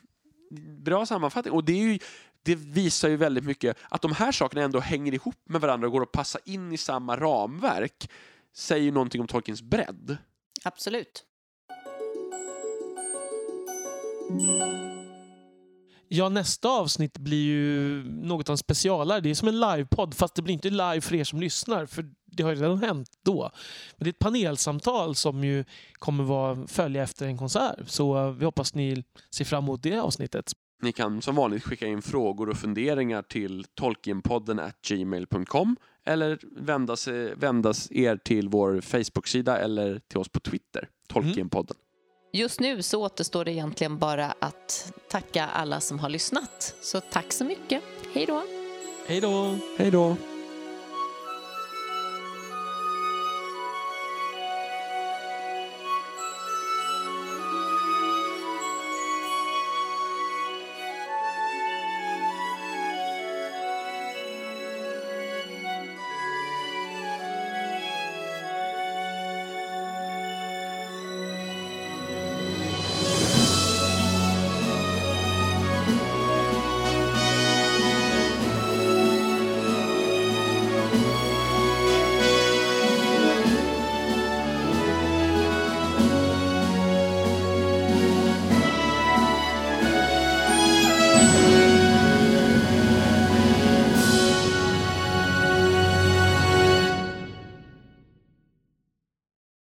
bra 0.85 1.07
sammanfattning. 1.07 1.55
Och 1.55 1.65
det, 1.65 1.73
är 1.73 1.83
ju, 1.93 1.99
det 2.43 2.55
visar 2.55 3.09
ju 3.09 3.17
väldigt 3.17 3.45
mycket 3.45 3.77
att 3.89 4.03
de 4.03 4.13
här 4.13 4.33
sakerna 4.33 4.63
ändå 4.63 4.81
hänger 4.81 5.15
ihop 5.15 5.37
med 5.45 5.61
varandra 5.61 5.87
och 5.87 5.93
går 5.93 6.03
att 6.03 6.13
passa 6.13 6.39
in 6.45 6.73
i 6.73 6.77
samma 6.77 7.17
ramverk. 7.17 8.11
Säger 8.55 8.85
ju 8.85 8.91
någonting 8.91 9.21
om 9.21 9.27
Tolkiens 9.27 9.63
bredd. 9.63 10.17
Absolut. 10.65 11.25
Ja, 16.09 16.29
nästa 16.29 16.69
avsnitt 16.69 17.19
blir 17.19 17.45
ju 17.45 18.05
något 18.05 18.49
av 18.49 18.53
en 18.53 18.59
specialare. 18.59 19.21
Det 19.21 19.31
är 19.31 19.35
som 19.35 19.49
en 19.49 19.61
livepodd, 19.61 20.15
fast 20.15 20.35
det 20.35 20.43
blir 20.43 20.55
inte 20.55 20.71
live 20.71 21.01
för 21.01 21.15
er 21.15 21.25
som 21.25 21.41
lyssnar, 21.41 21.87
för 21.87 22.11
det 22.27 22.43
har 22.43 22.51
ju 22.51 22.63
redan 22.63 22.79
hänt 22.79 23.09
då. 23.25 23.51
Men 23.97 24.05
det 24.05 24.09
är 24.09 24.13
ett 24.13 24.19
panelsamtal 24.19 25.15
som 25.15 25.45
ju 25.45 25.65
kommer 25.93 26.25
vara, 26.25 26.67
följa 26.67 27.03
efter 27.03 27.27
en 27.27 27.39
konsert. 27.39 27.89
Så 27.89 28.19
eh, 28.19 28.31
vi 28.31 28.45
hoppas 28.45 28.75
ni 28.75 29.05
ser 29.31 29.45
fram 29.45 29.65
emot 29.65 29.83
det 29.83 29.99
avsnittet. 29.99 30.53
Ni 30.83 30.93
kan 30.93 31.23
som 31.23 31.35
vanligt 31.35 31.65
skicka 31.65 31.87
in 31.87 32.03
frågor 32.03 32.49
och 32.49 32.57
funderingar 32.57 33.23
till 33.23 33.65
tolkienpodden 33.75 34.59
at 34.59 34.83
gmail.com 34.89 35.77
eller 36.05 36.39
vända, 36.57 36.97
sig, 36.97 37.35
vända 37.35 37.75
er 37.91 38.17
till 38.17 38.49
vår 38.49 38.81
Facebook-sida 38.81 39.59
eller 39.59 39.99
till 39.99 40.19
oss 40.19 40.29
på 40.29 40.41
Twitter, 40.41 40.89
Tolkienpodden. 41.09 41.77
Just 42.33 42.61
nu 42.61 42.83
så 42.83 43.03
återstår 43.03 43.45
det 43.45 43.53
egentligen 43.53 43.99
bara 43.99 44.35
att 44.39 44.93
tacka 45.11 45.47
alla 45.47 45.81
som 45.81 45.99
har 45.99 46.09
lyssnat. 46.09 46.77
Så 46.81 47.01
tack 47.01 47.33
så 47.33 47.45
mycket. 47.45 47.83
Hej 48.15 48.27
då! 48.27 48.43
Hej 49.07 49.21
då! 49.21 49.57
Hej 49.79 49.91
då! 49.91 50.17